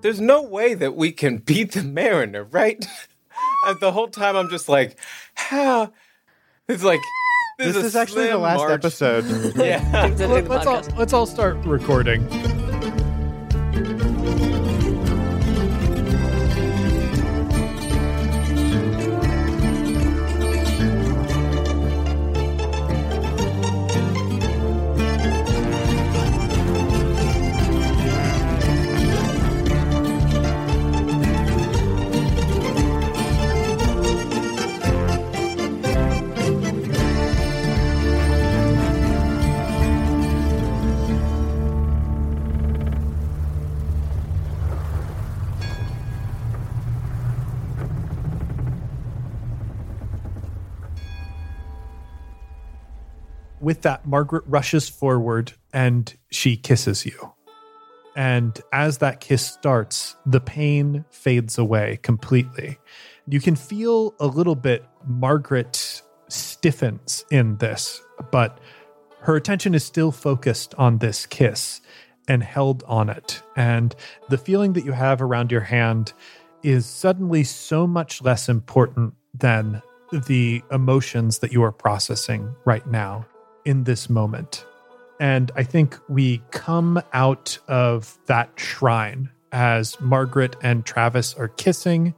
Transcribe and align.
There's 0.00 0.20
no 0.20 0.42
way 0.42 0.74
that 0.74 0.94
we 0.94 1.12
can 1.12 1.38
beat 1.38 1.72
the 1.72 1.82
Mariner, 1.82 2.44
right? 2.44 2.84
The 3.80 3.90
whole 3.92 4.06
time 4.08 4.36
I'm 4.36 4.48
just 4.50 4.68
like, 4.68 4.96
how? 5.34 5.92
It's 6.68 6.84
like 6.84 7.00
This 7.58 7.76
a 7.76 7.80
is 7.80 7.96
actually 7.96 8.28
the 8.28 8.38
last 8.38 8.58
march. 8.58 8.70
episode. 8.70 9.24
Yeah. 9.56 10.14
Let, 10.16 10.48
us 10.50 10.66
all 10.66 10.82
let's 10.96 11.12
all 11.12 11.26
start 11.26 11.56
recording. 11.66 12.26
With 53.68 53.82
that, 53.82 54.06
Margaret 54.06 54.44
rushes 54.46 54.88
forward 54.88 55.52
and 55.74 56.16
she 56.30 56.56
kisses 56.56 57.04
you. 57.04 57.34
And 58.16 58.58
as 58.72 58.96
that 58.96 59.20
kiss 59.20 59.46
starts, 59.46 60.16
the 60.24 60.40
pain 60.40 61.04
fades 61.10 61.58
away 61.58 61.98
completely. 62.02 62.78
You 63.26 63.42
can 63.42 63.56
feel 63.56 64.14
a 64.20 64.26
little 64.26 64.54
bit 64.54 64.86
Margaret 65.06 66.00
stiffens 66.28 67.26
in 67.30 67.58
this, 67.58 68.00
but 68.32 68.58
her 69.20 69.36
attention 69.36 69.74
is 69.74 69.84
still 69.84 70.12
focused 70.12 70.74
on 70.76 70.96
this 70.96 71.26
kiss 71.26 71.82
and 72.26 72.42
held 72.42 72.82
on 72.86 73.10
it. 73.10 73.42
And 73.54 73.94
the 74.30 74.38
feeling 74.38 74.72
that 74.72 74.86
you 74.86 74.92
have 74.92 75.20
around 75.20 75.52
your 75.52 75.60
hand 75.60 76.14
is 76.62 76.86
suddenly 76.86 77.44
so 77.44 77.86
much 77.86 78.22
less 78.22 78.48
important 78.48 79.12
than 79.34 79.82
the 80.10 80.62
emotions 80.72 81.40
that 81.40 81.52
you 81.52 81.62
are 81.62 81.70
processing 81.70 82.56
right 82.64 82.86
now 82.86 83.26
in 83.68 83.84
this 83.84 84.08
moment. 84.08 84.64
And 85.20 85.52
I 85.54 85.62
think 85.62 85.98
we 86.08 86.40
come 86.52 87.02
out 87.12 87.58
of 87.68 88.16
that 88.24 88.48
shrine 88.56 89.28
as 89.52 90.00
Margaret 90.00 90.56
and 90.62 90.86
Travis 90.86 91.34
are 91.34 91.48
kissing. 91.48 92.14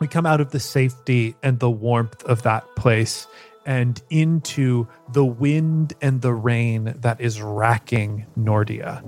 We 0.00 0.08
come 0.08 0.26
out 0.26 0.40
of 0.40 0.50
the 0.50 0.58
safety 0.58 1.36
and 1.44 1.60
the 1.60 1.70
warmth 1.70 2.24
of 2.24 2.42
that 2.42 2.64
place 2.74 3.28
and 3.64 4.02
into 4.10 4.88
the 5.12 5.24
wind 5.24 5.92
and 6.02 6.22
the 6.22 6.32
rain 6.32 6.94
that 7.02 7.20
is 7.20 7.40
racking 7.40 8.26
Nordia. 8.36 9.00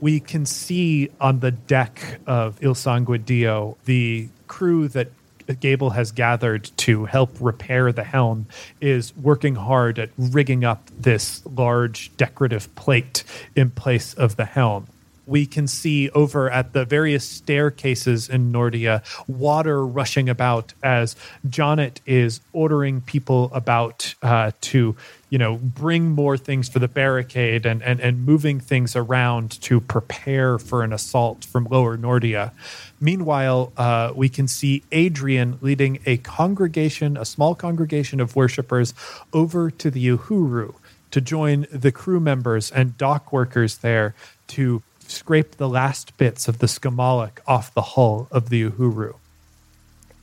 We 0.00 0.20
can 0.20 0.46
see 0.46 1.10
on 1.20 1.40
the 1.40 1.50
deck 1.50 2.20
of 2.26 2.62
Il 2.62 2.74
Sanguidio 2.74 3.76
the 3.84 4.30
crew 4.46 4.88
that 4.88 5.10
Gable 5.52 5.90
has 5.90 6.12
gathered 6.12 6.70
to 6.78 7.04
help 7.04 7.36
repair 7.40 7.92
the 7.92 8.04
helm 8.04 8.46
is 8.80 9.16
working 9.16 9.54
hard 9.54 9.98
at 9.98 10.10
rigging 10.16 10.64
up 10.64 10.90
this 10.98 11.44
large 11.46 12.16
decorative 12.16 12.74
plate 12.74 13.24
in 13.54 13.70
place 13.70 14.14
of 14.14 14.36
the 14.36 14.44
helm. 14.44 14.86
We 15.26 15.46
can 15.46 15.66
see 15.66 16.10
over 16.10 16.50
at 16.50 16.72
the 16.72 16.84
various 16.84 17.26
staircases 17.26 18.28
in 18.28 18.52
Nordia 18.52 19.02
water 19.26 19.86
rushing 19.86 20.28
about 20.28 20.74
as 20.82 21.16
Jonnet 21.46 21.98
is 22.06 22.40
ordering 22.52 23.00
people 23.00 23.50
about 23.52 24.14
uh, 24.22 24.52
to, 24.62 24.96
you 25.30 25.38
know, 25.38 25.56
bring 25.56 26.10
more 26.10 26.36
things 26.36 26.68
for 26.68 26.78
the 26.78 26.88
barricade 26.88 27.66
and, 27.66 27.82
and, 27.82 28.00
and 28.00 28.24
moving 28.24 28.60
things 28.60 28.94
around 28.94 29.60
to 29.62 29.80
prepare 29.80 30.58
for 30.58 30.82
an 30.82 30.92
assault 30.92 31.44
from 31.44 31.64
Lower 31.70 31.96
Nordia. 31.96 32.52
Meanwhile, 33.00 33.72
uh, 33.76 34.12
we 34.14 34.28
can 34.28 34.48
see 34.48 34.82
Adrian 34.92 35.58
leading 35.60 36.00
a 36.06 36.18
congregation, 36.18 37.16
a 37.16 37.24
small 37.24 37.54
congregation 37.54 38.20
of 38.20 38.36
worshippers, 38.36 38.94
over 39.32 39.70
to 39.70 39.90
the 39.90 40.06
Uhuru 40.08 40.74
to 41.10 41.20
join 41.20 41.66
the 41.70 41.92
crew 41.92 42.18
members 42.18 42.72
and 42.72 42.98
dock 42.98 43.32
workers 43.32 43.78
there 43.78 44.16
to 44.48 44.82
scrape 45.08 45.56
the 45.56 45.68
last 45.68 46.16
bits 46.16 46.48
of 46.48 46.58
the 46.58 46.66
Skamalik 46.66 47.38
off 47.46 47.72
the 47.74 47.82
hull 47.82 48.28
of 48.30 48.50
the 48.50 48.70
Uhuru. 48.70 49.14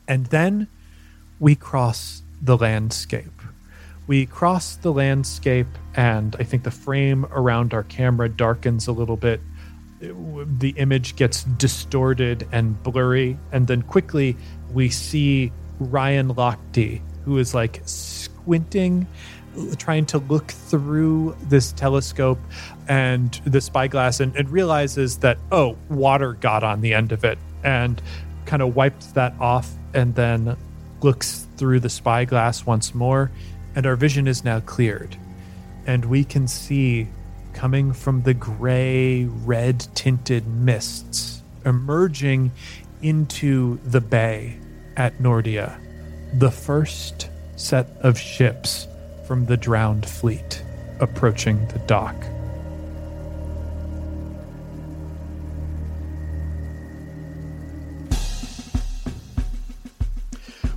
And 0.07 0.27
then 0.27 0.67
we 1.39 1.55
cross 1.55 2.21
the 2.41 2.57
landscape. 2.57 3.41
We 4.07 4.25
cross 4.25 4.75
the 4.75 4.91
landscape, 4.91 5.67
and 5.95 6.35
I 6.37 6.43
think 6.43 6.63
the 6.63 6.71
frame 6.71 7.25
around 7.31 7.73
our 7.73 7.83
camera 7.83 8.27
darkens 8.27 8.87
a 8.87 8.91
little 8.91 9.17
bit 9.17 9.39
the 10.01 10.73
image 10.77 11.15
gets 11.15 11.43
distorted 11.43 12.47
and 12.51 12.81
blurry 12.81 13.37
and 13.51 13.67
then 13.67 13.83
quickly 13.83 14.35
we 14.73 14.89
see 14.89 15.51
ryan 15.79 16.33
lochte 16.33 16.99
who 17.23 17.37
is 17.37 17.53
like 17.53 17.81
squinting 17.85 19.05
trying 19.77 20.05
to 20.05 20.17
look 20.17 20.51
through 20.51 21.35
this 21.43 21.71
telescope 21.73 22.39
and 22.87 23.33
the 23.45 23.61
spyglass 23.61 24.19
and, 24.19 24.35
and 24.35 24.49
realizes 24.49 25.17
that 25.19 25.37
oh 25.51 25.77
water 25.89 26.33
got 26.33 26.63
on 26.63 26.81
the 26.81 26.93
end 26.93 27.11
of 27.11 27.23
it 27.23 27.37
and 27.63 28.01
kind 28.45 28.61
of 28.61 28.75
wipes 28.75 29.07
that 29.13 29.33
off 29.39 29.69
and 29.93 30.15
then 30.15 30.55
looks 31.01 31.47
through 31.57 31.79
the 31.79 31.89
spyglass 31.89 32.65
once 32.65 32.95
more 32.95 33.31
and 33.75 33.85
our 33.85 33.95
vision 33.95 34.27
is 34.27 34.43
now 34.43 34.59
cleared. 34.59 35.15
And 35.85 36.05
we 36.05 36.23
can 36.23 36.47
see 36.47 37.07
coming 37.53 37.93
from 37.93 38.23
the 38.23 38.33
gray, 38.33 39.25
red 39.25 39.85
tinted 39.95 40.47
mists, 40.47 41.41
emerging 41.65 42.51
into 43.01 43.79
the 43.83 44.01
bay 44.01 44.57
at 44.97 45.17
Nordia, 45.19 45.79
the 46.33 46.51
first 46.51 47.29
set 47.55 47.89
of 48.01 48.17
ships 48.17 48.87
from 49.31 49.45
the 49.45 49.55
drowned 49.55 50.05
fleet 50.05 50.61
approaching 50.99 51.65
the 51.67 51.79
dock. 51.87 52.17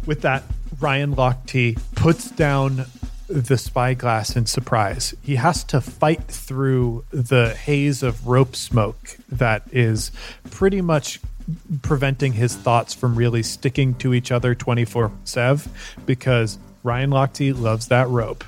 With 0.07 0.21
that, 0.21 0.45
Ryan 0.79 1.17
Lochte 1.17 1.81
puts 1.97 2.31
down 2.31 2.87
the 3.27 3.59
spyglass 3.59 4.37
in 4.37 4.47
surprise. 4.47 5.17
He 5.21 5.35
has 5.35 5.65
to 5.65 5.81
fight 5.81 6.23
through 6.29 7.05
the 7.11 7.57
haze 7.57 8.05
of 8.05 8.29
rope 8.29 8.55
smoke 8.55 9.17
that 9.31 9.65
is 9.73 10.13
pretty 10.53 10.81
much 10.81 11.19
preventing 11.83 12.35
his 12.35 12.55
thoughts 12.55 12.95
from 12.95 13.17
really 13.17 13.43
sticking 13.43 13.97
to 13.97 14.15
each 14.15 14.31
other 14.31 14.55
24 14.55 15.11
7 15.25 15.73
because 16.07 16.61
Ryan 16.85 17.11
Lochte 17.11 17.59
loves 17.59 17.89
that 17.89 18.09
rope. 18.09 18.45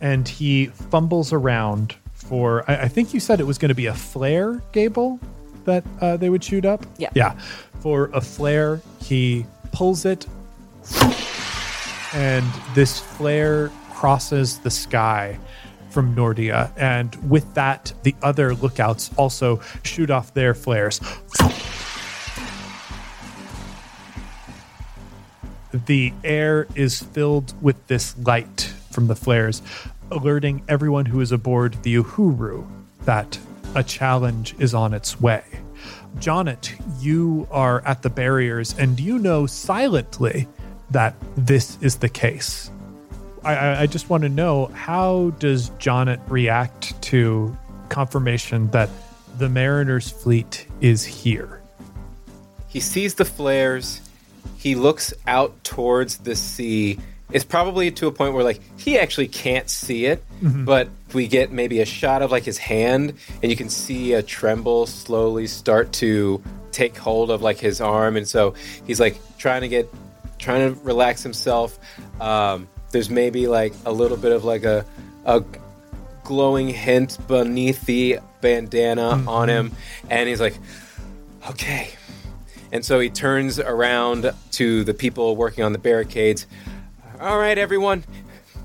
And 0.00 0.28
he 0.28 0.66
fumbles 0.66 1.32
around 1.32 1.96
for, 2.14 2.64
I, 2.70 2.82
I 2.82 2.88
think 2.88 3.12
you 3.12 3.18
said 3.18 3.40
it 3.40 3.46
was 3.46 3.58
going 3.58 3.70
to 3.70 3.74
be 3.74 3.86
a 3.86 3.94
flare, 3.94 4.62
Gable, 4.70 5.18
that 5.64 5.82
uh, 6.00 6.16
they 6.16 6.30
would 6.30 6.44
shoot 6.44 6.64
up? 6.64 6.86
Yeah. 6.98 7.10
Yeah. 7.14 7.36
For 7.80 8.10
a 8.12 8.20
flare, 8.20 8.80
he 9.00 9.44
pulls 9.72 10.04
it 10.04 10.26
and 12.16 12.46
this 12.74 12.98
flare 12.98 13.70
crosses 13.90 14.58
the 14.60 14.70
sky 14.70 15.38
from 15.90 16.14
Nordia. 16.14 16.70
And 16.76 17.14
with 17.30 17.54
that, 17.54 17.92
the 18.02 18.14
other 18.22 18.54
lookouts 18.54 19.10
also 19.16 19.60
shoot 19.82 20.10
off 20.10 20.32
their 20.34 20.54
flares. 20.54 21.00
The 25.72 26.12
air 26.24 26.66
is 26.74 27.02
filled 27.02 27.54
with 27.62 27.86
this 27.86 28.16
light 28.18 28.72
from 28.90 29.06
the 29.06 29.16
flares. 29.16 29.62
alerting 30.10 30.62
everyone 30.68 31.06
who 31.06 31.20
is 31.20 31.32
aboard 31.32 31.82
the 31.82 31.96
Uhuru 31.96 32.64
that 33.04 33.38
a 33.74 33.82
challenge 33.82 34.54
is 34.58 34.72
on 34.72 34.94
its 34.94 35.20
way. 35.20 35.42
Jonnet, 36.18 36.72
you 37.02 37.46
are 37.50 37.82
at 37.84 38.02
the 38.02 38.10
barriers 38.10 38.74
and 38.78 38.98
you 38.98 39.18
know 39.18 39.46
silently 39.46 40.46
that 40.90 41.14
this 41.36 41.76
is 41.80 41.96
the 41.96 42.08
case. 42.08 42.70
I, 43.44 43.82
I 43.82 43.86
just 43.86 44.08
want 44.08 44.22
to 44.22 44.28
know 44.28 44.66
how 44.66 45.30
does 45.38 45.70
Jonnet 45.70 46.20
react 46.28 47.00
to 47.02 47.56
confirmation 47.88 48.70
that 48.70 48.88
the 49.38 49.48
Mariner's 49.48 50.10
fleet 50.10 50.66
is 50.80 51.04
here? 51.04 51.60
He 52.68 52.80
sees 52.80 53.14
the 53.14 53.24
flares. 53.24 54.00
He 54.56 54.74
looks 54.74 55.12
out 55.26 55.62
towards 55.64 56.18
the 56.18 56.36
sea. 56.36 56.98
It's 57.32 57.44
probably 57.44 57.90
to 57.92 58.06
a 58.06 58.12
point 58.12 58.34
where 58.34 58.44
like 58.44 58.60
he 58.78 58.98
actually 58.98 59.28
can't 59.28 59.68
see 59.68 60.06
it, 60.06 60.22
mm-hmm. 60.40 60.64
but 60.64 60.88
we 61.12 61.26
get 61.26 61.50
maybe 61.50 61.80
a 61.80 61.84
shot 61.84 62.22
of 62.22 62.30
like 62.30 62.44
his 62.44 62.58
hand, 62.58 63.14
and 63.42 63.50
you 63.50 63.56
can 63.56 63.68
see 63.68 64.12
a 64.12 64.22
tremble 64.22 64.86
slowly 64.86 65.46
start 65.46 65.92
to 65.94 66.42
take 66.70 66.96
hold 66.96 67.30
of 67.30 67.42
like 67.42 67.58
his 67.58 67.80
arm, 67.80 68.16
and 68.16 68.28
so 68.28 68.54
he's 68.86 69.00
like 69.00 69.18
trying 69.38 69.62
to 69.62 69.68
get, 69.68 69.88
trying 70.38 70.72
to 70.72 70.80
relax 70.82 71.22
himself. 71.22 71.78
Um, 72.20 72.68
there's 72.92 73.10
maybe 73.10 73.48
like 73.48 73.74
a 73.84 73.92
little 73.92 74.16
bit 74.16 74.32
of 74.32 74.44
like 74.44 74.64
a, 74.64 74.84
a 75.24 75.42
glowing 76.22 76.68
hint 76.68 77.18
beneath 77.26 77.84
the 77.86 78.20
bandana 78.40 79.12
mm-hmm. 79.14 79.28
on 79.28 79.48
him, 79.48 79.72
and 80.10 80.28
he's 80.28 80.40
like, 80.40 80.56
okay. 81.50 81.90
And 82.72 82.84
so 82.84 83.00
he 83.00 83.10
turns 83.10 83.58
around 83.58 84.32
to 84.52 84.84
the 84.84 84.94
people 84.94 85.36
working 85.36 85.64
on 85.64 85.72
the 85.72 85.78
barricades. 85.78 86.46
All 87.20 87.38
right, 87.38 87.56
everyone, 87.56 88.04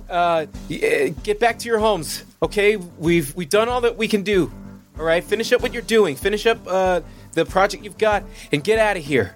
uh, 0.10 0.46
get 0.68 1.40
back 1.40 1.60
to 1.60 1.68
your 1.70 1.80
homes. 1.80 2.26
Okay, 2.44 2.76
we've 2.76 3.34
we've 3.36 3.50
done 3.50 3.70
all 3.70 3.82
that 3.82 3.98
we 3.98 4.08
can 4.08 4.24
do. 4.24 4.52
All 5.00 5.06
right, 5.06 5.24
finish 5.24 5.54
up 5.54 5.62
what 5.62 5.74
you're 5.74 5.82
doing. 5.82 6.16
Finish 6.16 6.46
up 6.46 6.60
uh, 6.68 7.02
the 7.32 7.46
project 7.46 7.84
you've 7.84 7.98
got, 7.98 8.24
and 8.52 8.64
get 8.64 8.78
out 8.78 8.98
of 8.98 9.04
here. 9.04 9.36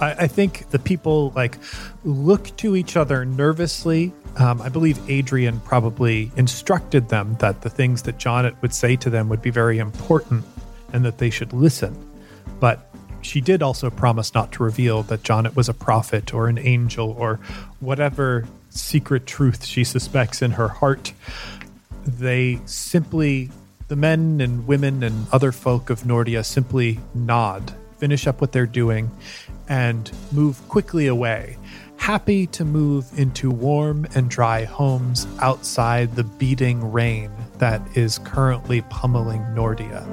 I, 0.00 0.12
I 0.12 0.26
think 0.26 0.70
the 0.70 0.78
people 0.78 1.32
like 1.36 1.58
look 2.04 2.56
to 2.56 2.74
each 2.74 2.96
other 2.96 3.24
nervously. 3.24 4.12
Um, 4.36 4.60
I 4.62 4.68
believe 4.68 4.98
Adrian 5.08 5.60
probably 5.60 6.30
instructed 6.36 7.08
them 7.08 7.36
that 7.40 7.62
the 7.62 7.70
things 7.70 8.02
that 8.02 8.18
Jonnet 8.18 8.60
would 8.62 8.74
say 8.74 8.96
to 8.96 9.10
them 9.10 9.28
would 9.28 9.42
be 9.42 9.50
very 9.50 9.78
important 9.78 10.44
and 10.92 11.04
that 11.04 11.18
they 11.18 11.30
should 11.30 11.52
listen. 11.52 11.96
But 12.58 12.89
she 13.22 13.40
did 13.40 13.62
also 13.62 13.90
promise 13.90 14.34
not 14.34 14.52
to 14.52 14.62
reveal 14.62 15.02
that 15.04 15.22
Jonnet 15.22 15.56
was 15.56 15.68
a 15.68 15.74
prophet 15.74 16.32
or 16.32 16.48
an 16.48 16.58
angel 16.58 17.14
or 17.18 17.40
whatever 17.80 18.46
secret 18.70 19.26
truth 19.26 19.64
she 19.64 19.84
suspects 19.84 20.42
in 20.42 20.52
her 20.52 20.68
heart. 20.68 21.12
They 22.06 22.60
simply, 22.64 23.50
the 23.88 23.96
men 23.96 24.40
and 24.40 24.66
women 24.66 25.02
and 25.02 25.26
other 25.32 25.52
folk 25.52 25.90
of 25.90 26.02
Nordia 26.02 26.44
simply 26.44 27.00
nod, 27.14 27.74
finish 27.98 28.26
up 28.26 28.40
what 28.40 28.52
they're 28.52 28.66
doing, 28.66 29.10
and 29.68 30.10
move 30.32 30.66
quickly 30.68 31.06
away, 31.06 31.56
happy 31.96 32.46
to 32.46 32.64
move 32.64 33.06
into 33.18 33.50
warm 33.50 34.06
and 34.14 34.30
dry 34.30 34.64
homes 34.64 35.26
outside 35.40 36.16
the 36.16 36.24
beating 36.24 36.90
rain 36.90 37.30
that 37.58 37.82
is 37.94 38.18
currently 38.18 38.80
pummeling 38.82 39.42
Nordia. 39.54 40.06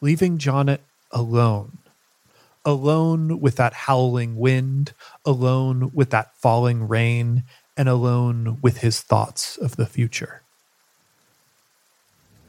Leaving 0.00 0.38
Jonnet 0.38 0.80
alone, 1.10 1.78
alone 2.64 3.40
with 3.40 3.56
that 3.56 3.72
howling 3.72 4.36
wind, 4.36 4.92
alone 5.24 5.90
with 5.92 6.10
that 6.10 6.34
falling 6.36 6.86
rain, 6.86 7.44
and 7.76 7.88
alone 7.88 8.58
with 8.62 8.78
his 8.78 9.00
thoughts 9.00 9.56
of 9.56 9.76
the 9.76 9.86
future 9.86 10.42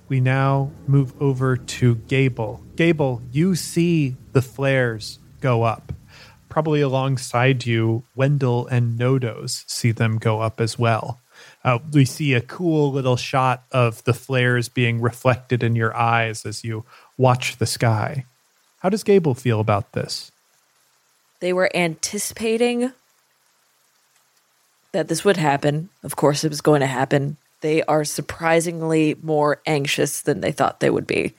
we 0.10 0.20
now 0.20 0.72
move 0.88 1.14
over 1.22 1.56
to 1.56 1.96
Gable. 1.96 2.62
Gable, 2.76 3.22
you 3.32 3.56
see 3.56 4.16
the 4.34 4.42
flares 4.42 5.20
go 5.40 5.64
up. 5.64 5.94
Probably 6.50 6.82
alongside 6.82 7.66
you, 7.66 8.04
Wendell 8.16 8.66
and 8.68 9.00
Nodos 9.00 9.64
see 9.70 9.92
them 9.92 10.18
go 10.18 10.42
up 10.42 10.60
as 10.60 10.80
well. 10.80 11.20
Uh, 11.64 11.78
we 11.94 12.04
see 12.04 12.34
a 12.34 12.42
cool 12.42 12.92
little 12.92 13.16
shot 13.16 13.64
of 13.72 14.04
the 14.04 14.14
flares 14.14 14.68
being 14.68 15.00
reflected 15.00 15.64
in 15.64 15.76
your 15.76 15.96
eyes 15.96 16.46
as 16.46 16.64
you 16.64 16.84
watch 17.20 17.58
the 17.58 17.68
sky. 17.68 18.26
How 18.80 18.90
does 18.90 19.04
Gable 19.04 19.36
feel 19.36 19.60
about 19.60 19.94
this? 19.94 20.32
They 21.40 21.54
were 21.54 21.70
anticipating 21.76 22.94
that 24.94 25.08
this 25.08 25.24
would 25.24 25.38
happen. 25.38 25.90
Of 26.04 26.16
course, 26.16 26.44
it 26.44 26.50
was 26.50 26.62
going 26.62 26.80
to 26.80 26.88
happen 26.88 27.38
they 27.62 27.84
are 27.84 28.04
surprisingly 28.06 29.16
more 29.22 29.62
anxious 29.66 30.22
than 30.22 30.42
they 30.42 30.52
thought 30.52 30.80
they 30.80 30.90
would 30.90 31.08
be. 31.08 31.36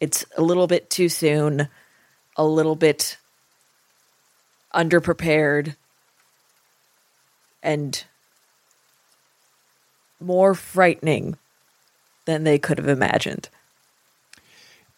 It's 0.00 0.24
a 0.36 0.42
little 0.42 0.66
bit 0.66 0.90
too 0.90 1.08
soon, 1.08 1.68
a 2.36 2.44
little 2.44 2.74
bit 2.74 3.16
underprepared, 4.74 5.76
and 7.62 8.04
more 10.18 10.54
frightening 10.54 11.36
than 12.24 12.44
they 12.44 12.58
could 12.58 12.78
have 12.78 12.88
imagined. 12.88 13.48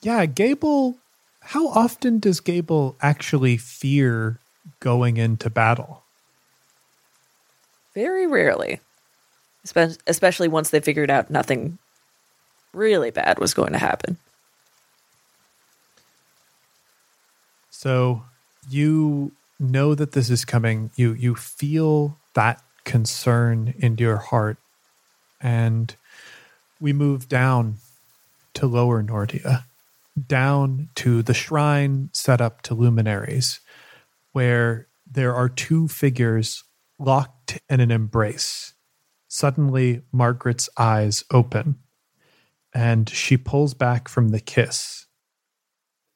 Yeah, 0.02 0.26
Gable, 0.26 0.98
how 1.40 1.68
often 1.68 2.18
does 2.18 2.40
Gable 2.40 2.96
actually 3.00 3.56
fear 3.56 4.38
going 4.80 5.16
into 5.16 5.48
battle? 5.48 6.02
Very 7.94 8.26
rarely 8.26 8.80
especially 10.06 10.48
once 10.48 10.70
they 10.70 10.80
figured 10.80 11.10
out 11.10 11.30
nothing 11.30 11.78
really 12.72 13.10
bad 13.10 13.38
was 13.38 13.54
going 13.54 13.72
to 13.72 13.78
happen. 13.78 14.16
So 17.70 18.24
you 18.68 19.32
know 19.58 19.94
that 19.94 20.12
this 20.12 20.30
is 20.30 20.44
coming. 20.44 20.90
You 20.96 21.12
you 21.14 21.34
feel 21.34 22.16
that 22.34 22.62
concern 22.84 23.74
in 23.78 23.98
your 23.98 24.16
heart, 24.16 24.56
and 25.40 25.94
we 26.80 26.92
move 26.92 27.28
down 27.28 27.76
to 28.54 28.66
Lower 28.66 29.02
Nordia, 29.02 29.64
down 30.26 30.88
to 30.96 31.22
the 31.22 31.34
shrine 31.34 32.10
set 32.12 32.40
up 32.40 32.62
to 32.62 32.74
luminaries, 32.74 33.60
where 34.32 34.88
there 35.10 35.34
are 35.34 35.48
two 35.48 35.88
figures 35.88 36.64
locked 36.98 37.60
in 37.68 37.80
an 37.80 37.90
embrace 37.90 38.74
Suddenly, 39.34 40.02
Margaret's 40.12 40.68
eyes 40.76 41.24
open 41.30 41.78
and 42.74 43.08
she 43.08 43.38
pulls 43.38 43.72
back 43.72 44.06
from 44.06 44.28
the 44.28 44.40
kiss. 44.40 45.06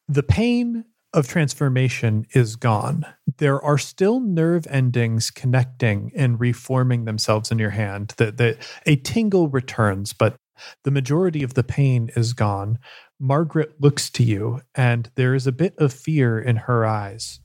The 0.06 0.22
pain 0.22 0.84
of 1.14 1.26
transformation 1.26 2.26
is 2.34 2.56
gone. 2.56 3.06
There 3.38 3.58
are 3.64 3.78
still 3.78 4.20
nerve 4.20 4.66
endings 4.68 5.30
connecting 5.30 6.12
and 6.14 6.38
reforming 6.38 7.06
themselves 7.06 7.50
in 7.50 7.58
your 7.58 7.70
hand. 7.70 8.12
That 8.18 8.36
the, 8.36 8.58
a 8.84 8.96
tingle 8.96 9.48
returns, 9.48 10.12
but 10.12 10.36
the 10.84 10.90
majority 10.90 11.42
of 11.42 11.54
the 11.54 11.64
pain 11.64 12.10
is 12.16 12.34
gone. 12.34 12.78
Margaret 13.18 13.80
looks 13.80 14.10
to 14.10 14.22
you, 14.22 14.60
and 14.74 15.10
there 15.14 15.34
is 15.34 15.46
a 15.46 15.52
bit 15.52 15.74
of 15.78 15.92
fear 15.92 16.38
in 16.38 16.56
her 16.56 16.84
eyes. 16.84 17.40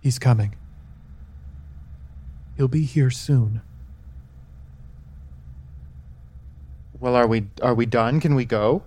He's 0.00 0.18
coming. 0.18 0.56
He'll 2.56 2.68
be 2.68 2.84
here 2.84 3.10
soon. 3.10 3.62
Well, 6.98 7.16
are 7.16 7.26
we 7.26 7.48
are 7.62 7.74
we 7.74 7.86
done? 7.86 8.20
Can 8.20 8.34
we 8.34 8.44
go? 8.44 8.82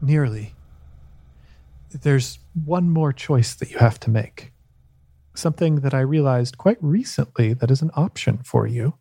Nearly. 0.00 0.54
There's 1.90 2.38
one 2.54 2.88
more 2.88 3.12
choice 3.12 3.54
that 3.54 3.70
you 3.70 3.78
have 3.78 4.00
to 4.00 4.10
make. 4.10 4.52
Something 5.34 5.76
that 5.76 5.92
I 5.92 6.00
realized 6.00 6.56
quite 6.56 6.78
recently 6.80 7.52
that 7.52 7.70
is 7.70 7.82
an 7.82 7.90
option 7.94 8.38
for 8.38 8.66
you, 8.66 8.94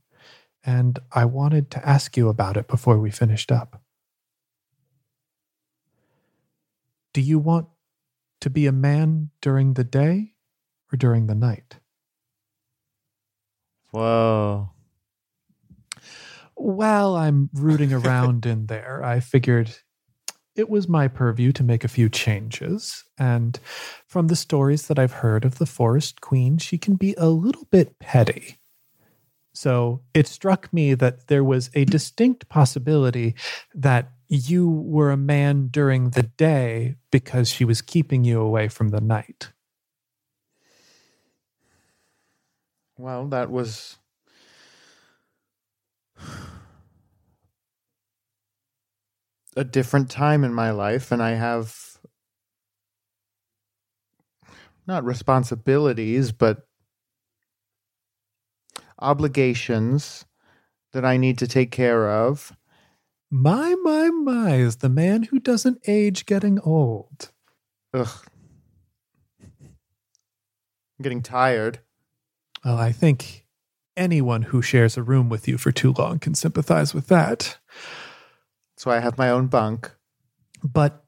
and 0.65 0.99
I 1.13 1.23
wanted 1.23 1.71
to 1.71 1.87
ask 1.87 2.17
you 2.17 2.27
about 2.27 2.57
it 2.57 2.67
before 2.67 2.99
we 2.99 3.11
finished 3.11 3.51
up. 3.51 3.81
Do 7.17 7.23
you 7.23 7.39
want 7.39 7.65
to 8.41 8.51
be 8.51 8.67
a 8.67 8.71
man 8.71 9.31
during 9.41 9.73
the 9.73 9.83
day 9.83 10.35
or 10.93 10.97
during 10.97 11.25
the 11.25 11.33
night? 11.33 11.77
Whoa 13.89 14.69
while 16.57 17.15
I'm 17.15 17.49
rooting 17.53 17.93
around 18.05 18.45
in 18.45 18.65
there, 18.65 19.03
I 19.03 19.19
figured 19.19 19.75
it 20.55 20.69
was 20.69 20.87
my 20.87 21.07
purview 21.07 21.51
to 21.53 21.63
make 21.63 21.83
a 21.83 21.87
few 21.87 22.09
changes. 22.09 23.03
And 23.17 23.59
from 24.07 24.27
the 24.27 24.35
stories 24.35 24.87
that 24.87 24.97
I've 24.97 25.11
heard 25.11 25.45
of 25.45 25.59
the 25.59 25.65
Forest 25.65 26.21
Queen, 26.21 26.57
she 26.57 26.77
can 26.77 26.95
be 26.95 27.13
a 27.17 27.29
little 27.29 27.65
bit 27.71 27.99
petty. 27.99 28.57
So 29.53 30.01
it 30.13 30.27
struck 30.27 30.71
me 30.71 30.93
that 30.95 31.27
there 31.27 31.43
was 31.43 31.71
a 31.73 31.85
distinct 31.85 32.47
possibility 32.47 33.35
that 33.73 34.11
you 34.27 34.69
were 34.69 35.11
a 35.11 35.17
man 35.17 35.67
during 35.67 36.11
the 36.11 36.23
day 36.23 36.95
because 37.11 37.49
she 37.49 37.65
was 37.65 37.81
keeping 37.81 38.23
you 38.23 38.39
away 38.41 38.67
from 38.67 38.89
the 38.89 39.01
night. 39.01 39.51
Well, 42.97 43.27
that 43.27 43.51
was 43.51 43.97
a 49.55 49.63
different 49.63 50.09
time 50.09 50.43
in 50.43 50.53
my 50.53 50.71
life, 50.71 51.11
and 51.11 51.21
I 51.21 51.31
have 51.31 51.99
not 54.87 55.03
responsibilities, 55.03 56.31
but 56.31 56.67
obligations 58.99 60.25
that 60.93 61.05
I 61.05 61.17
need 61.17 61.37
to 61.39 61.47
take 61.47 61.71
care 61.71 62.09
of. 62.09 62.53
My, 63.29 63.75
my, 63.83 64.09
my, 64.09 64.55
is 64.55 64.77
the 64.77 64.89
man 64.89 65.23
who 65.23 65.39
doesn't 65.39 65.79
age 65.87 66.25
getting 66.25 66.59
old. 66.61 67.31
Ugh. 67.93 68.07
I'm 69.41 71.03
getting 71.03 71.21
tired. 71.21 71.79
Well, 72.63 72.77
I 72.77 72.91
think 72.91 73.45
anyone 73.95 74.43
who 74.43 74.61
shares 74.61 74.97
a 74.97 75.03
room 75.03 75.29
with 75.29 75.47
you 75.47 75.57
for 75.57 75.71
too 75.71 75.93
long 75.97 76.19
can 76.19 76.35
sympathize 76.35 76.93
with 76.93 77.07
that. 77.07 77.57
So 78.77 78.91
I 78.91 78.99
have 78.99 79.17
my 79.17 79.29
own 79.29 79.47
bunk. 79.47 79.91
But 80.63 81.03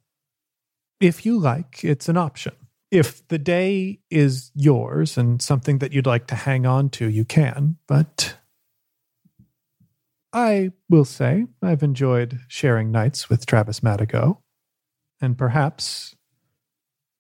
if 1.00 1.26
you 1.26 1.40
like, 1.40 1.84
it's 1.84 2.10
an 2.10 2.18
option. 2.18 2.54
If 2.92 3.28
the 3.28 3.38
day 3.38 4.00
is 4.10 4.52
yours 4.56 5.18
and 5.18 5.42
something 5.42 5.78
that 5.78 5.94
you'd 5.94 6.08
like 6.08 6.28
to 6.28 6.36
hang 6.36 6.66
on 6.66 6.90
to, 6.92 7.08
you 7.08 7.24
can. 7.24 7.78
But 7.88 8.39
I 10.32 10.72
will 10.90 11.06
say 11.06 11.48
I've 11.62 11.82
enjoyed 11.82 12.40
sharing 12.48 12.92
nights 12.92 13.30
with 13.30 13.46
Travis 13.46 13.80
Madigo. 13.80 14.38
And 15.22 15.38
perhaps 15.38 16.16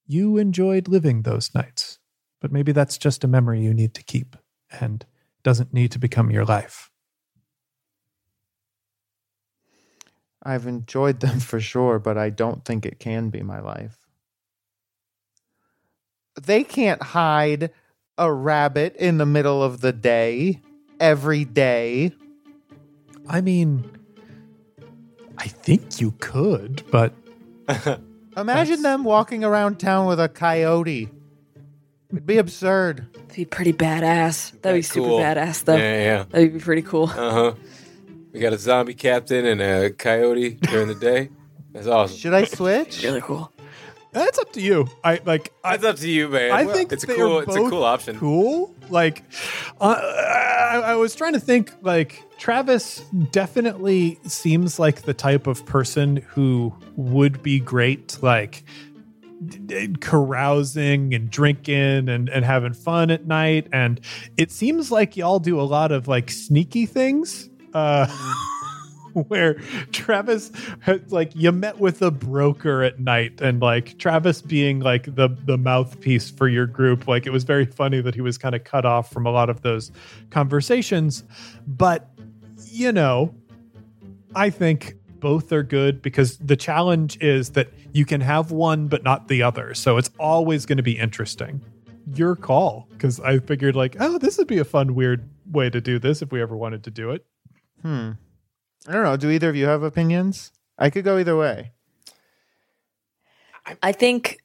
you 0.05 0.37
enjoyed 0.37 0.87
living 0.87 1.23
those 1.23 1.53
nights. 1.53 1.99
But 2.39 2.51
maybe 2.51 2.71
that's 2.71 2.97
just 2.97 3.23
a 3.23 3.27
memory 3.27 3.61
you 3.61 3.73
need 3.73 3.93
to 3.95 4.03
keep 4.03 4.35
and 4.79 5.05
doesn't 5.43 5.73
need 5.73 5.91
to 5.91 5.99
become 5.99 6.31
your 6.31 6.45
life. 6.45 6.89
I've 10.41 10.67
enjoyed 10.67 11.19
them 11.19 11.39
for 11.39 11.59
sure, 11.59 11.99
but 11.99 12.17
I 12.17 12.29
don't 12.29 12.63
think 12.63 12.85
it 12.85 12.99
can 12.99 13.29
be 13.29 13.41
my 13.41 13.59
life. 13.59 13.97
They 16.41 16.63
can't 16.63 17.01
hide 17.01 17.71
a 18.17 18.31
rabbit 18.31 18.95
in 18.95 19.17
the 19.17 19.25
middle 19.25 19.61
of 19.61 19.81
the 19.81 19.91
day 19.91 20.61
every 20.99 21.43
day. 21.43 22.13
I 23.29 23.41
mean, 23.41 23.89
I 25.37 25.47
think 25.47 26.01
you 26.01 26.11
could, 26.19 26.83
but 26.91 27.13
Imagine 28.37 28.81
them 28.81 29.03
walking 29.03 29.43
around 29.43 29.79
town 29.79 30.07
with 30.07 30.19
a 30.19 30.27
coyote. 30.29 31.09
It'd 32.11 32.25
be 32.25 32.37
absurd. 32.37 33.07
That'd 33.13 33.35
be 33.35 33.45
pretty 33.45 33.73
badass. 33.73 34.59
That'd 34.61 34.79
be 34.79 34.81
super 34.81 35.07
Cool. 35.07 35.19
badass, 35.19 35.63
though. 35.65 35.75
Yeah, 35.75 36.03
yeah. 36.03 36.25
That'd 36.29 36.53
be 36.53 36.59
pretty 36.59 36.81
cool. 36.81 37.03
Uh 37.09 37.31
huh. 37.31 37.53
We 38.31 38.39
got 38.39 38.53
a 38.53 38.57
zombie 38.57 38.93
captain 38.95 39.45
and 39.45 39.61
a 39.61 39.91
coyote 39.91 40.51
during 40.55 40.87
the 40.87 40.95
day. 40.95 41.29
That's 41.71 41.87
awesome. 41.87 42.17
Should 42.17 42.33
I 42.33 42.45
switch? 42.45 43.03
Really 43.03 43.21
cool. 43.21 43.51
that's 44.11 44.39
up 44.39 44.51
to 44.53 44.61
you. 44.61 44.87
I 45.03 45.19
like. 45.25 45.53
I, 45.63 45.75
It's 45.75 45.83
up 45.83 45.97
to 45.97 46.09
you, 46.09 46.29
man. 46.29 46.51
I 46.51 46.65
think 46.65 46.91
it's 46.91 47.03
a 47.03 47.07
cool. 47.07 47.39
It's 47.39 47.55
a 47.55 47.69
cool 47.69 47.83
option. 47.83 48.17
Cool. 48.17 48.73
Like, 48.89 49.23
uh, 49.79 49.85
I, 49.93 50.81
I 50.83 50.95
was 50.95 51.13
trying 51.13 51.33
to 51.33 51.39
think. 51.39 51.71
Like, 51.83 52.23
Travis 52.39 52.99
definitely 53.31 54.17
seems 54.25 54.79
like 54.79 55.03
the 55.03 55.13
type 55.13 55.45
of 55.45 55.65
person 55.65 56.17
who 56.17 56.73
would 56.95 57.43
be 57.43 57.59
great. 57.59 58.17
Like. 58.23 58.63
carousing 60.01 61.13
and 61.13 61.29
drinking 61.29 62.09
and, 62.09 62.27
and 62.27 62.43
having 62.43 62.73
fun 62.73 63.09
at 63.09 63.25
night 63.25 63.69
and 63.71 64.01
it 64.35 64.51
seems 64.51 64.91
like 64.91 65.15
y'all 65.15 65.39
do 65.39 65.57
a 65.57 65.63
lot 65.63 65.93
of 65.93 66.09
like 66.09 66.29
sneaky 66.29 66.85
things 66.85 67.49
uh 67.73 68.05
where 69.13 69.53
Travis 69.93 70.51
like 71.07 71.31
you 71.35 71.53
met 71.53 71.79
with 71.79 72.01
a 72.01 72.11
broker 72.11 72.83
at 72.83 72.99
night 72.99 73.39
and 73.39 73.61
like 73.61 73.97
Travis 73.97 74.41
being 74.41 74.81
like 74.81 75.15
the 75.15 75.29
the 75.45 75.57
mouthpiece 75.57 76.29
for 76.29 76.49
your 76.49 76.65
group 76.65 77.07
like 77.07 77.25
it 77.25 77.31
was 77.31 77.45
very 77.45 77.65
funny 77.65 78.01
that 78.01 78.15
he 78.15 78.21
was 78.21 78.37
kind 78.37 78.55
of 78.55 78.65
cut 78.65 78.85
off 78.85 79.09
from 79.09 79.25
a 79.25 79.31
lot 79.31 79.49
of 79.49 79.61
those 79.61 79.89
conversations 80.31 81.23
but 81.65 82.09
you 82.65 82.91
know 82.91 83.33
I 84.35 84.49
think 84.49 84.95
both 85.19 85.51
are 85.51 85.63
good 85.63 86.01
because 86.01 86.37
the 86.37 86.55
challenge 86.55 87.17
is 87.21 87.51
that 87.51 87.69
you 87.91 88.05
can 88.05 88.21
have 88.21 88.51
one 88.51 88.87
but 88.87 89.03
not 89.03 89.27
the 89.27 89.43
other 89.43 89.73
so 89.73 89.97
it's 89.97 90.11
always 90.19 90.65
going 90.65 90.77
to 90.77 90.83
be 90.83 90.97
interesting 90.97 91.61
your 92.13 92.35
call 92.35 92.87
because 92.91 93.19
I 93.19 93.39
figured 93.39 93.75
like 93.75 93.97
oh 93.99 94.17
this 94.17 94.37
would 94.37 94.47
be 94.47 94.59
a 94.59 94.65
fun 94.65 94.95
weird 94.95 95.29
way 95.51 95.69
to 95.69 95.81
do 95.81 95.99
this 95.99 96.21
if 96.21 96.31
we 96.31 96.41
ever 96.41 96.55
wanted 96.55 96.83
to 96.85 96.91
do 96.91 97.11
it 97.11 97.25
Hmm. 97.81 98.11
I 98.87 98.93
don't 98.93 99.03
know. 99.03 99.17
Do 99.17 99.29
either 99.29 99.49
of 99.49 99.55
you 99.55 99.65
have 99.65 99.83
opinions? 99.83 100.51
I 100.77 100.89
could 100.89 101.03
go 101.03 101.17
either 101.17 101.37
way. 101.37 101.71
I 103.83 103.91
think 103.91 104.39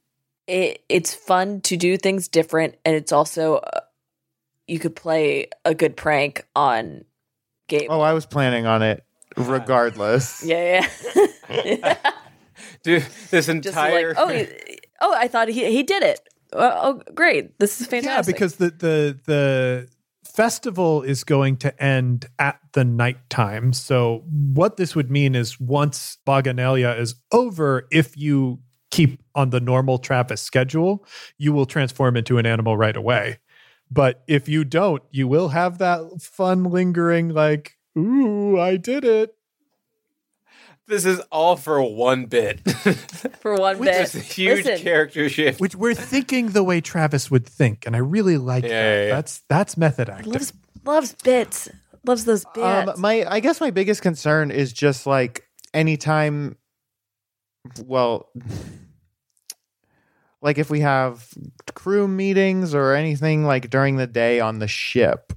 it, 0.47 0.83
it's 0.89 1.15
fun 1.15 1.61
to 1.63 1.77
do 1.77 1.97
things 1.97 2.29
different, 2.29 2.77
and 2.85 2.95
it's 2.95 3.13
also 3.13 3.57
uh, 3.57 3.81
you 4.67 4.79
could 4.79 4.95
play 4.95 5.49
a 5.65 5.75
good 5.75 5.97
prank 5.97 6.47
on 6.55 7.05
Gabe. 7.69 7.89
Oh, 7.91 8.01
I 8.01 8.13
was 8.13 8.27
planning 8.27 8.67
on 8.67 8.83
it 8.83 9.05
regardless. 9.37 10.43
yeah, 10.47 10.87
yeah. 11.51 11.97
Dude, 12.83 13.03
this 13.31 13.47
Just 13.47 13.49
entire 13.49 14.15
like, 14.15 14.17
oh, 14.19 14.87
oh, 15.01 15.15
I 15.17 15.29
thought 15.29 15.49
he 15.49 15.71
he 15.71 15.83
did 15.83 16.03
it. 16.03 16.21
Uh, 16.53 16.71
oh, 16.75 17.03
great! 17.15 17.59
This 17.59 17.81
is 17.81 17.87
fantastic. 17.87 18.35
Yeah, 18.35 18.37
because 18.37 18.57
the 18.57 18.71
the 18.71 19.21
the 19.27 19.89
festival 20.25 21.03
is 21.03 21.25
going 21.25 21.57
to 21.59 21.83
end 21.83 22.27
at 22.39 22.59
the 22.73 22.85
nighttime. 22.85 23.73
So 23.73 24.25
what 24.27 24.77
this 24.77 24.95
would 24.95 25.11
mean 25.11 25.35
is 25.35 25.61
once 25.61 26.19
Boganalia 26.27 26.99
is 26.99 27.15
over, 27.33 27.87
if 27.93 28.17
you 28.17 28.59
keep 28.91 29.21
on 29.35 29.51
the 29.51 29.61
normal 29.61 29.99
Travis 29.99 30.41
schedule, 30.41 31.05
you 31.39 31.53
will 31.53 31.67
transform 31.67 32.17
into 32.17 32.39
an 32.39 32.47
animal 32.47 32.77
right 32.77 32.97
away. 32.97 33.39
But 33.95 34.25
if 34.27 34.49
you 34.49 34.65
don't, 34.65 35.03
you 35.13 35.29
will 35.29 35.51
have 35.51 35.79
that 35.79 36.21
fun 36.21 36.65
lingering 36.65 37.29
like, 37.29 37.77
ooh, 37.97 38.59
I 38.59 38.77
did 38.77 39.05
it. 39.05 39.35
this 40.89 41.05
is 41.05 41.21
all 41.31 41.57
for 41.57 41.81
one 41.81 42.27
bit. 42.27 42.61
for 43.41 43.55
one 43.55 43.81
bit, 43.81 43.95
Just 43.95 44.17
a 44.17 44.19
huge 44.21 44.65
Listen, 44.65 44.79
character 44.85 45.29
shift. 45.29 45.61
Which 45.61 45.77
we're 45.77 45.95
thinking 45.95 46.49
the 46.49 46.65
way 46.65 46.81
Travis 46.81 47.31
would 47.31 47.47
think, 47.47 47.87
and 47.87 47.95
I 47.95 48.01
really 48.01 48.37
like 48.37 48.65
Yeah, 48.65 48.71
that. 48.71 48.75
yeah, 48.99 49.05
yeah. 49.07 49.15
That's 49.15 49.43
that's 49.49 49.77
method 49.77 50.11
acting. 50.11 50.33
loves 50.33 50.53
loves 50.85 51.13
bits, 51.23 51.69
loves 52.05 52.25
those 52.25 52.45
bits. 52.53 52.67
Um, 52.67 53.01
my 53.01 53.25
I 53.29 53.39
guess 53.39 53.61
my 53.61 53.71
biggest 53.71 54.03
concern 54.03 54.51
is 54.51 54.73
just 54.73 55.07
like 55.07 55.47
anytime. 55.73 56.57
Well, 57.87 58.29
like 60.45 60.59
if 60.59 60.71
we 60.71 60.81
have 60.81 61.27
crew 61.75 62.07
meetings 62.07 62.75
or 62.75 62.95
anything 62.95 63.45
like 63.45 63.71
during 63.71 63.97
the 63.97 64.07
day 64.07 64.39
on 64.39 64.61
the 64.61 64.69
ship, 64.69 65.33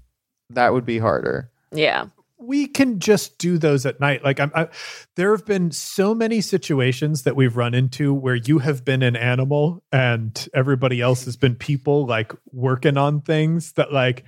that 0.51 0.73
would 0.73 0.85
be 0.85 0.99
harder. 0.99 1.49
yeah, 1.71 2.07
we 2.39 2.67
can 2.67 2.99
just 2.99 3.39
do 3.39 3.57
those 3.57 3.85
at 3.85 3.99
night. 3.99 4.23
Like 4.23 4.39
I'm, 4.39 4.51
I, 4.53 4.67
there 5.15 5.31
have 5.31 5.45
been 5.45 5.71
so 5.71 6.13
many 6.13 6.41
situations 6.41 7.23
that 7.23 7.35
we've 7.35 7.57
run 7.57 7.73
into 7.73 8.13
where 8.13 8.35
you 8.35 8.59
have 8.59 8.85
been 8.85 9.01
an 9.01 9.15
animal 9.15 9.83
and 9.91 10.47
everybody 10.53 11.01
else 11.01 11.25
has 11.25 11.35
been 11.35 11.55
people 11.55 12.05
like 12.05 12.33
working 12.51 12.95
on 12.95 13.21
things 13.21 13.71
that 13.73 13.91
like 13.91 14.23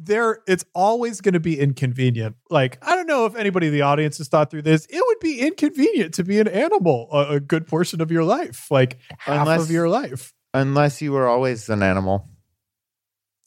there 0.00 0.38
it's 0.46 0.64
always 0.74 1.20
going 1.20 1.34
to 1.34 1.40
be 1.40 1.58
inconvenient 1.58 2.36
like 2.50 2.78
i 2.82 2.94
don't 2.96 3.06
know 3.06 3.26
if 3.26 3.34
anybody 3.36 3.66
in 3.66 3.72
the 3.72 3.82
audience 3.82 4.18
has 4.18 4.28
thought 4.28 4.50
through 4.50 4.62
this 4.62 4.86
it 4.88 5.02
would 5.06 5.20
be 5.20 5.40
inconvenient 5.40 6.14
to 6.14 6.24
be 6.24 6.40
an 6.40 6.48
animal 6.48 7.08
a, 7.12 7.34
a 7.34 7.40
good 7.40 7.66
portion 7.66 8.00
of 8.00 8.10
your 8.10 8.24
life 8.24 8.70
like 8.70 8.98
half 9.18 9.40
Unless- 9.46 9.62
of 9.62 9.70
your 9.70 9.88
life 9.88 10.32
Unless 10.56 11.02
you 11.02 11.10
were 11.10 11.26
always 11.26 11.68
an 11.68 11.82
animal. 11.82 12.28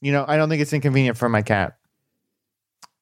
You 0.02 0.12
know, 0.12 0.26
I 0.28 0.36
don't 0.36 0.50
think 0.50 0.62
it's 0.62 0.74
inconvenient 0.74 1.18
for 1.18 1.30
my 1.30 1.42
cat. 1.42 1.78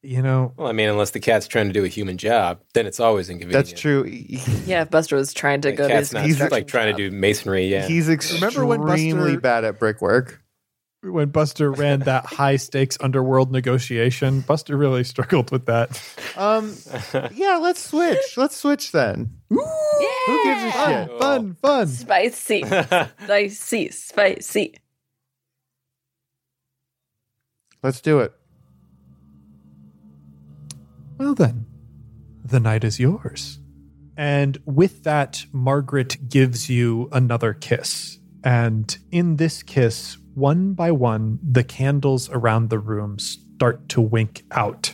you 0.04 0.22
know 0.22 0.54
Well, 0.58 0.68
I 0.68 0.74
mean, 0.74 0.90
unless 0.90 1.10
the 1.10 1.20
cat's 1.20 1.48
trying 1.48 1.68
to 1.68 1.74
do 1.74 1.84
a 1.84 1.88
human 1.88 2.18
job, 2.20 2.60
then 2.76 2.86
it's 2.86 3.00
always 3.00 3.32
inconvenient. 3.32 3.66
That's 3.68 3.82
true. 3.82 4.06
yeah. 4.68 4.84
If 4.84 4.92
Buster 4.92 5.16
was 5.16 5.34
trying 5.34 5.62
to 5.62 5.72
The 5.72 5.76
go 5.76 5.88
to 5.88 5.94
cat's 5.94 6.10
his 6.10 6.14
not 6.14 6.24
construction 6.26 6.52
like 6.52 6.68
trying 6.68 6.92
job. 6.92 6.98
to 7.00 7.10
do 7.10 7.16
masonry. 7.18 7.66
Yeah. 7.68 7.88
He's 7.88 8.08
Remember 8.36 8.64
when 8.66 8.82
extremely 8.84 9.24
Buster- 9.32 9.40
bad 9.42 9.64
at 9.66 9.80
brickwork. 9.80 10.40
When 11.12 11.30
Buster 11.30 11.72
ran 11.72 12.02
that 12.02 12.26
high 12.26 12.56
stakes 12.58 12.98
underworld 13.02 13.52
negotiation, 13.52 14.42
Buster 14.42 14.76
really 14.78 15.04
struggled 15.04 15.52
with 15.52 15.66
that. 15.68 16.02
Um, 16.36 16.76
yeah, 17.34 17.58
let's 17.58 17.84
switch. 17.84 18.38
Let's 18.38 18.56
switch 18.58 18.92
then. 18.92 19.32
Who 19.50 19.58
gives 20.44 20.62
a 20.64 20.68
Yeah. 20.68 21.06
shit? 21.08 21.20
Fun, 21.20 21.56
fun. 21.62 21.88
Spicy, 21.88 22.64
spicy, 23.24 23.90
spicy. 23.92 24.76
Let's 27.84 28.02
do 28.02 28.20
it. 28.20 28.34
Well, 31.18 31.36
then, 31.36 31.66
the 32.44 32.60
night 32.60 32.84
is 32.84 33.00
yours. 33.00 33.60
And 34.18 34.58
with 34.66 35.04
that, 35.04 35.46
Margaret 35.52 36.30
gives 36.30 36.70
you 36.70 37.10
another 37.12 37.54
kiss. 37.54 38.20
And 38.44 38.98
in 39.12 39.36
this 39.38 39.64
kiss, 39.64 40.18
one 40.36 40.74
by 40.74 40.92
one, 40.92 41.40
the 41.42 41.64
candles 41.64 42.30
around 42.30 42.70
the 42.70 42.80
room 42.80 43.18
start 43.20 43.90
to 43.90 44.02
wink 44.02 44.44
out. 44.52 44.94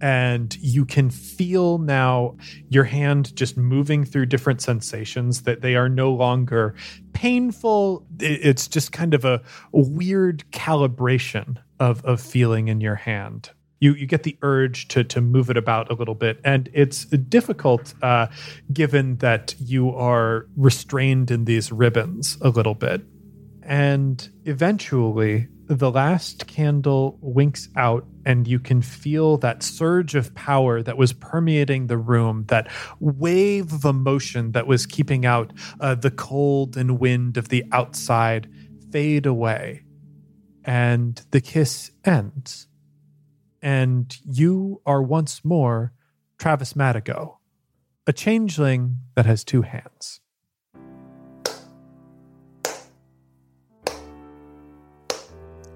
And 0.00 0.56
you 0.60 0.86
can 0.86 1.10
feel 1.10 1.76
now 1.76 2.36
your 2.70 2.84
hand 2.84 3.36
just 3.36 3.58
moving 3.58 4.04
through 4.04 4.26
different 4.26 4.62
sensations 4.62 5.42
that 5.42 5.60
they 5.60 5.76
are 5.76 5.90
no 5.90 6.10
longer 6.10 6.74
painful. 7.12 8.06
It's 8.18 8.66
just 8.66 8.92
kind 8.92 9.12
of 9.12 9.26
a, 9.26 9.42
weird 9.72 10.44
calibration 10.52 11.58
of, 11.78 12.02
of 12.06 12.20
feeling 12.20 12.68
in 12.68 12.80
your 12.80 12.94
hand. 12.94 13.50
You, 13.80 13.94
you 13.94 14.06
get 14.06 14.22
the 14.22 14.38
urge 14.42 14.88
to, 14.88 15.04
to 15.04 15.20
move 15.20 15.50
it 15.50 15.56
about 15.56 15.90
a 15.90 15.94
little 15.94 16.14
bit. 16.14 16.40
And 16.44 16.70
it's 16.72 17.04
difficult 17.04 17.92
uh, 18.02 18.28
given 18.72 19.16
that 19.18 19.54
you 19.58 19.94
are 19.94 20.46
restrained 20.56 21.30
in 21.30 21.44
these 21.44 21.70
ribbons 21.70 22.38
a 22.40 22.48
little 22.48 22.74
bit. 22.74 23.02
And 23.70 24.28
eventually, 24.46 25.46
the 25.68 25.92
last 25.92 26.48
candle 26.48 27.16
winks 27.20 27.68
out, 27.76 28.04
and 28.26 28.48
you 28.48 28.58
can 28.58 28.82
feel 28.82 29.36
that 29.38 29.62
surge 29.62 30.16
of 30.16 30.34
power 30.34 30.82
that 30.82 30.96
was 30.96 31.12
permeating 31.12 31.86
the 31.86 31.96
room, 31.96 32.46
that 32.48 32.68
wave 32.98 33.72
of 33.72 33.84
emotion 33.84 34.50
that 34.52 34.66
was 34.66 34.86
keeping 34.86 35.24
out 35.24 35.52
uh, 35.78 35.94
the 35.94 36.10
cold 36.10 36.76
and 36.76 36.98
wind 36.98 37.36
of 37.36 37.48
the 37.48 37.64
outside 37.70 38.50
fade 38.90 39.24
away. 39.24 39.84
And 40.64 41.22
the 41.30 41.40
kiss 41.40 41.92
ends. 42.04 42.66
And 43.62 44.12
you 44.24 44.82
are 44.84 45.00
once 45.00 45.44
more 45.44 45.92
Travis 46.38 46.72
Madigo, 46.72 47.36
a 48.04 48.12
changeling 48.12 48.96
that 49.14 49.26
has 49.26 49.44
two 49.44 49.62
hands. 49.62 50.19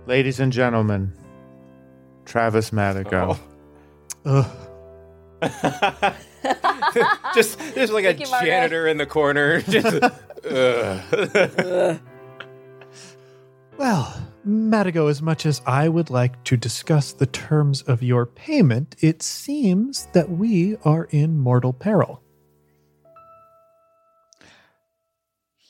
Ladies 0.06 0.38
and 0.40 0.52
gentlemen, 0.52 1.12
Travis 2.26 2.70
Madigo. 2.70 3.38
Oh. 4.26 4.50
Ugh. 5.42 6.14
just 7.34 7.58
there's 7.74 7.90
like 7.90 8.04
a 8.04 8.08
Thank 8.08 8.20
you, 8.20 8.30
Margaret. 8.30 8.48
janitor 8.48 8.86
in 8.86 8.96
the 8.98 9.06
corner. 9.06 9.60
Just, 9.68 10.02
ugh. 10.50 12.00
Well, 13.76 14.30
Madigo, 14.46 15.10
as 15.10 15.20
much 15.20 15.44
as 15.46 15.60
I 15.66 15.88
would 15.88 16.08
like 16.08 16.44
to 16.44 16.56
discuss 16.56 17.12
the 17.12 17.26
terms 17.26 17.82
of 17.82 18.04
your 18.04 18.24
payment, 18.24 18.94
it 19.00 19.20
seems 19.20 20.06
that 20.12 20.30
we 20.30 20.76
are 20.84 21.08
in 21.10 21.40
mortal 21.40 21.72
peril. 21.72 22.22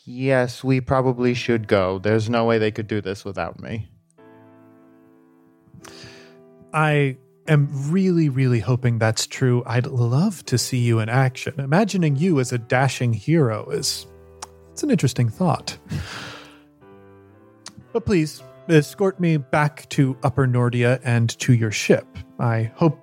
Yes, 0.05 0.63
we 0.63 0.83
probably 0.83 1.33
should 1.33 1.67
go. 1.67 1.99
There's 1.99 2.29
no 2.29 2.45
way 2.45 2.59
they 2.59 2.71
could 2.71 2.87
do 2.87 3.01
this 3.01 3.25
without 3.25 3.59
me. 3.59 3.89
I 6.75 7.17
am 7.47 7.69
really, 7.93 8.29
really 8.29 8.59
hoping 8.59 8.99
that's 8.99 9.29
true. 9.29 9.63
I'd 9.65 9.87
love 9.87 10.45
to 10.47 10.59
see 10.59 10.79
you 10.79 10.99
in 10.99 11.09
action. 11.09 11.61
Imagining 11.61 12.17
you 12.17 12.41
as 12.41 12.53
a 12.53 12.59
dashing 12.59 13.13
hero 13.13 13.71
is 13.71 14.07
it's 14.73 14.83
an 14.83 14.91
interesting 14.91 15.29
thought. 15.29 15.79
But 17.93 18.05
please 18.05 18.43
escort 18.69 19.21
me 19.21 19.37
back 19.37 19.89
to 19.91 20.19
Upper 20.25 20.49
Nordia 20.49 21.01
and 21.05 21.31
to 21.39 21.55
your 21.55 21.71
ship. 21.71 22.07
I 22.41 22.73
hope 22.75 22.99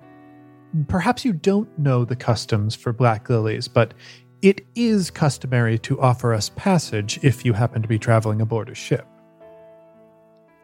perhaps 0.88 1.24
you 1.24 1.32
don't 1.32 1.78
know 1.78 2.04
the 2.04 2.16
customs 2.16 2.74
for 2.74 2.92
black 2.92 3.30
lilies, 3.30 3.68
but 3.68 3.94
it 4.42 4.66
is 4.74 5.10
customary 5.10 5.78
to 5.78 5.98
offer 5.98 6.34
us 6.34 6.50
passage 6.56 7.18
if 7.22 7.42
you 7.42 7.54
happen 7.54 7.80
to 7.80 7.88
be 7.88 7.98
traveling 7.98 8.42
aboard 8.42 8.68
a 8.68 8.74
ship. 8.74 9.06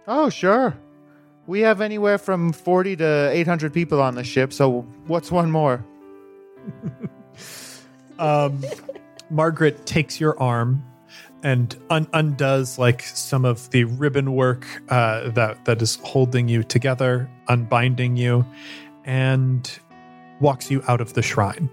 Oh, 0.06 0.28
sure. 0.28 0.76
We 1.48 1.60
have 1.60 1.80
anywhere 1.80 2.18
from 2.18 2.52
40 2.52 2.96
to 2.96 3.30
800 3.30 3.72
people 3.72 4.02
on 4.02 4.16
the 4.16 4.22
ship, 4.22 4.52
so 4.52 4.82
what's 5.06 5.30
one 5.30 5.50
more? 5.50 5.82
um, 8.18 8.62
Margaret 9.30 9.86
takes 9.86 10.20
your 10.20 10.38
arm 10.38 10.84
and 11.42 11.74
un- 11.88 12.06
undoes 12.12 12.78
like 12.78 13.00
some 13.00 13.46
of 13.46 13.70
the 13.70 13.84
ribbon 13.84 14.34
work 14.34 14.66
uh, 14.90 15.30
that 15.30 15.64
that 15.64 15.80
is 15.80 15.94
holding 16.04 16.48
you 16.48 16.62
together, 16.62 17.30
unbinding 17.48 18.18
you, 18.18 18.44
and 19.06 19.78
walks 20.40 20.70
you 20.70 20.82
out 20.86 21.00
of 21.00 21.14
the 21.14 21.22
shrine. 21.22 21.70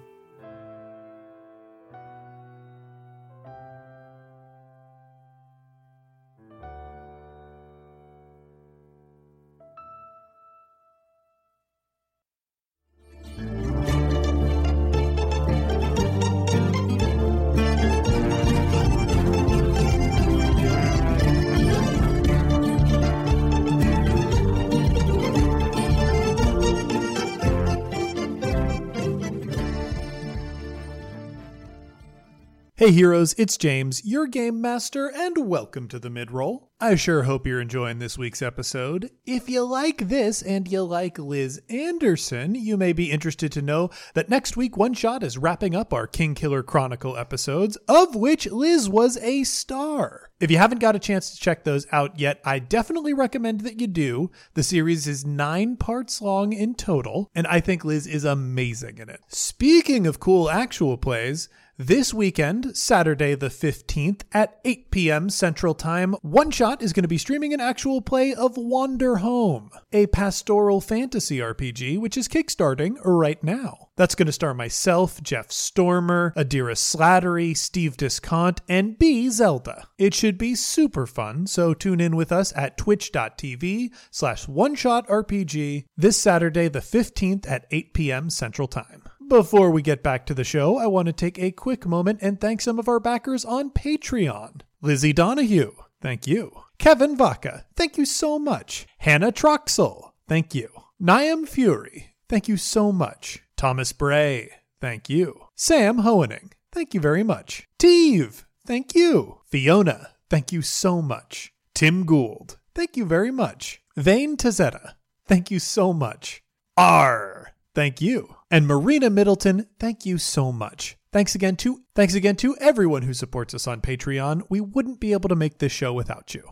Hey 32.86 32.92
heroes, 32.92 33.34
it's 33.40 33.58
James, 33.58 34.06
your 34.06 34.28
game 34.28 34.62
master, 34.62 35.12
and 35.12 35.50
welcome 35.50 35.88
to 35.88 35.98
the 35.98 36.10
midroll. 36.10 36.68
I 36.80 36.94
sure 36.94 37.24
hope 37.24 37.48
you're 37.48 37.60
enjoying 37.60 37.98
this 37.98 38.16
week's 38.16 38.44
episode. 38.44 39.10
If 39.26 39.50
you 39.50 39.64
like 39.64 40.08
this 40.08 40.44
and 40.44 40.68
you 40.68 40.84
like 40.84 41.18
Liz 41.18 41.60
Anderson, 41.68 42.54
you 42.54 42.78
may 42.78 42.94
be 42.94 43.10
interested 43.10 43.52
to 43.54 43.64
know 43.64 43.90
that 44.14 44.30
next 44.30 44.56
week 44.56 44.78
One 44.78 44.94
Shot 44.94 45.24
is 45.24 45.36
wrapping 45.36 45.74
up 45.74 45.96
our 45.96 46.08
Kingkiller 46.08 46.64
Chronicle 46.64 47.18
episodes, 47.18 47.76
of 47.88 48.14
which 48.14 48.46
Liz 48.52 48.88
was 48.88 49.18
a 49.18 49.46
star. 49.46 50.30
If 50.40 50.52
you 50.52 50.58
haven't 50.58 50.78
got 50.78 50.96
a 50.96 51.00
chance 51.00 51.32
to 51.32 51.42
check 51.42 51.64
those 51.64 51.88
out 51.92 52.20
yet, 52.20 52.40
I 52.46 52.60
definitely 52.60 53.16
recommend 53.16 53.62
that 53.62 53.82
you 53.82 53.88
do. 53.88 54.30
The 54.54 54.62
series 54.62 55.08
is 55.08 55.26
nine 55.26 55.76
parts 55.76 56.22
long 56.22 56.54
in 56.54 56.76
total, 56.76 57.32
and 57.34 57.48
I 57.48 57.62
think 57.62 57.84
Liz 57.84 58.06
is 58.06 58.26
amazing 58.26 59.00
in 59.00 59.10
it. 59.10 59.22
Speaking 59.30 60.06
of 60.06 60.20
cool 60.20 60.52
actual 60.52 60.98
plays, 60.98 61.50
this 61.78 62.14
weekend, 62.14 62.78
Saturday 62.78 63.36
the 63.36 63.50
15th 63.50 64.22
at 64.32 64.60
8 64.64 64.92
p.m. 64.92 65.30
Central 65.30 65.74
Time, 65.74 66.14
One 66.22 66.52
Shot 66.52 66.82
is 66.82 66.94
going 66.94 67.04
to 67.04 67.10
be 67.10 67.18
streaming 67.18 67.54
an 67.54 67.60
actual 67.60 68.02
play 68.02 68.34
of 68.34 68.56
Wanderhome, 68.56 69.70
a 69.92 70.08
pastoral 70.08 70.80
fantasy 70.80 71.40
RPG 71.40 72.00
which 72.00 72.18
is 72.18 72.28
kickstarting 72.28 72.96
right 73.04 73.44
now. 73.44 73.90
That's 73.98 74.16
going 74.16 74.28
to 74.28 74.32
star 74.32 74.54
myself, 74.54 75.22
Jeff 75.22 75.52
Stormer, 75.52 76.34
Adira 76.36 76.76
Slattery, 76.76 77.56
Steve 77.56 77.98
Discount, 77.98 78.62
and 78.68 78.98
B. 79.00 79.30
Zelda. 79.30 79.88
It 79.98 80.14
should 80.14 80.38
be 80.38 80.56
super 80.56 81.06
fun, 81.06 81.48
so 81.48 81.74
tune 81.74 82.02
in 82.02 82.16
with 82.16 82.32
us 82.32 82.54
at 82.56 82.78
twitch.tv 82.78 83.90
slash 84.12 84.48
one 84.48 84.76
shot 84.76 85.08
RPG 85.08 85.86
this 85.98 86.18
Saturday 86.18 86.68
the 86.68 86.80
15th 86.80 87.50
at 87.50 87.66
8 87.72 87.94
p.m. 87.94 88.30
Central 88.30 88.68
Time. 88.68 89.05
Before 89.28 89.72
we 89.72 89.82
get 89.82 90.04
back 90.04 90.28
to 90.28 90.36
the 90.36 90.44
show, 90.44 90.78
I 90.78 90.86
want 90.86 91.08
to 91.08 91.14
take 91.14 91.40
a 91.40 91.50
quick 91.50 91.88
moment 91.88 92.20
and 92.22 92.40
thank 92.40 92.62
some 92.62 92.78
of 92.78 92.88
our 92.88 93.00
backers 93.00 93.44
on 93.44 93.72
Patreon. 93.72 94.62
Lizzie 94.82 95.14
Donahue, 95.14 95.72
thank 96.00 96.28
you. 96.28 96.52
Kevin 96.78 97.18
Vaca, 97.18 97.66
thank 97.76 97.98
you 97.98 98.06
so 98.06 98.38
much. 98.38 98.86
Hannah 99.00 99.32
Troxel, 99.32 100.12
thank 100.28 100.54
you. 100.54 100.70
Niam 101.02 101.48
Fury, 101.48 102.14
thank 102.30 102.48
you 102.48 102.56
so 102.56 102.92
much. 102.92 103.42
Thomas 103.58 103.94
Bray, 103.94 104.52
thank 104.80 105.10
you. 105.10 105.48
Sam 105.56 106.00
Hoening, 106.00 106.52
thank 106.72 106.94
you 106.94 107.00
very 107.00 107.24
much. 107.24 107.68
Teve, 107.80 108.46
thank 108.68 108.94
you. 108.94 109.40
Fiona, 109.46 110.12
thank 110.30 110.52
you 110.52 110.62
so 110.62 111.02
much. 111.02 111.52
Tim 111.74 112.06
Gould, 112.06 112.58
thank 112.76 112.96
you 112.96 113.06
very 113.06 113.32
much. 113.32 113.82
Vane 113.98 114.38
Tazetta, 114.38 114.94
thank 115.26 115.50
you 115.50 115.58
so 115.58 115.94
much. 115.94 116.44
R, 116.78 117.56
thank 117.74 118.02
you. 118.02 118.35
And 118.52 118.68
Marina 118.68 119.10
Middleton, 119.10 119.68
thank 119.80 120.06
you 120.06 120.18
so 120.18 120.52
much. 120.52 120.98
Thanks 121.12 121.34
again 121.34 121.56
to 121.58 121.82
thanks 121.96 122.14
again 122.14 122.36
to 122.38 122.58
everyone 122.60 123.04
who 123.04 123.14
supports 123.14 123.54
us 123.54 123.68
on 123.68 123.82
Patreon. 123.82 124.44
We 124.50 124.60
wouldn't 124.60 125.00
be 125.00 125.14
able 125.14 125.30
to 125.30 125.36
make 125.36 125.60
this 125.60 125.72
show 125.72 125.94
without 125.94 126.34
you. 126.36 126.44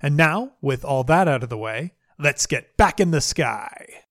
And 0.00 0.16
now, 0.16 0.52
with 0.60 0.84
all 0.84 1.04
that 1.04 1.28
out 1.28 1.42
of 1.42 1.48
the 1.48 1.58
way, 1.58 1.94
let's 2.18 2.46
get 2.46 2.76
back 2.76 3.00
in 3.00 3.10
the 3.10 3.20
sky. 3.20 4.04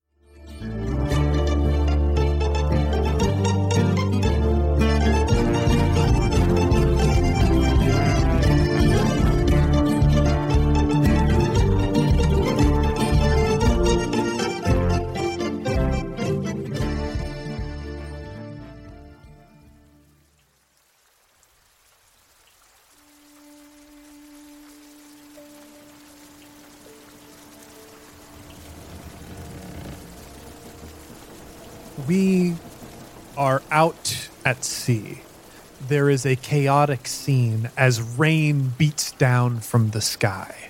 We 32.13 32.53
are 33.35 33.63
out 33.71 34.29
at 34.45 34.63
sea. 34.63 35.21
There 35.87 36.11
is 36.11 36.27
a 36.27 36.35
chaotic 36.35 37.07
scene 37.07 37.71
as 37.75 38.03
rain 38.03 38.73
beats 38.77 39.13
down 39.13 39.61
from 39.61 39.89
the 39.89 40.01
sky. 40.01 40.69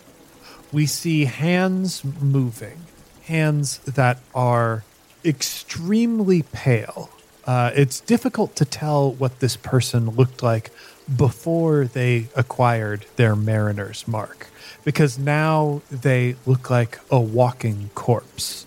We 0.71 0.85
see 0.85 1.25
hands 1.25 2.01
moving, 2.21 2.79
hands 3.23 3.79
that 3.79 4.19
are 4.33 4.85
extremely 5.25 6.43
pale. 6.43 7.09
Uh, 7.45 7.71
it's 7.75 7.99
difficult 7.99 8.55
to 8.55 8.63
tell 8.63 9.11
what 9.11 9.41
this 9.41 9.57
person 9.57 10.11
looked 10.11 10.41
like 10.41 10.71
before 11.13 11.83
they 11.83 12.27
acquired 12.37 13.05
their 13.17 13.35
mariner's 13.35 14.07
mark 14.07 14.47
because 14.85 15.19
now 15.19 15.81
they 15.91 16.37
look 16.45 16.69
like 16.69 16.99
a 17.11 17.19
walking 17.19 17.89
corpse. 17.95 18.65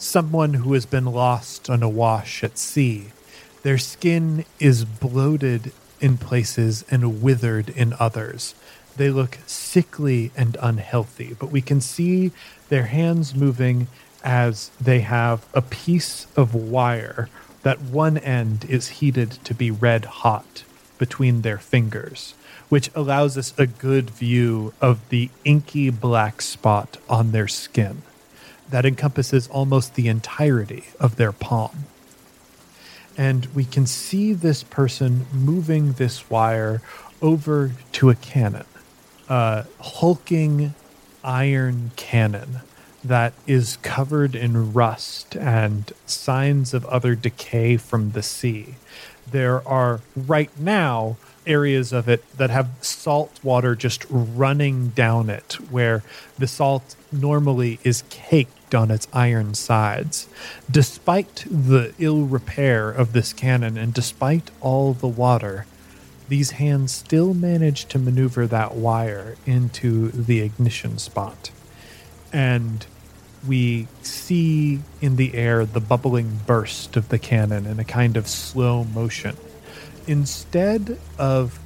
Someone 0.00 0.54
who 0.54 0.74
has 0.74 0.86
been 0.86 1.06
lost 1.06 1.68
on 1.68 1.82
a 1.82 1.88
wash 1.88 2.44
at 2.44 2.56
sea. 2.56 3.06
Their 3.64 3.78
skin 3.78 4.44
is 4.60 4.84
bloated 4.84 5.72
in 6.00 6.18
places 6.18 6.84
and 6.88 7.20
withered 7.20 7.70
in 7.70 7.92
others. 7.98 8.54
They 8.96 9.10
look 9.10 9.38
sickly 9.46 10.30
and 10.36 10.56
unhealthy, 10.62 11.34
but 11.36 11.50
we 11.50 11.60
can 11.60 11.80
see 11.80 12.30
their 12.68 12.84
hands 12.84 13.34
moving 13.34 13.88
as 14.22 14.70
they 14.80 15.00
have 15.00 15.44
a 15.52 15.62
piece 15.62 16.28
of 16.36 16.54
wire 16.54 17.28
that 17.64 17.80
one 17.80 18.18
end 18.18 18.66
is 18.68 19.00
heated 19.00 19.32
to 19.42 19.52
be 19.52 19.72
red 19.72 20.04
hot 20.04 20.62
between 20.98 21.42
their 21.42 21.58
fingers, 21.58 22.34
which 22.68 22.88
allows 22.94 23.36
us 23.36 23.52
a 23.58 23.66
good 23.66 24.10
view 24.10 24.72
of 24.80 25.08
the 25.08 25.28
inky 25.44 25.90
black 25.90 26.40
spot 26.40 26.98
on 27.08 27.32
their 27.32 27.48
skin 27.48 28.02
that 28.70 28.84
encompasses 28.84 29.48
almost 29.48 29.94
the 29.94 30.08
entirety 30.08 30.84
of 31.00 31.16
their 31.16 31.32
palm. 31.32 31.84
And 33.16 33.46
we 33.54 33.64
can 33.64 33.86
see 33.86 34.32
this 34.32 34.62
person 34.62 35.26
moving 35.32 35.94
this 35.94 36.30
wire 36.30 36.80
over 37.20 37.72
to 37.92 38.10
a 38.10 38.14
cannon, 38.14 38.66
a 39.28 39.66
hulking 39.80 40.74
iron 41.24 41.90
cannon 41.96 42.60
that 43.02 43.32
is 43.46 43.78
covered 43.78 44.34
in 44.34 44.72
rust 44.72 45.36
and 45.36 45.92
signs 46.06 46.74
of 46.74 46.84
other 46.86 47.14
decay 47.14 47.76
from 47.76 48.12
the 48.12 48.22
sea. 48.22 48.74
There 49.30 49.66
are 49.66 50.00
right 50.14 50.50
now 50.58 51.16
areas 51.46 51.92
of 51.92 52.08
it 52.08 52.24
that 52.36 52.50
have 52.50 52.68
salt 52.80 53.40
water 53.42 53.74
just 53.74 54.04
running 54.10 54.88
down 54.90 55.30
it, 55.30 55.54
where 55.70 56.02
the 56.38 56.46
salt 56.46 56.94
normally 57.12 57.78
is 57.84 58.04
caked 58.10 58.74
on 58.74 58.90
its 58.90 59.08
iron 59.12 59.54
sides. 59.54 60.28
Despite 60.70 61.44
the 61.50 61.94
ill 61.98 62.22
repair 62.22 62.90
of 62.90 63.12
this 63.12 63.32
cannon 63.32 63.76
and 63.76 63.94
despite 63.94 64.50
all 64.60 64.92
the 64.92 65.08
water, 65.08 65.66
these 66.28 66.52
hands 66.52 66.92
still 66.92 67.32
manage 67.32 67.86
to 67.86 67.98
maneuver 67.98 68.46
that 68.46 68.74
wire 68.74 69.36
into 69.46 70.10
the 70.10 70.40
ignition 70.40 70.98
spot. 70.98 71.50
And 72.32 72.86
we 73.46 73.86
see 74.02 74.80
in 75.00 75.16
the 75.16 75.34
air 75.34 75.64
the 75.64 75.80
bubbling 75.80 76.40
burst 76.46 76.96
of 76.96 77.08
the 77.08 77.18
cannon 77.18 77.66
in 77.66 77.78
a 77.78 77.84
kind 77.84 78.16
of 78.16 78.28
slow 78.28 78.84
motion 78.84 79.36
instead 80.06 80.98
of 81.18 81.58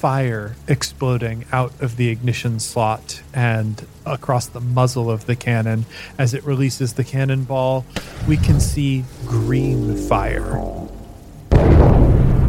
fire 0.00 0.56
exploding 0.66 1.44
out 1.52 1.78
of 1.82 1.98
the 1.98 2.08
ignition 2.08 2.58
slot 2.58 3.20
and 3.34 3.86
across 4.06 4.46
the 4.46 4.60
muzzle 4.60 5.10
of 5.10 5.26
the 5.26 5.36
cannon 5.36 5.84
as 6.18 6.32
it 6.32 6.42
releases 6.42 6.94
the 6.94 7.04
cannonball, 7.04 7.84
we 8.26 8.34
can 8.38 8.58
see 8.58 9.04
green 9.26 9.94
fire 9.94 10.58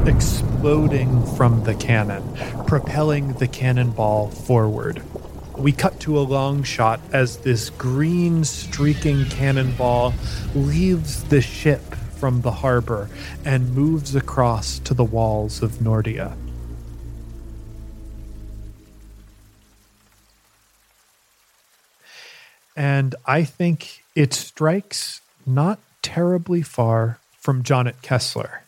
exploding 0.07 1.25
from 1.35 1.61
the 1.65 1.75
cannon, 1.75 2.23
propelling 2.67 3.33
the 3.33 3.49
cannonball 3.49 4.29
forward. 4.29 5.03
We 5.57 5.73
cut 5.73 5.99
to 6.01 6.17
a 6.17 6.21
long 6.21 6.63
shot 6.63 7.01
as 7.11 7.35
this 7.39 7.69
green 7.69 8.45
streaking 8.45 9.25
cannonball 9.25 10.13
leaves 10.55 11.25
the 11.25 11.41
ship 11.41 11.95
from 12.15 12.43
the 12.43 12.51
harbor 12.51 13.09
and 13.43 13.75
moves 13.75 14.15
across 14.15 14.79
to 14.79 14.93
the 14.93 15.03
walls 15.03 15.61
of 15.61 15.71
Nordia. 15.79 16.37
And 22.75 23.15
I 23.25 23.43
think 23.43 24.03
it 24.15 24.33
strikes 24.33 25.21
not 25.45 25.79
terribly 26.01 26.61
far 26.61 27.19
from 27.39 27.63
Jonet 27.63 28.01
Kessler. 28.01 28.63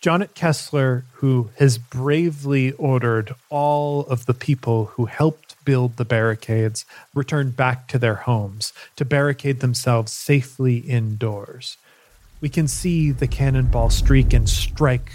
Jonet 0.00 0.34
Kessler, 0.34 1.04
who 1.14 1.50
has 1.58 1.78
bravely 1.78 2.72
ordered 2.72 3.34
all 3.50 4.02
of 4.06 4.26
the 4.26 4.34
people 4.34 4.86
who 4.86 5.06
helped 5.06 5.56
build 5.64 5.96
the 5.96 6.04
barricades, 6.04 6.84
return 7.14 7.50
back 7.50 7.88
to 7.88 7.98
their 7.98 8.14
homes 8.14 8.72
to 8.94 9.04
barricade 9.04 9.60
themselves 9.60 10.12
safely 10.12 10.78
indoors. 10.78 11.76
We 12.40 12.48
can 12.48 12.68
see 12.68 13.10
the 13.10 13.26
cannonball 13.26 13.90
streak 13.90 14.32
and 14.32 14.48
strike 14.48 15.10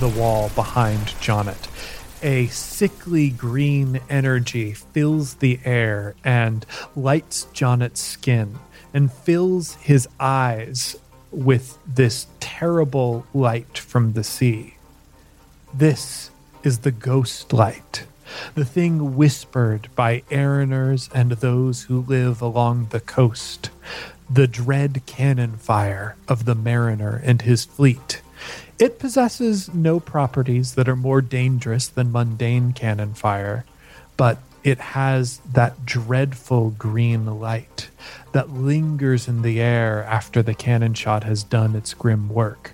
the 0.00 0.12
wall 0.16 0.50
behind 0.54 1.14
Jonet 1.20 1.68
a 2.24 2.46
sickly 2.46 3.28
green 3.28 4.00
energy 4.08 4.72
fills 4.72 5.34
the 5.34 5.60
air 5.62 6.14
and 6.24 6.64
lights 6.96 7.46
Jonet's 7.52 8.00
skin 8.00 8.58
and 8.94 9.12
fills 9.12 9.74
his 9.74 10.08
eyes 10.18 10.96
with 11.30 11.78
this 11.86 12.26
terrible 12.40 13.26
light 13.34 13.76
from 13.76 14.14
the 14.14 14.24
sea. 14.24 14.76
This 15.74 16.30
is 16.62 16.78
the 16.78 16.92
ghost 16.92 17.52
light, 17.52 18.06
the 18.54 18.64
thing 18.64 19.16
whispered 19.16 19.88
by 19.94 20.22
Araners 20.30 21.10
and 21.14 21.32
those 21.32 21.82
who 21.82 22.00
live 22.00 22.40
along 22.40 22.86
the 22.86 23.00
coast, 23.00 23.68
the 24.30 24.46
dread 24.46 25.02
cannon 25.04 25.58
fire 25.58 26.16
of 26.26 26.46
the 26.46 26.54
mariner 26.54 27.20
and 27.22 27.42
his 27.42 27.66
fleet 27.66 28.22
it 28.78 28.98
possesses 28.98 29.72
no 29.72 30.00
properties 30.00 30.74
that 30.74 30.88
are 30.88 30.96
more 30.96 31.20
dangerous 31.20 31.86
than 31.86 32.12
mundane 32.12 32.72
cannon 32.72 33.14
fire, 33.14 33.64
but 34.16 34.38
it 34.62 34.78
has 34.78 35.38
that 35.52 35.84
dreadful 35.84 36.70
green 36.70 37.26
light 37.38 37.90
that 38.32 38.50
lingers 38.50 39.28
in 39.28 39.42
the 39.42 39.60
air 39.60 40.02
after 40.04 40.42
the 40.42 40.54
cannon 40.54 40.94
shot 40.94 41.22
has 41.24 41.44
done 41.44 41.76
its 41.76 41.94
grim 41.94 42.28
work. 42.28 42.72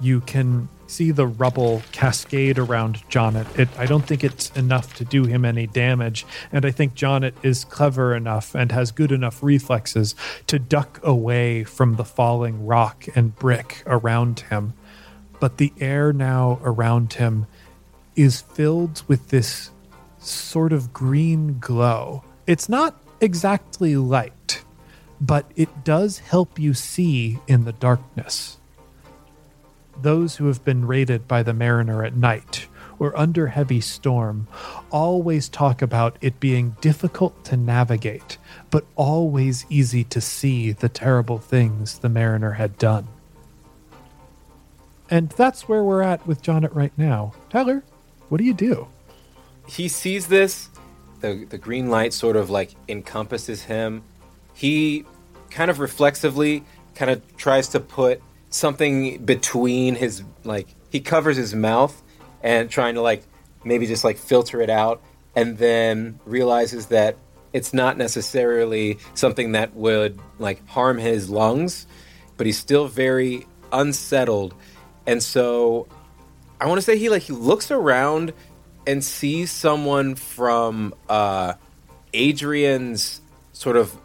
You 0.00 0.20
can 0.20 0.68
see 0.86 1.10
the 1.10 1.26
rubble 1.26 1.82
cascade 1.92 2.58
around 2.58 3.02
Jonet. 3.10 3.58
It, 3.58 3.68
I 3.76 3.84
don't 3.84 4.06
think 4.06 4.24
it's 4.24 4.50
enough 4.52 4.94
to 4.94 5.04
do 5.04 5.24
him 5.24 5.44
any 5.44 5.66
damage, 5.66 6.24
and 6.52 6.64
I 6.64 6.70
think 6.70 6.94
Jonet 6.94 7.34
is 7.42 7.64
clever 7.64 8.14
enough 8.14 8.54
and 8.54 8.72
has 8.72 8.90
good 8.92 9.12
enough 9.12 9.42
reflexes 9.42 10.14
to 10.46 10.58
duck 10.58 11.00
away 11.02 11.64
from 11.64 11.96
the 11.96 12.04
falling 12.04 12.64
rock 12.64 13.06
and 13.14 13.36
brick 13.36 13.82
around 13.86 14.40
him 14.40 14.72
but 15.40 15.56
the 15.56 15.72
air 15.80 16.12
now 16.12 16.60
around 16.62 17.14
him 17.14 17.46
is 18.16 18.40
filled 18.40 19.02
with 19.06 19.28
this 19.28 19.70
sort 20.18 20.72
of 20.72 20.92
green 20.92 21.58
glow. 21.58 22.24
It's 22.46 22.68
not 22.68 23.00
exactly 23.20 23.96
light, 23.96 24.62
but 25.20 25.50
it 25.56 25.84
does 25.84 26.18
help 26.18 26.58
you 26.58 26.74
see 26.74 27.38
in 27.46 27.64
the 27.64 27.72
darkness. 27.72 28.58
Those 30.00 30.36
who 30.36 30.46
have 30.46 30.64
been 30.64 30.86
raided 30.86 31.26
by 31.26 31.42
the 31.42 31.52
mariner 31.52 32.04
at 32.04 32.16
night 32.16 32.68
or 32.98 33.16
under 33.16 33.48
heavy 33.48 33.80
storm 33.80 34.48
always 34.90 35.48
talk 35.48 35.82
about 35.82 36.16
it 36.20 36.40
being 36.40 36.76
difficult 36.80 37.44
to 37.44 37.56
navigate, 37.56 38.38
but 38.70 38.84
always 38.96 39.66
easy 39.68 40.04
to 40.04 40.20
see 40.20 40.72
the 40.72 40.88
terrible 40.88 41.38
things 41.38 41.98
the 41.98 42.08
mariner 42.08 42.52
had 42.52 42.76
done. 42.78 43.06
And 45.10 45.30
that's 45.30 45.68
where 45.68 45.82
we're 45.82 46.02
at 46.02 46.26
with 46.26 46.42
Jonet 46.42 46.74
right 46.74 46.92
now. 46.96 47.32
Tyler, 47.50 47.82
what 48.28 48.38
do 48.38 48.44
you 48.44 48.54
do? 48.54 48.88
He 49.66 49.88
sees 49.88 50.26
this. 50.26 50.68
The, 51.20 51.46
the 51.48 51.58
green 51.58 51.90
light 51.90 52.12
sort 52.12 52.36
of 52.36 52.50
like 52.50 52.74
encompasses 52.88 53.62
him. 53.62 54.04
He 54.54 55.04
kind 55.50 55.70
of 55.70 55.80
reflexively 55.80 56.64
kind 56.94 57.10
of 57.10 57.36
tries 57.36 57.68
to 57.68 57.80
put 57.80 58.22
something 58.50 59.24
between 59.24 59.94
his 59.94 60.22
like 60.44 60.68
he 60.90 61.00
covers 61.00 61.36
his 61.36 61.54
mouth 61.54 62.02
and 62.42 62.70
trying 62.70 62.94
to 62.94 63.02
like 63.02 63.22
maybe 63.64 63.86
just 63.86 64.04
like 64.04 64.16
filter 64.16 64.60
it 64.60 64.70
out 64.70 65.02
and 65.34 65.58
then 65.58 66.18
realizes 66.24 66.86
that 66.86 67.16
it's 67.52 67.72
not 67.74 67.96
necessarily 67.96 68.98
something 69.14 69.52
that 69.52 69.74
would 69.74 70.18
like 70.38 70.66
harm 70.66 70.98
his 70.98 71.28
lungs 71.28 71.86
but 72.36 72.46
he's 72.46 72.58
still 72.58 72.88
very 72.88 73.46
unsettled 73.72 74.54
and 75.08 75.20
so 75.22 75.88
I 76.60 76.66
want 76.66 76.78
to 76.78 76.82
say 76.82 76.96
he 76.96 77.08
like 77.08 77.22
he 77.22 77.32
looks 77.32 77.70
around 77.72 78.32
and 78.86 79.02
sees 79.02 79.50
someone 79.50 80.14
from 80.14 80.94
uh, 81.08 81.54
Adrian's 82.14 83.20
sort 83.52 83.76
of 83.76 83.96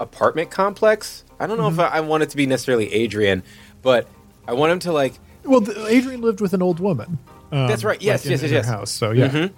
apartment 0.00 0.50
complex. 0.50 1.24
I 1.38 1.46
don't 1.46 1.58
know 1.58 1.68
if 1.68 1.78
I, 1.78 1.86
I 1.88 2.00
want 2.00 2.22
it 2.22 2.30
to 2.30 2.36
be 2.36 2.46
necessarily 2.46 2.92
Adrian, 2.92 3.42
but 3.82 4.08
I 4.48 4.52
want 4.54 4.72
him 4.72 4.78
to 4.80 4.92
like. 4.92 5.14
Well, 5.44 5.60
the, 5.60 5.86
Adrian 5.86 6.22
lived 6.22 6.40
with 6.40 6.54
an 6.54 6.62
old 6.62 6.80
woman. 6.80 7.18
um, 7.52 7.68
That's 7.68 7.84
right. 7.84 8.00
Yes, 8.00 8.20
like 8.24 8.26
in- 8.26 8.30
yes, 8.32 8.40
in 8.40 8.44
yes, 8.44 8.50
her 8.50 8.56
yes. 8.56 8.66
House. 8.66 8.90
So 8.90 9.10
yeah, 9.12 9.48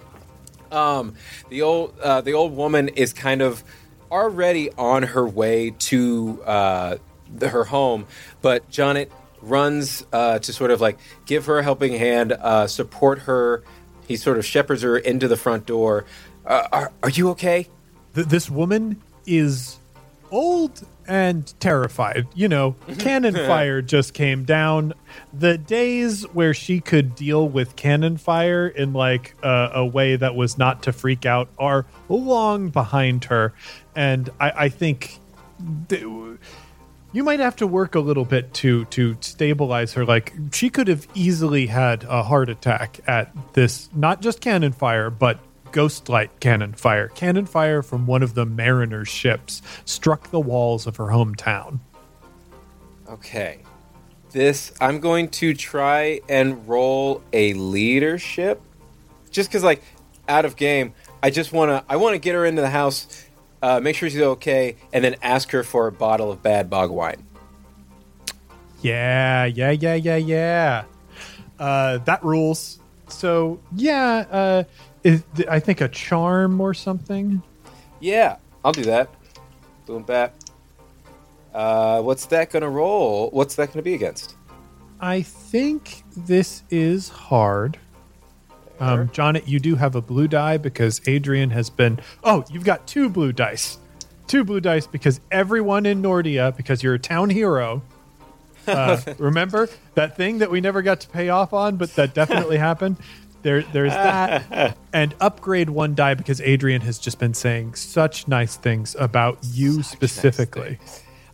Um, 0.71 1.15
the 1.49 1.61
old 1.63 1.97
uh, 1.99 2.21
the 2.21 2.33
old 2.33 2.55
woman 2.55 2.89
is 2.89 3.11
kind 3.13 3.41
of 3.41 3.63
already 4.11 4.71
on 4.77 5.03
her 5.03 5.27
way 5.27 5.71
to 5.79 6.41
uh, 6.45 6.97
the, 7.33 7.49
her 7.49 7.63
home, 7.63 8.05
but 8.41 8.69
Jonet 8.69 9.09
runs 9.41 10.05
uh, 10.13 10.39
to 10.39 10.53
sort 10.53 10.71
of 10.71 10.81
like 10.81 10.97
give 11.25 11.45
her 11.45 11.59
a 11.59 11.63
helping 11.63 11.93
hand, 11.93 12.31
uh, 12.33 12.67
support 12.67 13.19
her. 13.19 13.63
He 14.07 14.15
sort 14.15 14.37
of 14.37 14.45
shepherds 14.45 14.81
her 14.81 14.97
into 14.97 15.27
the 15.27 15.37
front 15.37 15.65
door. 15.65 16.05
Uh, 16.45 16.67
are, 16.71 16.91
are 17.03 17.09
you 17.09 17.29
okay? 17.29 17.67
Th- 18.15 18.27
this 18.27 18.49
woman 18.49 19.01
is 19.25 19.77
old 20.31 20.85
and 21.07 21.53
terrified. 21.59 22.27
You 22.35 22.47
know, 22.47 22.75
cannon 22.99 23.33
fire 23.47 23.81
just 23.81 24.13
came 24.13 24.45
down. 24.45 24.93
The 25.33 25.57
days 25.57 26.23
where 26.33 26.53
she 26.53 26.79
could 26.81 27.15
deal 27.15 27.47
with 27.47 27.75
cannon 27.75 28.17
fire 28.17 28.67
in 28.67 28.93
like 28.93 29.35
a, 29.43 29.71
a 29.75 29.85
way 29.85 30.15
that 30.15 30.35
was 30.35 30.57
not 30.57 30.83
to 30.83 30.91
freak 30.93 31.25
out 31.25 31.49
are 31.57 31.85
long 32.09 32.69
behind 32.69 33.25
her, 33.25 33.53
and 33.95 34.29
I, 34.39 34.51
I 34.65 34.69
think. 34.69 35.19
th- 35.89 36.03
you 37.11 37.23
might 37.23 37.39
have 37.39 37.55
to 37.55 37.67
work 37.67 37.95
a 37.95 37.99
little 37.99 38.25
bit 38.25 38.53
to 38.53 38.85
to 38.85 39.17
stabilize 39.21 39.93
her 39.93 40.05
like 40.05 40.33
she 40.51 40.69
could 40.69 40.87
have 40.87 41.07
easily 41.13 41.67
had 41.67 42.03
a 42.03 42.23
heart 42.23 42.49
attack 42.49 42.99
at 43.07 43.31
this 43.53 43.89
not 43.93 44.21
just 44.21 44.41
cannon 44.41 44.71
fire 44.71 45.09
but 45.09 45.39
ghost 45.71 46.09
light 46.09 46.31
cannon 46.39 46.73
fire 46.73 47.09
cannon 47.09 47.45
fire 47.45 47.81
from 47.81 48.07
one 48.07 48.23
of 48.23 48.33
the 48.33 48.45
mariner's 48.45 49.07
ships 49.07 49.61
struck 49.85 50.31
the 50.31 50.39
walls 50.39 50.87
of 50.87 50.95
her 50.97 51.05
hometown 51.07 51.79
Okay. 53.09 53.59
This 54.31 54.71
I'm 54.79 54.99
going 54.99 55.29
to 55.29 55.55
try 55.55 56.21
and 56.29 56.67
roll 56.67 57.23
a 57.33 57.53
leadership. 57.53 58.61
Just 59.31 59.51
cuz 59.51 59.63
like 59.63 59.81
out 60.27 60.45
of 60.45 60.55
game, 60.55 60.93
I 61.23 61.31
just 61.31 61.51
want 61.51 61.69
to 61.69 61.83
I 61.91 61.97
want 61.97 62.13
to 62.13 62.19
get 62.19 62.35
her 62.35 62.45
into 62.45 62.61
the 62.61 62.69
house, 62.69 63.07
uh, 63.61 63.79
make 63.79 63.95
sure 63.95 64.09
she's 64.09 64.21
okay 64.21 64.75
and 64.93 65.03
then 65.03 65.15
ask 65.21 65.51
her 65.51 65.63
for 65.63 65.87
a 65.87 65.91
bottle 65.91 66.31
of 66.31 66.41
bad 66.41 66.69
bog 66.69 66.89
wine. 66.91 67.25
yeah 68.81 69.45
yeah 69.45 69.71
yeah 69.71 69.95
yeah 69.95 70.15
yeah 70.15 70.83
uh 71.59 71.97
that 71.99 72.23
rules 72.23 72.79
so 73.09 73.59
yeah 73.75 74.25
uh 74.31 74.63
is, 75.03 75.23
i 75.49 75.59
think 75.59 75.81
a 75.81 75.87
charm 75.89 76.61
or 76.61 76.73
something 76.73 77.41
Yeah, 78.01 78.37
I'll 78.63 78.71
do 78.71 78.83
that. 78.83 79.09
Boom 79.85 80.03
bat. 80.03 80.31
Uh, 81.53 82.01
what's 82.01 82.27
that 82.27 82.49
going 82.49 82.61
to 82.63 82.69
roll? 82.69 83.29
What's 83.31 83.55
that 83.55 83.67
going 83.67 83.79
to 83.79 83.81
be 83.83 83.93
against? 83.93 84.35
I 85.01 85.21
think 85.23 86.03
this 86.15 86.63
is 86.69 87.09
hard. 87.09 87.77
Um, 88.79 89.09
John, 89.11 89.37
you 89.45 89.59
do 89.59 89.75
have 89.75 89.95
a 89.95 90.01
blue 90.01 90.27
die 90.27 90.57
because 90.57 91.01
Adrian 91.07 91.49
has 91.49 91.69
been. 91.69 91.99
Oh, 92.23 92.43
you've 92.49 92.63
got 92.63 92.87
two 92.87 93.09
blue 93.09 93.33
dice. 93.33 93.77
Two 94.27 94.43
blue 94.43 94.61
dice 94.61 94.87
because 94.87 95.19
everyone 95.31 95.85
in 95.85 96.01
Nordia, 96.01 96.55
because 96.55 96.83
you're 96.83 96.93
a 96.93 96.99
town 96.99 97.29
hero. 97.29 97.81
Uh, 98.67 99.01
remember 99.17 99.67
that 99.95 100.15
thing 100.15 100.37
that 100.37 100.51
we 100.51 100.61
never 100.61 100.81
got 100.81 101.01
to 101.01 101.09
pay 101.09 101.29
off 101.29 101.53
on, 101.53 101.77
but 101.77 101.93
that 101.95 102.13
definitely 102.13 102.57
happened? 102.69 102.97
There, 103.41 103.61
there's 103.63 103.93
that. 103.93 104.77
and 104.93 105.15
upgrade 105.19 105.69
one 105.69 105.95
die 105.95 106.13
because 106.13 106.41
Adrian 106.41 106.81
has 106.81 106.99
just 106.99 107.19
been 107.19 107.33
saying 107.33 107.75
such 107.75 108.27
nice 108.27 108.55
things 108.55 108.95
about 108.99 109.39
you 109.43 109.81
specifically. 109.81 110.77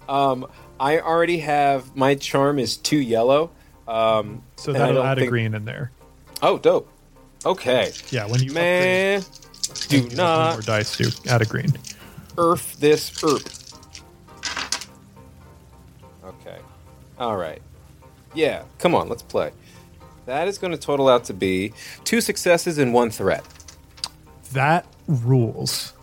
Um, 0.08 0.47
I 0.79 0.99
already 0.99 1.39
have 1.39 1.95
my 1.95 2.15
charm 2.15 2.60
is 2.60 2.77
two 2.77 2.97
yellow. 2.97 3.51
Um, 3.88 4.43
so 4.55 4.73
that'll 4.73 5.03
add 5.03 5.19
a 5.19 5.27
green 5.27 5.53
in 5.53 5.65
there. 5.65 5.91
Oh, 6.41 6.58
dope. 6.58 6.89
Okay. 7.45 7.91
Yeah, 8.10 8.25
when 8.25 8.41
you 8.41 8.49
upgrade, 8.49 8.55
Man, 8.55 9.23
do 9.88 9.99
you 9.99 10.15
not 10.15 10.53
more 10.53 10.62
dice 10.62 10.97
to 10.97 11.12
add 11.29 11.41
a 11.41 11.45
green. 11.45 11.73
earth 12.38 12.79
this 12.79 13.12
herb. 13.23 13.41
Okay. 16.23 16.58
All 17.19 17.38
right. 17.38 17.62
Yeah, 18.34 18.63
come 18.79 18.95
on, 18.95 19.10
let's 19.10 19.23
play. 19.23 19.51
That 20.25 20.47
is 20.47 20.58
going 20.58 20.71
to 20.71 20.77
total 20.77 21.08
out 21.08 21.23
to 21.25 21.34
be 21.34 21.71
two 22.03 22.19
successes 22.19 22.77
and 22.77 22.93
one 22.93 23.12
threat. 23.12 23.45
That 24.53 24.86
rules. 25.08 25.93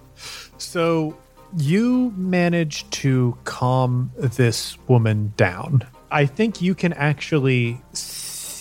So 0.58 1.16
you 1.58 2.14
manage 2.16 2.88
to 2.90 3.36
calm 3.44 4.12
this 4.16 4.78
woman 4.86 5.34
down. 5.36 5.84
I 6.10 6.26
think 6.26 6.62
you 6.62 6.74
can 6.74 6.92
actually 6.92 7.80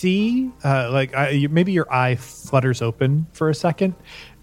see, 0.02 0.50
uh, 0.64 0.90
like, 0.90 1.14
you- 1.32 1.48
maybe 1.48 1.72
your 1.72 1.86
eye 1.92 2.16
flutters 2.16 2.82
open 2.82 3.26
for 3.32 3.48
a 3.48 3.54
second, 3.54 3.94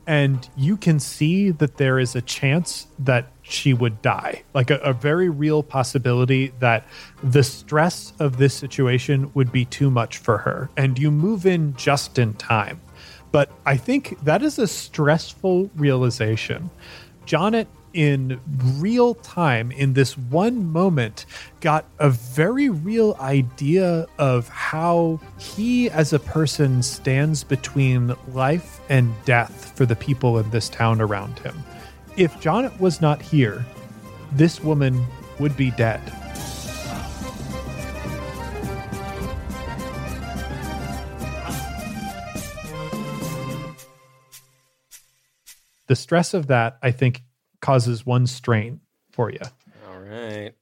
and 0.08 0.50
you 0.56 0.78
can 0.78 1.00
see 1.00 1.52
that 1.52 1.78
there 1.78 2.00
is 2.00 2.16
a 2.16 2.22
chance 2.22 2.88
that 2.98 3.28
she 3.42 3.74
would 3.74 4.02
die. 4.02 4.44
Like, 4.54 4.72
a, 4.72 4.78
a 4.78 4.94
very 4.94 5.30
real 5.30 5.62
possibility 5.62 6.54
that 6.60 6.88
the 7.22 7.44
stress 7.44 8.14
of 8.20 8.38
this 8.38 8.54
situation 8.54 9.30
would 9.34 9.52
be 9.52 9.66
too 9.66 9.92
much 9.92 10.18
for 10.18 10.38
her. 10.40 10.70
And 10.78 10.98
you 10.98 11.12
move 11.12 11.46
in 11.46 11.76
just 11.76 12.18
in 12.18 12.34
time. 12.36 12.80
But 13.32 13.52
I 13.66 13.78
think 13.78 14.18
that 14.24 14.42
is 14.42 14.58
a 14.58 14.68
stressful 14.68 15.70
realization. 15.76 16.72
Jonet, 17.28 17.68
in 17.94 18.40
real 18.78 19.16
time, 19.16 19.72
in 19.72 19.94
this 19.94 20.18
one 20.18 20.72
moment, 20.72 21.26
got 21.62 21.86
a 22.00 22.10
very 22.10 22.70
real 22.70 23.16
idea 23.20 24.08
of 24.18 24.48
how 24.50 25.20
he, 25.38 25.90
as 25.90 26.14
a 26.14 26.20
person, 26.20 26.84
stands 26.84 27.44
between 27.44 28.16
life 28.34 28.80
and 28.90 29.14
death 29.26 29.76
for 29.76 29.86
the 29.86 29.96
people 29.96 30.38
in 30.38 30.50
this 30.52 30.70
town 30.70 31.02
around 31.02 31.40
him. 31.40 31.64
If 32.18 32.40
Jonet 32.40 32.80
was 32.80 33.02
not 33.02 33.22
here, 33.22 33.66
this 34.32 34.64
woman 34.64 35.06
would 35.40 35.56
be 35.56 35.72
dead. 35.72 36.02
The 45.88 45.96
stress 45.96 46.36
of 46.36 46.46
that, 46.48 46.78
I 46.84 46.92
think, 46.92 47.24
causes 47.62 48.06
one 48.06 48.28
strain 48.28 48.80
for 49.12 49.32
you. 49.32 49.40
All 49.90 50.00
right. 50.00 50.54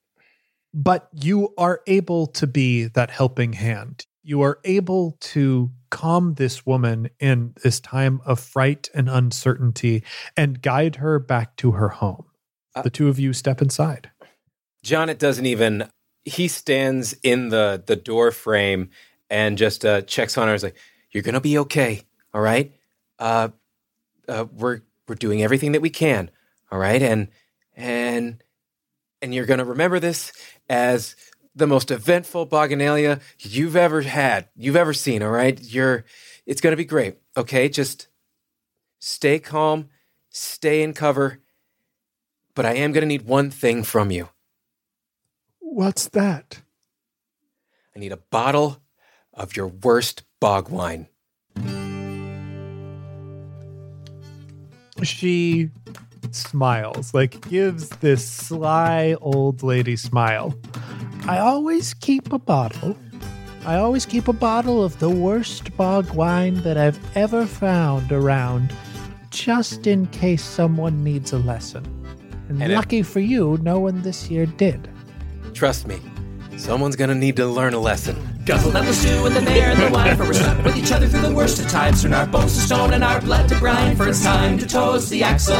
But 0.73 1.09
you 1.13 1.53
are 1.57 1.81
able 1.87 2.27
to 2.27 2.47
be 2.47 2.85
that 2.85 3.09
helping 3.09 3.53
hand. 3.53 4.05
You 4.23 4.41
are 4.41 4.59
able 4.65 5.17
to 5.21 5.71
calm 5.89 6.33
this 6.35 6.65
woman 6.65 7.09
in 7.19 7.53
this 7.63 7.79
time 7.79 8.21
of 8.25 8.39
fright 8.39 8.89
and 8.93 9.09
uncertainty 9.09 10.03
and 10.35 10.61
guide 10.61 10.97
her 10.97 11.17
back 11.19 11.55
to 11.57 11.71
her 11.71 11.89
home. 11.89 12.25
the 12.83 12.89
two 12.91 13.07
of 13.07 13.17
you 13.17 13.33
step 13.33 13.59
inside. 13.59 14.11
Jonet 14.83 15.17
doesn't 15.17 15.47
even. 15.47 15.89
He 16.25 16.47
stands 16.47 17.13
in 17.23 17.49
the 17.49 17.81
the 17.83 17.95
door 17.95 18.31
frame 18.31 18.89
and 19.29 19.57
just 19.57 19.83
uh, 19.83 20.01
checks 20.01 20.37
on 20.37 20.47
her. 20.47 20.53
He's 20.53 20.63
like, 20.63 20.77
"You're 21.11 21.23
gonna 21.23 21.41
be 21.41 21.57
okay, 21.57 22.03
all 22.33 22.41
right? 22.41 22.71
Uh, 23.17 23.49
uh, 24.27 24.45
we're 24.51 24.81
we're 25.07 25.15
doing 25.15 25.41
everything 25.41 25.71
that 25.71 25.81
we 25.81 25.89
can, 25.89 26.29
all 26.71 26.79
right? 26.79 27.01
And 27.01 27.29
and 27.75 28.43
and 29.21 29.33
you're 29.33 29.45
gonna 29.45 29.65
remember 29.65 29.99
this 29.99 30.31
as 30.69 31.15
the 31.55 31.67
most 31.67 31.89
eventful 31.91 32.47
Boganalia 32.47 33.21
you've 33.39 33.75
ever 33.75 34.01
had, 34.01 34.49
you've 34.55 34.75
ever 34.75 34.93
seen, 34.93 35.23
all 35.23 35.31
right? 35.31 35.59
You're. 35.61 36.05
It's 36.45 36.61
gonna 36.61 36.75
be 36.75 36.85
great, 36.85 37.17
okay? 37.35 37.67
Just 37.67 38.07
stay 38.99 39.39
calm, 39.39 39.89
stay 40.29 40.81
in 40.81 40.93
cover." 40.93 41.39
But 42.57 42.65
I 42.65 42.73
am 42.73 42.91
going 42.91 43.03
to 43.03 43.07
need 43.07 43.27
one 43.27 43.51
thing 43.51 43.83
from 43.83 44.09
you. 44.09 44.29
What's 45.59 46.07
that? 46.07 46.61
I 47.95 47.99
need 47.99 48.11
a 48.11 48.17
bottle 48.17 48.81
of 49.31 49.55
your 49.55 49.67
worst 49.67 50.23
bog 50.39 50.67
wine. 50.67 51.07
She 55.03 55.69
smiles, 56.35 57.13
like 57.13 57.41
gives 57.49 57.89
this 57.89 58.27
sly 58.27 59.15
old 59.21 59.63
lady 59.63 59.95
smile. 59.95 60.57
I 61.27 61.39
always 61.39 61.93
keep 61.93 62.31
a 62.31 62.39
bottle. 62.39 62.97
I 63.65 63.75
always 63.75 64.05
keep 64.05 64.27
a 64.27 64.33
bottle 64.33 64.83
of 64.83 64.97
the 64.99 65.09
worst 65.09 65.75
bog 65.75 66.09
wine 66.11 66.55
that 66.63 66.77
I've 66.77 66.99
ever 67.17 67.45
found 67.45 68.11
around, 68.11 68.73
just 69.29 69.87
in 69.87 70.05
case 70.07 70.43
someone 70.43 71.03
needs 71.03 71.33
a 71.33 71.37
lesson. 71.39 71.85
And, 72.47 72.63
And 72.63 72.73
lucky 72.73 73.03
for 73.03 73.19
you, 73.19 73.57
no 73.61 73.79
one 73.79 74.01
this 74.03 74.29
year 74.29 74.45
did. 74.45 74.89
Trust 75.53 75.85
me, 75.87 75.99
someone's 76.55 76.95
to 77.09 77.15
need 77.15 77.35
to 77.35 77.45
learn 77.45 77.73
a 77.73 77.79
lesson. 77.79 78.15
Guzzled 78.47 78.77
at 78.77 78.85
the 78.85 78.93
stew 78.93 79.25
and 79.25 79.35
the 79.35 79.41
mayor 79.41 79.65
and 79.65 79.81
the 79.81 79.91
wine, 79.91 80.15
for 80.15 80.23
we're 80.23 80.31
stuck 80.31 80.63
with 80.63 80.77
each 80.77 80.93
other 80.93 81.05
through 81.05 81.19
the 81.19 81.33
worst 81.33 81.59
of 81.59 81.67
times. 81.67 82.01
Turn 82.01 82.13
our 82.13 82.25
bones 82.25 82.55
to 82.55 82.61
stone 82.61 82.93
and 82.93 83.03
our 83.03 83.19
blood 83.19 83.49
to 83.49 83.59
brine, 83.59 83.93
for 83.97 84.07
it's 84.07 84.23
time 84.23 84.57
to 84.57 84.65
toast 84.65 85.09
the 85.09 85.21
axle. 85.21 85.57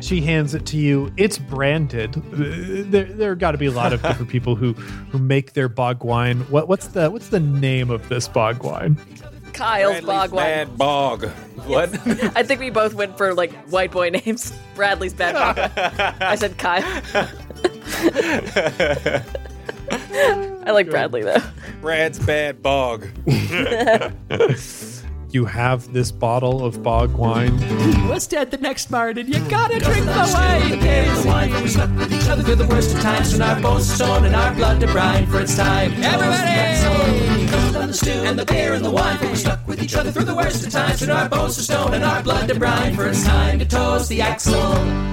She 0.00 0.20
hands 0.20 0.54
it 0.54 0.66
to 0.66 0.76
you. 0.76 1.12
It's 1.16 1.38
branded. 1.38 2.14
There, 2.14 3.04
there 3.04 3.36
got 3.36 3.52
to 3.52 3.58
be 3.58 3.66
a 3.66 3.70
lot 3.70 3.92
of 3.92 4.02
different 4.02 4.28
people 4.28 4.56
who, 4.56 4.72
who 4.72 5.20
make 5.20 5.52
their 5.52 5.68
bog 5.68 6.02
wine. 6.02 6.40
What, 6.50 6.66
what's 6.66 6.88
the, 6.88 7.08
what's 7.08 7.28
the 7.28 7.38
name 7.38 7.90
of 7.90 8.08
this 8.08 8.26
bog 8.26 8.64
wine? 8.64 8.98
Kyle's 9.52 10.00
Bradley's 10.00 10.06
bog 10.06 10.32
wine. 10.32 10.44
Bad 10.44 10.78
bog. 10.78 11.24
What? 11.66 11.90
I 12.36 12.42
think 12.42 12.60
we 12.60 12.70
both 12.70 12.94
went 12.94 13.16
for 13.18 13.34
like 13.34 13.52
white 13.70 13.90
boy 13.92 14.10
names. 14.10 14.52
Bradley's 14.74 15.14
bad 15.14 15.34
bog. 15.34 15.58
I 16.20 16.34
said 16.36 16.56
Kyle. 16.58 16.82
I 19.92 20.70
like 20.72 20.90
Bradley 20.90 21.22
though. 21.22 21.42
Brad's 21.80 22.18
bad 22.18 22.62
bog. 22.62 23.08
You 25.32 25.44
have 25.44 25.92
this 25.92 26.10
bottle 26.10 26.64
of 26.64 26.82
bog 26.82 27.14
wine. 27.14 27.56
was 28.08 28.26
dead 28.26 28.50
the 28.50 28.56
next 28.56 28.90
morning. 28.90 29.28
You 29.28 29.38
gotta 29.48 29.78
drink 29.78 30.04
the 30.04 30.30
wine. 30.34 30.70
The 30.70 30.76
bear 30.78 31.26
wine, 31.26 31.52
for 31.52 31.62
we 31.62 31.68
stuck 31.68 31.90
with 31.90 32.12
each 32.12 32.28
other 32.28 32.42
through 32.42 32.56
the 32.56 32.66
worst 32.66 32.96
of 32.96 33.00
times. 33.00 33.32
When 33.32 33.42
our 33.42 33.60
bones 33.60 33.88
are 33.92 33.94
stone 33.94 34.24
and 34.24 34.34
our 34.34 34.52
blood 34.54 34.80
to 34.80 34.88
brine, 34.88 35.26
for 35.26 35.40
it's 35.40 35.56
time. 35.56 35.92
Everybody! 36.02 37.29
The 37.90 37.96
stew 37.96 38.12
and 38.12 38.38
the 38.38 38.44
beer 38.44 38.74
and 38.74 38.84
the 38.84 38.90
wine, 38.90 39.18
for 39.18 39.26
we 39.26 39.34
stuck 39.34 39.66
with 39.66 39.82
each 39.82 39.96
other 39.96 40.12
through 40.12 40.26
the 40.26 40.34
worst 40.36 40.64
of 40.64 40.72
times. 40.72 41.02
and 41.02 41.10
our 41.10 41.28
bones 41.28 41.58
are 41.58 41.62
stone 41.62 41.92
and 41.92 42.04
our 42.04 42.22
blood 42.22 42.46
to 42.46 42.54
brine, 42.54 42.94
for 42.94 43.08
it's 43.08 43.24
time 43.24 43.58
to 43.58 43.64
toast 43.64 44.08
the 44.08 44.20
axle. 44.20 45.09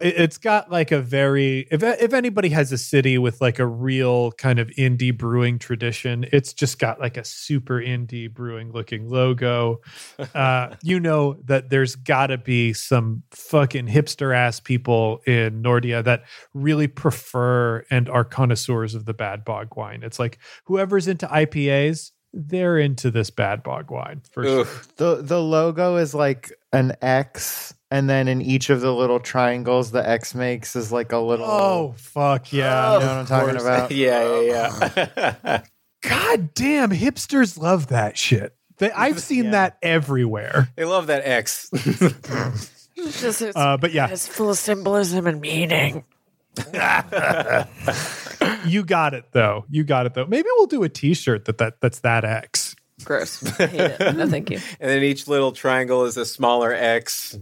It's 0.00 0.38
got 0.38 0.70
like 0.70 0.92
a 0.92 1.00
very 1.00 1.66
if 1.70 1.82
if 1.82 2.14
anybody 2.14 2.48
has 2.50 2.72
a 2.72 2.78
city 2.78 3.18
with 3.18 3.40
like 3.40 3.58
a 3.58 3.66
real 3.66 4.32
kind 4.32 4.58
of 4.58 4.68
indie 4.70 5.16
brewing 5.16 5.58
tradition, 5.58 6.26
it's 6.32 6.52
just 6.52 6.78
got 6.78 7.00
like 7.00 7.16
a 7.16 7.24
super 7.24 7.80
indie 7.80 8.32
brewing 8.32 8.72
looking 8.72 9.08
logo. 9.08 9.80
Uh, 10.34 10.74
you 10.82 11.00
know 11.00 11.38
that 11.44 11.70
there's 11.70 11.96
got 11.96 12.28
to 12.28 12.38
be 12.38 12.72
some 12.72 13.22
fucking 13.32 13.86
hipster 13.86 14.34
ass 14.34 14.60
people 14.60 15.20
in 15.26 15.62
Nordia 15.62 16.04
that 16.04 16.24
really 16.54 16.86
prefer 16.86 17.84
and 17.90 18.08
are 18.08 18.24
connoisseurs 18.24 18.94
of 18.94 19.06
the 19.06 19.14
bad 19.14 19.44
bog 19.44 19.76
wine. 19.76 20.02
It's 20.02 20.18
like 20.18 20.38
whoever's 20.64 21.08
into 21.08 21.26
IPAs, 21.26 22.12
they're 22.32 22.78
into 22.78 23.10
this 23.10 23.30
bad 23.30 23.62
bog 23.62 23.90
wine 23.90 24.22
for 24.30 24.44
sure. 24.44 24.66
The 24.96 25.22
the 25.22 25.40
logo 25.40 25.96
is 25.96 26.14
like 26.14 26.52
an 26.72 26.94
X, 27.02 27.74
and 27.90 28.08
then 28.08 28.28
in 28.28 28.40
each 28.42 28.70
of 28.70 28.80
the 28.80 28.92
little 28.94 29.20
triangles, 29.20 29.90
the 29.90 30.06
X 30.08 30.34
makes 30.34 30.76
is 30.76 30.92
like 30.92 31.12
a 31.12 31.18
little. 31.18 31.46
Oh 31.46 31.94
fuck 31.96 32.52
yeah! 32.52 32.94
you 32.94 33.00
know 33.00 33.06
what 33.06 33.16
I'm 33.16 33.26
talking 33.26 33.56
about? 33.60 33.90
yeah, 33.92 34.40
yeah, 34.40 34.90
yeah. 35.44 35.62
God 36.02 36.54
damn, 36.54 36.90
hipsters 36.90 37.58
love 37.58 37.88
that 37.88 38.16
shit. 38.16 38.54
They, 38.78 38.90
I've 38.92 39.20
seen 39.22 39.44
Yeah. 39.46 39.50
that 39.50 39.78
everywhere. 39.82 40.68
they 40.76 40.84
love 40.84 41.08
that 41.08 41.26
X. 41.26 41.68
It's 41.72 43.20
just 43.22 43.42
it's, 43.42 43.56
Uh, 43.56 43.76
but 43.76 43.92
yeah, 43.92 44.08
it's 44.08 44.26
full 44.28 44.50
of 44.50 44.56
symbolism 44.58 45.26
and 45.26 45.40
meaning. 45.40 46.04
you 48.66 48.84
got 48.84 49.14
it 49.14 49.24
though. 49.32 49.64
You 49.70 49.84
got 49.84 50.06
it 50.06 50.14
though. 50.14 50.26
Maybe 50.26 50.48
we'll 50.56 50.66
do 50.66 50.82
a 50.82 50.88
T-shirt 50.88 51.44
that, 51.46 51.58
that 51.58 51.80
that's 51.80 52.00
that 52.00 52.24
X. 52.24 52.76
Gross. 53.04 53.42
I 53.60 53.66
hate 53.66 53.80
it. 54.00 54.16
No, 54.16 54.28
thank 54.28 54.50
you. 54.50 54.58
and 54.78 54.90
then 54.90 55.02
each 55.02 55.26
little 55.26 55.52
triangle 55.52 56.04
is 56.04 56.16
a 56.16 56.26
smaller 56.26 56.72
X. 56.72 57.38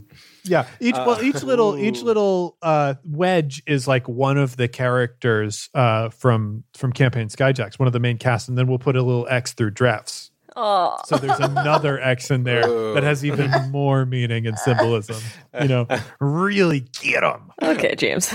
Yeah, 0.48 0.66
each 0.80 0.94
well, 0.94 1.22
each 1.22 1.42
little 1.42 1.76
each 1.78 2.02
little 2.02 2.56
uh, 2.62 2.94
wedge 3.04 3.62
is 3.66 3.86
like 3.86 4.08
one 4.08 4.38
of 4.38 4.56
the 4.56 4.68
characters 4.68 5.68
uh, 5.74 6.08
from 6.10 6.64
from 6.76 6.92
Campaign 6.92 7.28
Skyjacks, 7.28 7.78
one 7.78 7.86
of 7.86 7.92
the 7.92 8.00
main 8.00 8.18
cast, 8.18 8.48
and 8.48 8.56
then 8.56 8.66
we'll 8.66 8.78
put 8.78 8.96
a 8.96 9.02
little 9.02 9.26
X 9.28 9.52
through 9.52 9.70
drafts. 9.70 10.30
Oh, 10.56 10.96
So 11.06 11.16
there's 11.16 11.38
another 11.38 12.00
X 12.02 12.32
in 12.32 12.42
there 12.42 12.62
that 12.94 13.04
has 13.04 13.24
even 13.24 13.50
more 13.70 14.04
meaning 14.04 14.44
and 14.46 14.58
symbolism. 14.58 15.22
You 15.60 15.68
know, 15.68 15.86
really 16.18 16.80
get 17.00 17.20
them. 17.20 17.52
okay, 17.62 17.94
James. 17.94 18.32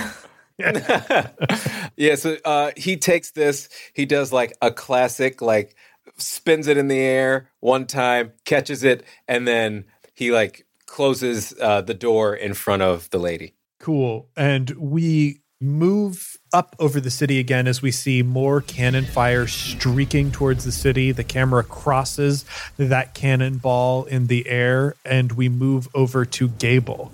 yeah, 0.57 2.15
so 2.15 2.37
uh, 2.45 2.71
he 2.77 2.95
takes 2.95 3.31
this, 3.31 3.69
he 3.93 4.05
does 4.05 4.31
like 4.31 4.53
a 4.61 4.71
classic, 4.71 5.41
like 5.41 5.75
spins 6.17 6.67
it 6.67 6.77
in 6.77 6.87
the 6.87 6.99
air 6.99 7.49
one 7.59 7.85
time, 7.85 8.31
catches 8.45 8.83
it, 8.83 9.03
and 9.27 9.47
then 9.47 9.85
he 10.13 10.31
like 10.31 10.65
closes 10.93 11.55
uh, 11.59 11.81
the 11.81 11.95
door 11.95 12.35
in 12.35 12.53
front 12.53 12.83
of 12.83 13.09
the 13.09 13.17
lady. 13.17 13.55
Cool. 13.79 14.27
And 14.37 14.69
we 14.77 15.39
move 15.59 16.37
up 16.53 16.75
over 16.77 16.99
the 16.99 17.09
city 17.09 17.39
again 17.39 17.67
as 17.67 17.81
we 17.81 17.89
see 17.89 18.21
more 18.21 18.61
cannon 18.61 19.03
fire 19.03 19.47
streaking 19.47 20.29
towards 20.31 20.65
the 20.65 20.71
city. 20.71 21.11
The 21.11 21.23
camera 21.23 21.63
crosses 21.63 22.45
that 22.77 23.15
cannonball 23.15 24.03
in 24.03 24.27
the 24.27 24.47
air, 24.47 24.93
and 25.03 25.31
we 25.31 25.49
move 25.49 25.87
over 25.95 26.25
to 26.25 26.49
Gable. 26.49 27.11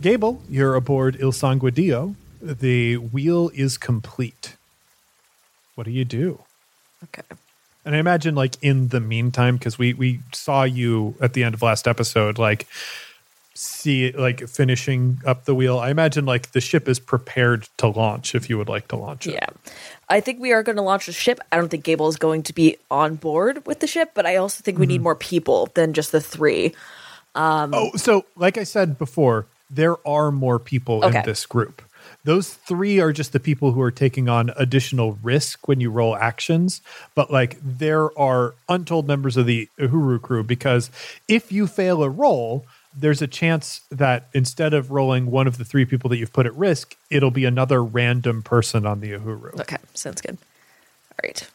Gable, 0.00 0.42
you're 0.48 0.74
aboard 0.74 1.16
Il 1.20 1.30
Sanguidio. 1.30 2.16
The 2.42 2.96
wheel 2.96 3.48
is 3.54 3.78
complete. 3.78 4.56
What 5.76 5.84
do 5.84 5.92
you 5.92 6.04
do? 6.04 6.42
Okay. 7.04 7.22
And 7.84 7.94
I 7.94 7.98
imagine, 7.98 8.34
like 8.34 8.56
in 8.62 8.88
the 8.88 9.00
meantime, 9.00 9.56
because 9.56 9.78
we 9.78 9.94
we 9.94 10.20
saw 10.32 10.64
you 10.64 11.14
at 11.20 11.34
the 11.34 11.44
end 11.44 11.54
of 11.54 11.62
last 11.62 11.86
episode, 11.86 12.38
like 12.38 12.66
see 13.54 14.06
it 14.06 14.18
like 14.18 14.48
finishing 14.48 15.20
up 15.24 15.44
the 15.44 15.54
wheel. 15.54 15.78
I 15.78 15.90
imagine 15.90 16.26
like 16.26 16.52
the 16.52 16.60
ship 16.60 16.88
is 16.88 16.98
prepared 16.98 17.68
to 17.78 17.86
launch 17.86 18.34
if 18.34 18.50
you 18.50 18.58
would 18.58 18.68
like 18.68 18.88
to 18.88 18.96
launch 18.96 19.26
it. 19.26 19.34
Yeah. 19.34 19.46
I 20.08 20.20
think 20.20 20.40
we 20.40 20.52
are 20.52 20.62
going 20.62 20.76
to 20.76 20.82
launch 20.82 21.06
the 21.06 21.12
ship. 21.12 21.40
I 21.52 21.56
don't 21.56 21.68
think 21.68 21.84
Gable 21.84 22.08
is 22.08 22.16
going 22.16 22.42
to 22.44 22.52
be 22.52 22.76
on 22.90 23.14
board 23.14 23.64
with 23.66 23.80
the 23.80 23.86
ship, 23.86 24.10
but 24.14 24.26
I 24.26 24.36
also 24.36 24.62
think 24.62 24.78
we 24.78 24.86
need 24.86 24.96
mm-hmm. 24.96 25.04
more 25.04 25.14
people 25.14 25.70
than 25.74 25.92
just 25.92 26.12
the 26.12 26.20
three. 26.20 26.74
Um, 27.34 27.72
oh, 27.74 27.92
so 27.96 28.24
like 28.36 28.58
I 28.58 28.64
said 28.64 28.98
before, 28.98 29.46
there 29.70 29.96
are 30.06 30.30
more 30.30 30.58
people 30.58 31.04
Okay. 31.04 31.18
in 31.18 31.24
this 31.24 31.46
group. 31.46 31.82
Those 32.24 32.54
three 32.54 33.00
are 33.00 33.12
just 33.12 33.32
the 33.32 33.40
people 33.40 33.72
who 33.72 33.82
are 33.82 33.90
taking 33.90 34.28
on 34.28 34.50
additional 34.56 35.18
risk 35.22 35.68
when 35.68 35.80
you 35.80 35.90
roll 35.90 36.16
actions. 36.16 36.80
But 37.14 37.30
like 37.30 37.58
there 37.62 38.16
are 38.18 38.54
untold 38.68 39.06
members 39.06 39.36
of 39.36 39.46
the 39.46 39.68
Uhuru 39.78 40.20
crew 40.20 40.42
because 40.42 40.90
if 41.28 41.52
you 41.52 41.66
fail 41.66 42.02
a 42.02 42.08
roll, 42.08 42.64
there's 42.96 43.20
a 43.20 43.26
chance 43.26 43.82
that 43.90 44.28
instead 44.32 44.72
of 44.72 44.90
rolling 44.90 45.30
one 45.30 45.46
of 45.46 45.58
the 45.58 45.64
three 45.64 45.84
people 45.84 46.08
that 46.10 46.16
you've 46.16 46.32
put 46.32 46.46
at 46.46 46.54
risk, 46.54 46.96
it'll 47.10 47.30
be 47.30 47.44
another 47.44 47.82
random 47.82 48.42
person 48.42 48.86
on 48.86 49.00
the 49.00 49.12
Uhuru. 49.12 49.60
Okay, 49.60 49.76
sounds 49.94 50.20
good. 50.20 50.38
All 51.12 51.18
right. 51.22 51.48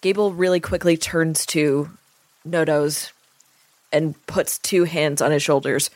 Gable 0.00 0.32
really 0.32 0.60
quickly 0.60 0.96
turns 0.96 1.44
to 1.46 1.90
Nodos 2.48 3.12
and 3.92 4.14
puts 4.26 4.58
two 4.58 4.84
hands 4.84 5.20
on 5.20 5.30
his 5.30 5.42
shoulders. 5.42 5.90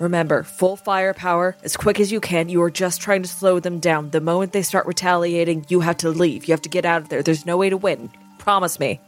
Remember, 0.00 0.42
full 0.42 0.76
firepower, 0.76 1.56
as 1.62 1.76
quick 1.76 2.00
as 2.00 2.10
you 2.10 2.20
can. 2.20 2.48
You 2.48 2.62
are 2.62 2.70
just 2.70 3.00
trying 3.02 3.22
to 3.22 3.28
slow 3.28 3.60
them 3.60 3.78
down. 3.80 4.10
The 4.10 4.20
moment 4.20 4.52
they 4.52 4.62
start 4.62 4.86
retaliating, 4.86 5.66
you 5.68 5.80
have 5.80 5.98
to 5.98 6.08
leave. 6.08 6.46
You 6.48 6.52
have 6.52 6.62
to 6.62 6.70
get 6.70 6.86
out 6.86 7.02
of 7.02 7.10
there. 7.10 7.22
There's 7.22 7.44
no 7.44 7.58
way 7.58 7.68
to 7.70 7.76
win. 7.76 8.10
Promise 8.38 8.80
me. 8.80 8.98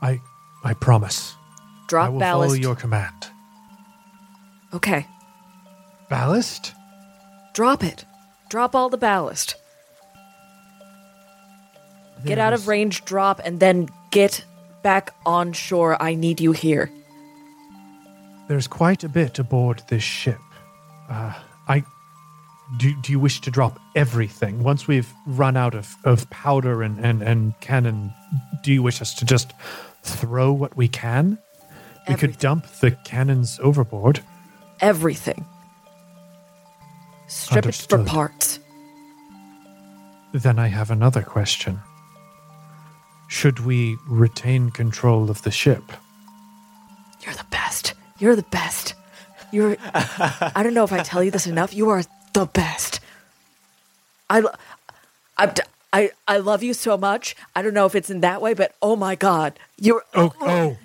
I 0.00 0.20
I 0.62 0.74
promise. 0.74 1.34
Drop 1.88 2.06
I 2.06 2.08
will 2.10 2.20
ballast. 2.20 2.50
follow 2.54 2.60
your 2.62 2.76
command. 2.76 3.26
okay, 4.72 5.06
Ballast? 6.08 6.72
drop 7.52 7.82
it. 7.84 8.04
Drop 8.48 8.74
all 8.74 8.88
the 8.90 8.96
ballast. 8.96 9.56
Get 12.24 12.38
out 12.38 12.52
of 12.54 12.68
range, 12.68 13.04
drop, 13.04 13.40
and 13.44 13.60
then 13.60 13.88
get 14.10 14.44
back 14.82 15.12
on 15.26 15.52
shore. 15.52 16.00
I 16.02 16.14
need 16.14 16.40
you 16.40 16.52
here. 16.52 16.90
There's 18.48 18.66
quite 18.66 19.04
a 19.04 19.08
bit 19.08 19.38
aboard 19.38 19.82
this 19.88 20.02
ship. 20.02 20.40
Uh, 21.08 21.34
I 21.68 21.84
do. 22.78 22.94
Do 23.02 23.12
you 23.12 23.18
wish 23.20 23.40
to 23.42 23.50
drop 23.50 23.78
everything 23.94 24.62
once 24.62 24.86
we've 24.86 25.12
run 25.26 25.56
out 25.56 25.74
of, 25.74 25.94
of 26.04 26.28
powder 26.30 26.82
and, 26.82 26.98
and, 26.98 27.22
and 27.22 27.58
cannon? 27.60 28.12
Do 28.62 28.72
you 28.72 28.82
wish 28.82 29.00
us 29.00 29.14
to 29.14 29.24
just 29.24 29.52
throw 30.02 30.52
what 30.52 30.76
we 30.76 30.88
can? 30.88 31.38
We 32.08 32.16
could 32.16 32.38
dump 32.38 32.66
the 32.80 32.90
cannons 32.90 33.58
overboard. 33.62 34.20
everything. 34.80 35.46
Strip 37.28 37.64
it 37.64 37.74
for 37.74 38.04
parts. 38.04 38.58
Then 40.34 40.58
I 40.58 40.66
have 40.66 40.90
another 40.90 41.22
question. 41.22 41.80
Should 43.28 43.60
we 43.60 43.96
retain 44.06 44.70
control 44.70 45.30
of 45.30 45.42
the 45.42 45.50
ship? 45.50 45.82
You're 47.24 47.34
the 47.34 47.46
best. 47.50 47.63
You're 48.24 48.36
the 48.36 48.42
best. 48.44 48.94
You're. 49.52 49.76
I 49.94 50.62
don't 50.62 50.72
know 50.72 50.84
if 50.84 50.94
I 50.94 51.02
tell 51.02 51.22
you 51.22 51.30
this 51.30 51.46
enough. 51.46 51.74
You 51.74 51.90
are 51.90 52.02
the 52.32 52.46
best. 52.46 53.00
I, 54.30 54.42
I, 55.36 55.52
I, 55.92 56.10
I 56.26 56.38
love 56.38 56.62
you 56.62 56.72
so 56.72 56.96
much. 56.96 57.36
I 57.54 57.60
don't 57.60 57.74
know 57.74 57.84
if 57.84 57.94
it's 57.94 58.08
in 58.08 58.22
that 58.22 58.40
way, 58.40 58.54
but 58.54 58.74
oh 58.80 58.96
my 58.96 59.14
god, 59.14 59.58
you're. 59.76 60.04
Oh, 60.14 60.32
oh. 60.40 60.78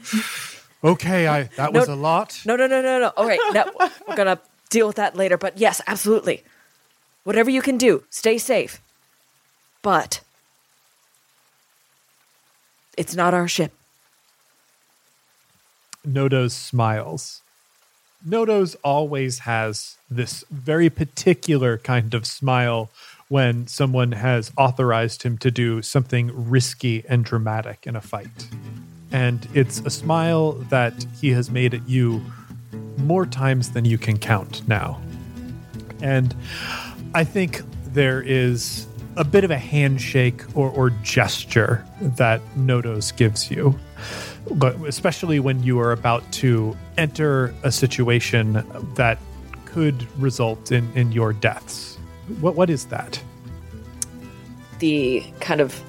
Okay, 0.83 1.29
I 1.29 1.43
that 1.55 1.71
No, 1.71 1.79
was 1.79 1.87
a 1.87 1.95
lot. 1.95 2.41
No, 2.43 2.57
no, 2.57 2.67
no, 2.67 2.81
no, 2.81 2.99
no. 2.99 3.13
All 3.15 3.25
right, 3.25 3.39
no, 3.53 3.71
we're 4.05 4.17
gonna 4.17 4.41
deal 4.69 4.87
with 4.87 4.97
that 4.97 5.15
later. 5.15 5.37
But 5.37 5.57
yes, 5.57 5.79
absolutely. 5.87 6.43
Whatever 7.23 7.49
you 7.49 7.61
can 7.61 7.77
do, 7.77 8.03
stay 8.09 8.37
safe. 8.37 8.81
But 9.81 10.19
It's 12.97 13.15
not 13.15 13.33
our 13.33 13.47
ship. 13.47 13.71
Nodos 16.10 16.51
smiles. 16.51 17.41
Nodos 18.28 18.76
always 18.84 19.39
has 19.39 19.97
this 20.10 20.43
very 20.49 20.89
particular 20.89 21.78
kind 21.78 22.14
of 22.14 22.26
smile 22.26 22.89
when 23.28 23.68
someone 23.68 24.12
has 24.14 24.51
authorized 24.57 25.24
him 25.24 25.38
to 25.38 25.51
do 25.51 25.82
something 25.82 26.32
risky 26.49 27.03
and 27.07 27.24
dramatic 27.24 27.86
in 27.86 27.95
a 27.95 28.01
fight. 28.01 28.47
And 29.12 29.47
it's 29.53 29.80
a 29.82 29.89
smile 29.89 30.53
that 30.70 31.05
he 31.22 31.30
has 31.32 31.49
made 31.49 31.74
at 31.74 31.88
you 31.88 32.22
more 32.97 33.26
times 33.26 33.72
than 33.72 33.86
you 33.86 33.97
can 33.97 34.18
count 34.18 34.68
now. 34.68 34.99
And 36.01 36.36
I 37.14 37.24
think 37.24 37.62
there 37.86 38.22
is 38.22 38.88
a 39.16 39.24
bit 39.24 39.43
of 39.43 39.51
a 39.51 39.57
handshake 39.57 40.43
or, 40.55 40.70
or 40.70 40.89
gesture 41.03 41.86
that 42.01 42.41
Nodos 42.55 43.16
gives 43.16 43.51
you, 43.51 43.80
especially 44.86 45.39
when 45.39 45.64
you 45.64 45.80
are 45.80 45.91
about 45.91 46.30
to 46.34 46.76
enter 46.97 47.54
a 47.64 47.72
situation 47.72 48.64
that 48.95 49.20
could 49.66 50.08
result 50.20 50.72
in, 50.72 50.91
in 50.93 51.12
your 51.12 51.34
deaths. 51.34 51.97
What 52.39 52.56
what 52.56 52.70
is 52.70 52.86
that? 52.86 53.22
The 54.80 55.24
kind 55.39 55.62
of 55.62 55.84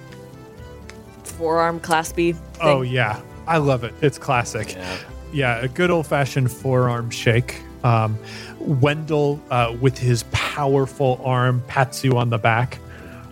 forearm 1.25 1.81
claspy 1.81 2.35
thing. 2.35 2.61
Oh 2.61 2.83
yeah, 2.83 3.21
I 3.47 3.59
love 3.59 3.85
it. 3.85 3.95
It's 4.03 4.19
classic. 4.19 4.75
Yeah. 4.75 4.99
Yeah, 5.33 5.59
a 5.59 5.69
good 5.69 5.91
old 5.91 6.07
fashioned 6.07 6.51
forearm 6.51 7.11
shake. 7.11 7.63
Um, 7.85 8.19
Wendell, 8.59 9.41
uh, 9.51 9.75
with 9.81 9.97
his 9.97 10.25
powerful 10.33 11.21
arm, 11.25 11.63
pats 11.67 12.05
you 12.05 12.19
on 12.19 12.31
the 12.31 12.39
back. 12.39 12.79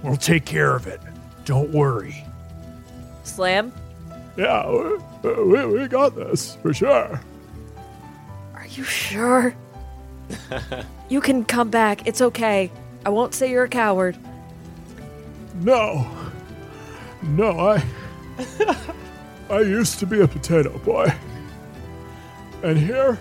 We'll 0.03 0.16
take 0.16 0.45
care 0.45 0.74
of 0.74 0.87
it. 0.87 1.01
Don't 1.45 1.70
worry. 1.70 2.24
Slam, 3.24 3.72
Yeah, 4.39 4.70
we, 5.24 5.43
we, 5.43 5.66
we 5.66 5.89
got 5.89 6.14
this 6.14 6.55
for 6.62 6.72
sure. 6.72 7.20
are 8.55 8.66
you 8.68 8.84
sure? 8.84 9.53
you 11.09 11.20
can 11.20 11.45
come 11.45 11.70
back. 11.70 12.07
It's 12.07 12.20
okay. 12.20 12.70
I 13.05 13.11
won't 13.11 13.34
say 13.34 13.51
you're 13.51 13.64
a 13.64 13.68
coward. 13.68 14.16
No, 15.57 16.09
no, 17.24 17.59
I, 17.59 17.84
I 19.51 19.61
used 19.61 19.99
to 19.99 20.07
be 20.07 20.20
a 20.20 20.28
potato 20.28 20.78
boy, 20.78 21.12
and 22.62 22.78
here, 22.78 23.18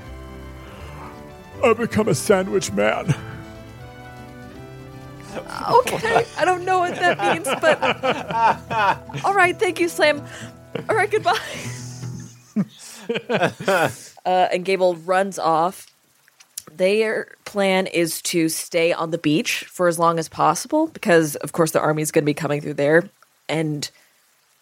I've 1.63 1.79
become 1.79 2.09
a 2.09 2.15
sandwich 2.15 2.71
man. 2.73 3.15
Okay. 5.35 6.25
I 6.37 6.45
don't 6.45 6.63
know 6.63 6.79
what 6.79 6.93
that 6.95 7.17
means, 7.33 7.47
but. 7.59 9.23
All 9.25 9.33
right. 9.33 9.57
Thank 9.57 9.79
you, 9.79 9.89
Slam. 9.89 10.23
All 10.89 10.95
right. 10.95 11.09
Goodbye. 11.11 11.37
uh, 13.69 13.89
and 14.25 14.65
Gable 14.65 14.95
runs 14.95 15.39
off. 15.39 15.87
Their 16.75 17.29
plan 17.45 17.87
is 17.87 18.21
to 18.23 18.49
stay 18.49 18.91
on 18.93 19.11
the 19.11 19.17
beach 19.17 19.63
for 19.65 19.87
as 19.87 19.97
long 19.97 20.19
as 20.19 20.27
possible 20.29 20.87
because, 20.87 21.35
of 21.37 21.53
course, 21.53 21.71
the 21.71 21.79
army 21.79 22.01
is 22.01 22.11
going 22.11 22.23
to 22.23 22.27
be 22.27 22.33
coming 22.33 22.61
through 22.61 22.73
there 22.75 23.09
and 23.47 23.89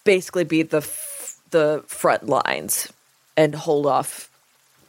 basically 0.03 0.43
be 0.43 0.61
the 0.61 0.77
f- 0.77 1.39
the 1.51 1.83
front 1.87 2.27
lines 2.27 2.91
and 3.35 3.55
hold 3.55 3.85
off 3.85 4.29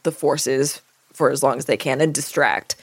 the 0.02 0.12
forces 0.12 0.82
for 1.12 1.30
as 1.30 1.42
long 1.42 1.56
as 1.58 1.64
they 1.64 1.76
can 1.76 2.00
and 2.00 2.14
distract 2.14 2.76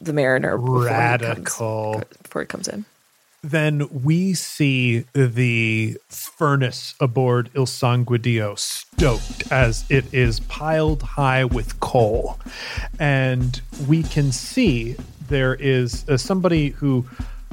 the 0.00 0.12
mariner 0.12 0.56
before 0.56 0.82
he 0.84 0.88
comes- 0.88 1.22
Radical. 1.22 2.02
before 2.22 2.42
he 2.42 2.46
comes 2.46 2.68
in. 2.68 2.84
Then 3.42 3.88
we 3.90 4.34
see 4.34 5.04
the 5.14 5.98
furnace 6.08 6.94
aboard 7.00 7.50
Il 7.54 7.66
Sanguidio 7.66 8.56
stoked 8.56 9.50
as 9.50 9.84
it 9.90 10.04
is 10.14 10.38
piled 10.40 11.02
high 11.02 11.44
with 11.44 11.80
coal. 11.80 12.38
And 13.00 13.60
we 13.88 14.04
can 14.04 14.30
see 14.30 14.96
there 15.28 15.54
is 15.54 16.08
uh, 16.08 16.16
somebody 16.16 16.68
who 16.68 17.06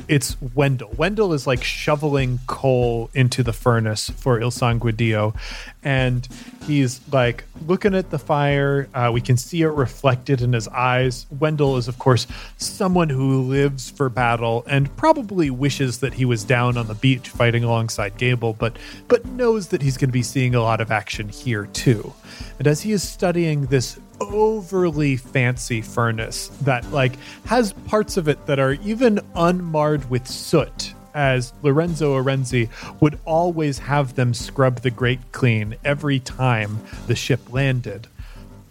it's 0.07 0.37
Wendell. 0.55 0.91
Wendell 0.97 1.33
is 1.33 1.45
like 1.45 1.63
shoveling 1.63 2.39
coal 2.47 3.09
into 3.13 3.43
the 3.43 3.53
furnace 3.53 4.09
for 4.09 4.39
Il 4.39 4.51
Sanguidio. 4.51 5.35
And 5.83 6.27
he's 6.65 7.01
like 7.11 7.43
looking 7.67 7.95
at 7.95 8.09
the 8.09 8.19
fire. 8.19 8.87
Uh, 8.93 9.11
we 9.13 9.21
can 9.21 9.37
see 9.37 9.61
it 9.61 9.67
reflected 9.67 10.41
in 10.41 10.53
his 10.53 10.67
eyes. 10.67 11.25
Wendell 11.39 11.77
is, 11.77 11.87
of 11.87 11.99
course, 11.99 12.27
someone 12.57 13.09
who 13.09 13.41
lives 13.41 13.89
for 13.89 14.09
battle 14.09 14.63
and 14.67 14.95
probably 14.97 15.49
wishes 15.49 15.99
that 15.99 16.13
he 16.13 16.25
was 16.25 16.43
down 16.43 16.77
on 16.77 16.87
the 16.87 16.95
beach 16.95 17.29
fighting 17.29 17.63
alongside 17.63 18.17
Gable, 18.17 18.53
but 18.53 18.77
but 19.07 19.25
knows 19.25 19.69
that 19.69 19.81
he's 19.81 19.97
going 19.97 20.09
to 20.09 20.13
be 20.13 20.23
seeing 20.23 20.55
a 20.55 20.61
lot 20.61 20.81
of 20.81 20.91
action 20.91 21.29
here 21.29 21.65
too. 21.67 22.13
And 22.57 22.67
as 22.67 22.81
he 22.81 22.91
is 22.91 23.07
studying 23.07 23.67
this 23.67 23.99
overly 24.21 25.17
fancy 25.17 25.81
furnace 25.81 26.47
that 26.61 26.91
like 26.91 27.13
has 27.45 27.73
parts 27.87 28.17
of 28.17 28.27
it 28.27 28.45
that 28.45 28.59
are 28.59 28.73
even 28.73 29.19
unmarred 29.35 30.09
with 30.09 30.27
soot 30.27 30.93
as 31.13 31.53
Lorenzo 31.63 32.21
Arenzi 32.21 32.69
would 33.01 33.19
always 33.25 33.79
have 33.79 34.15
them 34.15 34.33
scrub 34.33 34.81
the 34.81 34.91
grate 34.91 35.31
clean 35.31 35.75
every 35.83 36.19
time 36.19 36.79
the 37.07 37.15
ship 37.15 37.51
landed. 37.51 38.07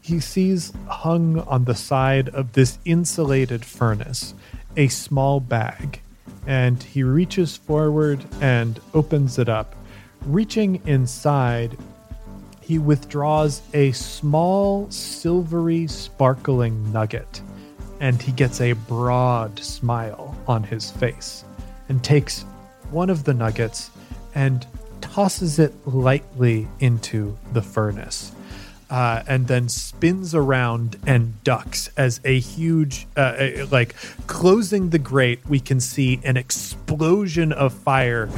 He 0.00 0.20
sees 0.20 0.72
hung 0.88 1.40
on 1.40 1.64
the 1.64 1.74
side 1.74 2.28
of 2.30 2.52
this 2.52 2.78
insulated 2.84 3.64
furnace 3.64 4.34
a 4.76 4.88
small 4.88 5.40
bag, 5.40 6.00
and 6.46 6.82
he 6.82 7.02
reaches 7.02 7.56
forward 7.56 8.24
and 8.40 8.80
opens 8.94 9.38
it 9.38 9.48
up. 9.48 9.74
Reaching 10.24 10.80
inside, 10.86 11.76
he 12.68 12.78
withdraws 12.78 13.62
a 13.72 13.90
small, 13.92 14.90
silvery, 14.90 15.86
sparkling 15.86 16.92
nugget, 16.92 17.40
and 17.98 18.20
he 18.20 18.30
gets 18.30 18.60
a 18.60 18.74
broad 18.74 19.58
smile 19.58 20.36
on 20.46 20.62
his 20.62 20.90
face 20.90 21.46
and 21.88 22.04
takes 22.04 22.42
one 22.90 23.08
of 23.08 23.24
the 23.24 23.32
nuggets 23.32 23.88
and 24.34 24.66
tosses 25.00 25.58
it 25.58 25.72
lightly 25.86 26.68
into 26.78 27.34
the 27.54 27.62
furnace. 27.62 28.32
Uh, 28.90 29.22
and 29.26 29.46
then 29.46 29.66
spins 29.70 30.34
around 30.34 30.98
and 31.06 31.42
ducks 31.44 31.88
as 31.96 32.20
a 32.26 32.38
huge, 32.38 33.06
uh, 33.16 33.20
uh, 33.20 33.66
like 33.70 33.94
closing 34.26 34.90
the 34.90 34.98
grate, 34.98 35.40
we 35.48 35.58
can 35.58 35.80
see 35.80 36.20
an 36.22 36.36
explosion 36.36 37.50
of 37.50 37.72
fire 37.72 38.28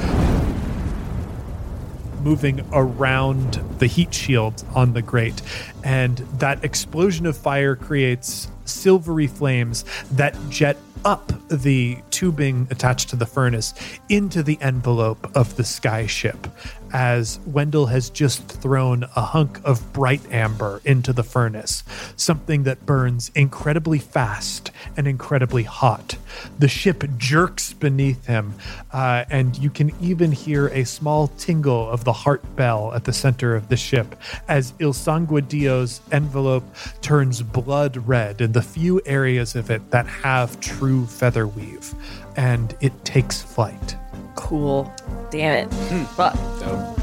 moving 2.22 2.66
around 2.72 3.54
the 3.78 3.86
heat 3.86 4.12
shield 4.12 4.64
on 4.74 4.92
the 4.92 5.02
grate. 5.02 5.42
And 5.84 6.18
that 6.38 6.64
explosion 6.64 7.26
of 7.26 7.36
fire 7.36 7.76
creates 7.76 8.48
silvery 8.64 9.26
flames 9.26 9.84
that 10.12 10.36
jet 10.48 10.76
up 11.04 11.32
the 11.48 11.98
tubing 12.10 12.68
attached 12.70 13.08
to 13.10 13.16
the 13.16 13.26
furnace 13.26 13.74
into 14.08 14.42
the 14.42 14.58
envelope 14.60 15.34
of 15.34 15.56
the 15.56 15.64
sky 15.64 16.06
ship 16.06 16.46
as 16.92 17.38
Wendell 17.46 17.86
has 17.86 18.10
just 18.10 18.46
thrown 18.46 19.04
a 19.16 19.22
hunk 19.22 19.60
of 19.64 19.92
bright 19.92 20.22
amber 20.30 20.80
into 20.84 21.12
the 21.12 21.22
furnace, 21.22 21.84
something 22.16 22.64
that 22.64 22.86
burns 22.86 23.30
incredibly 23.34 23.98
fast 23.98 24.70
and 24.96 25.06
incredibly 25.06 25.62
hot. 25.62 26.16
The 26.58 26.68
ship 26.68 27.04
jerks 27.16 27.72
beneath 27.72 28.26
him, 28.26 28.54
uh, 28.92 29.24
and 29.30 29.56
you 29.58 29.70
can 29.70 29.92
even 30.00 30.32
hear 30.32 30.68
a 30.68 30.84
small 30.84 31.28
tingle 31.28 31.88
of 31.90 32.04
the 32.04 32.12
heart 32.12 32.56
bell 32.56 32.92
at 32.94 33.04
the 33.04 33.12
center 33.12 33.54
of 33.54 33.68
the 33.68 33.76
ship 33.76 34.16
as 34.48 34.72
Il 34.78 34.92
Sanguidio's 34.92 36.00
envelope 36.12 36.64
turns 37.00 37.42
blood 37.42 37.96
red 38.08 38.40
in 38.40 38.52
the 38.52 38.62
few 38.62 39.00
areas 39.06 39.54
of 39.54 39.70
it 39.70 39.90
that 39.90 40.06
have 40.06 40.60
true 40.60 41.06
feather 41.06 41.46
weave, 41.46 41.94
and 42.36 42.74
it 42.80 43.04
takes 43.04 43.42
flight. 43.42 43.96
Cool. 44.40 44.92
Damn 45.30 45.68
it. 45.68 45.74
Fuck. 46.16 46.34
Dope. 46.58 46.96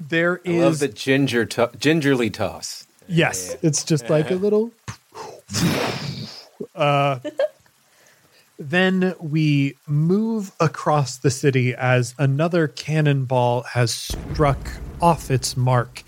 There 0.00 0.40
I 0.44 0.50
love 0.50 0.80
the 0.80 0.88
ginger 0.88 1.44
to- 1.46 1.70
gingerly 1.78 2.30
toss. 2.30 2.86
Yes, 3.06 3.56
it's 3.62 3.84
just 3.84 4.10
like 4.10 4.30
a 4.30 4.34
little. 4.34 4.72
Uh, 6.74 7.20
then 8.58 9.14
we 9.20 9.76
move 9.86 10.52
across 10.60 11.16
the 11.16 11.30
city 11.30 11.74
as 11.74 12.14
another 12.18 12.66
cannonball 12.68 13.62
has 13.62 13.92
struck 13.92 14.58
off 15.00 15.30
its 15.30 15.56
mark 15.56 16.02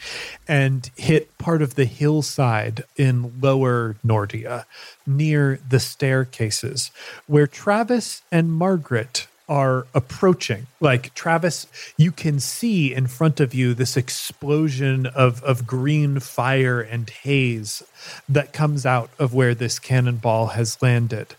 and 0.47 0.91
hit 0.97 1.37
part 1.39 1.63
of 1.63 1.75
the 1.75 1.85
hillside 1.85 2.85
in 2.97 3.41
lower 3.41 3.97
Nordia 4.05 4.65
near 5.07 5.59
the 5.69 5.81
staircases 5.81 6.91
where 7.27 7.47
Travis 7.47 8.23
and 8.31 8.53
Margaret 8.53 9.27
are 9.49 9.87
approaching. 9.95 10.67
Like 10.81 11.13
Travis, 11.15 11.67
you 11.97 12.13
can 12.13 12.41
see 12.41 12.95
in 12.95 13.07
front 13.07 13.41
of 13.41 13.53
you 13.53 13.75
this 13.75 13.97
explosion 13.97 15.07
of, 15.07 15.43
of 15.43 15.67
green 15.67 16.21
fire 16.21 16.81
and 16.81 17.11
haze 17.11 17.83
that 18.29 18.53
comes 18.53 18.87
out 18.87 19.11
of 19.19 19.35
where 19.35 19.55
this 19.55 19.79
cannonball 19.79 20.49
has 20.49 20.81
landed. 20.81 21.35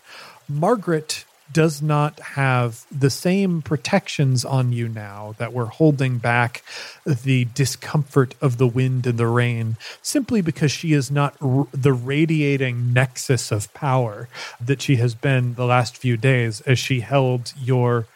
Margaret, 0.48 1.24
does 1.52 1.82
not 1.82 2.18
have 2.20 2.86
the 2.90 3.10
same 3.10 3.62
protections 3.62 4.44
on 4.44 4.72
you 4.72 4.88
now 4.88 5.34
that 5.38 5.52
were 5.52 5.66
holding 5.66 6.18
back 6.18 6.62
the 7.04 7.44
discomfort 7.54 8.34
of 8.40 8.58
the 8.58 8.66
wind 8.66 9.06
and 9.06 9.18
the 9.18 9.26
rain, 9.26 9.76
simply 10.02 10.40
because 10.40 10.72
she 10.72 10.92
is 10.92 11.10
not 11.10 11.36
r- 11.40 11.66
the 11.72 11.92
radiating 11.92 12.92
nexus 12.92 13.52
of 13.52 13.72
power 13.74 14.28
that 14.60 14.82
she 14.82 14.96
has 14.96 15.14
been 15.14 15.54
the 15.54 15.66
last 15.66 15.96
few 15.96 16.16
days 16.16 16.60
as 16.62 16.78
she 16.78 17.00
held 17.00 17.52
your 17.60 18.06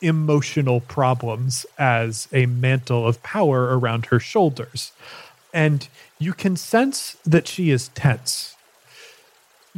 emotional 0.00 0.80
problems 0.80 1.66
as 1.78 2.26
a 2.32 2.46
mantle 2.46 3.06
of 3.06 3.22
power 3.22 3.78
around 3.78 4.06
her 4.06 4.18
shoulders. 4.18 4.92
And 5.52 5.86
you 6.18 6.32
can 6.32 6.56
sense 6.56 7.16
that 7.24 7.46
she 7.46 7.70
is 7.70 7.88
tense 7.88 8.56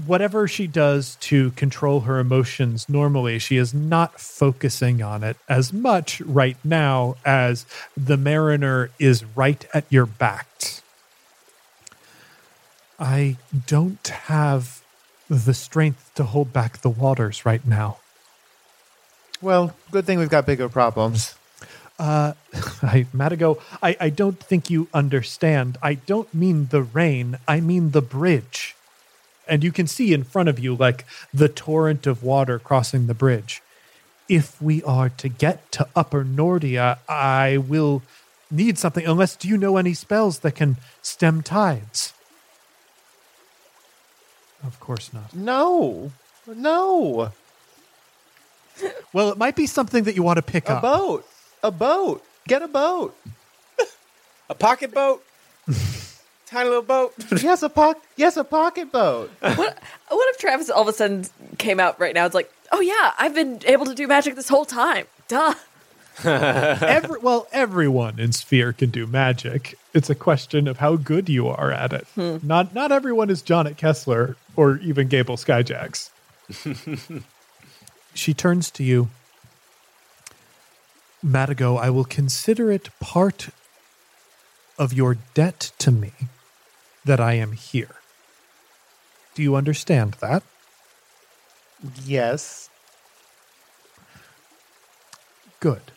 whatever 0.07 0.49
she 0.49 0.67
does 0.67 1.17
to 1.17 1.51
control 1.53 2.01
her 2.01 2.19
emotions 2.19 2.89
normally, 2.89 3.39
she 3.39 3.57
is 3.57 3.75
not 3.75 4.21
focusing 4.21 5.03
on 5.03 5.23
it 5.23 5.37
as 5.49 5.73
much 5.73 6.21
right 6.23 6.57
now 6.65 7.17
as 7.25 7.67
the 7.97 8.17
mariner 8.17 8.91
is 8.99 9.25
right 9.37 9.67
at 9.75 9.85
your 9.91 10.07
back. 10.07 10.49
I 12.99 13.37
don't 13.67 14.07
have 14.07 14.83
the 15.29 15.55
strength 15.55 16.13
to 16.15 16.25
hold 16.25 16.53
back 16.53 16.79
the 16.79 16.91
waters 16.91 17.45
right 17.45 17.65
now. 17.67 17.99
Well, 19.41 19.75
good 19.91 20.05
thing 20.05 20.19
we've 20.19 20.31
got 20.31 20.47
bigger 20.47 20.69
problems. 20.69 21.35
Uh, 21.99 22.35
I, 22.83 23.07
Madigo, 23.15 23.61
I, 23.83 23.97
I 24.01 24.09
don't 24.11 24.39
think 24.39 24.71
you 24.71 24.89
understand. 24.95 25.79
I 25.83 25.95
don't 25.95 26.33
mean 26.33 26.69
the 26.71 26.83
rain, 26.83 27.39
I 27.49 27.61
mean 27.61 27.91
the 27.91 28.03
bridge 28.03 28.77
and 29.47 29.65
you 29.65 29.73
can 29.73 29.87
see 29.87 30.13
in 30.13 30.25
front 30.25 30.49
of 30.49 30.59
you 30.59 30.75
like 30.75 31.05
the 31.33 31.49
torrent 31.49 32.07
of 32.07 32.23
water 32.23 32.59
crossing 32.59 33.07
the 33.07 33.15
bridge. 33.15 33.63
If 34.29 34.61
we 34.63 34.83
are 34.85 35.09
to 35.11 35.29
get 35.29 35.71
to 35.73 35.89
Upper 35.95 36.25
Nordia, 36.25 36.99
I 37.09 37.59
will 37.59 38.03
need 38.51 38.79
something. 38.79 39.05
Unless, 39.05 39.37
do 39.37 39.49
you 39.49 39.57
know 39.57 39.77
any 39.77 39.95
spells 39.95 40.41
that 40.41 40.55
can 40.55 40.77
stem 41.03 41.43
tides? 41.43 42.13
Of 44.65 44.79
course 44.79 45.13
not. 45.13 45.35
No, 45.35 46.13
no. 46.47 47.33
Well, 49.13 49.29
it 49.31 49.39
might 49.39 49.57
be 49.57 49.67
something 49.67 50.05
that 50.05 50.15
you 50.15 50.23
want 50.23 50.37
to 50.37 50.43
pick 50.43 50.69
A 50.69 50.75
up. 50.75 50.79
A 50.79 50.87
boat. 50.87 51.29
A 51.63 51.71
boat. 51.71 52.25
Get 52.47 52.63
a 52.63 52.69
boat. 52.69 53.17
A 54.49 54.55
pocket 54.55 54.93
boat? 54.93 55.25
Tiny 56.53 56.69
little 56.69 56.83
boat? 56.83 57.15
yes, 57.43 57.63
a 57.63 57.71
pock. 57.71 58.03
Yes, 58.17 58.37
a 58.37 58.45
pocket 58.45 58.93
boat. 58.93 59.31
What, 59.41 59.79
what 60.09 60.35
if 60.35 60.39
Travis 60.39 60.69
all 60.69 60.83
of 60.83 60.89
a 60.89 60.93
sudden 60.93 61.25
came 61.57 61.81
out 61.81 61.99
right 61.99 62.15
now? 62.15 62.27
It's 62.27 62.35
like, 62.35 62.53
oh 62.71 62.81
yeah, 62.81 63.15
I've 63.19 63.35
been 63.35 63.61
able 63.65 63.87
to 63.87 63.95
do 63.95 64.07
magic 64.07 64.35
this 64.35 64.51
whole 64.51 64.67
time. 64.67 65.07
Duh. 65.29 65.55
Every, 66.25 67.19
well, 67.21 67.49
everyone 67.53 68.19
in 68.21 68.33
Sphere 68.33 68.75
can 68.75 68.91
do 68.91 69.07
magic. 69.07 69.79
It's 69.95 70.11
a 70.11 70.15
question 70.15 70.69
of 70.69 70.77
how 70.77 70.97
good 70.97 71.31
you 71.31 71.49
are 71.49 71.73
at 71.73 71.95
it. 71.95 72.07
Hmm. 72.15 72.37
Not 72.43 72.75
not 72.75 72.93
everyone 72.93 73.31
is 73.31 73.43
Jonnet 73.43 73.79
Kessler 73.79 74.37
or 74.55 74.77
even 74.77 75.09
Gable 75.09 75.39
Skyjacks. 75.39 76.11
she 78.13 78.35
turns 78.35 78.71
to 78.73 78.85
you. 78.85 79.09
Madigo, 81.25 81.81
I 81.81 81.89
will 81.89 82.05
consider 82.05 82.71
it 82.71 82.91
part 83.01 83.49
of 84.79 84.93
your 84.93 85.17
debt 85.33 85.73
to 85.79 85.91
me 85.91 86.13
that 87.05 87.21
I 87.21 87.35
am 87.35 87.53
here. 87.53 87.97
Do 89.35 89.43
you 89.43 89.57
understand 89.57 90.15
that? 90.21 90.43
yes. 92.05 92.69
Good. 95.61 95.93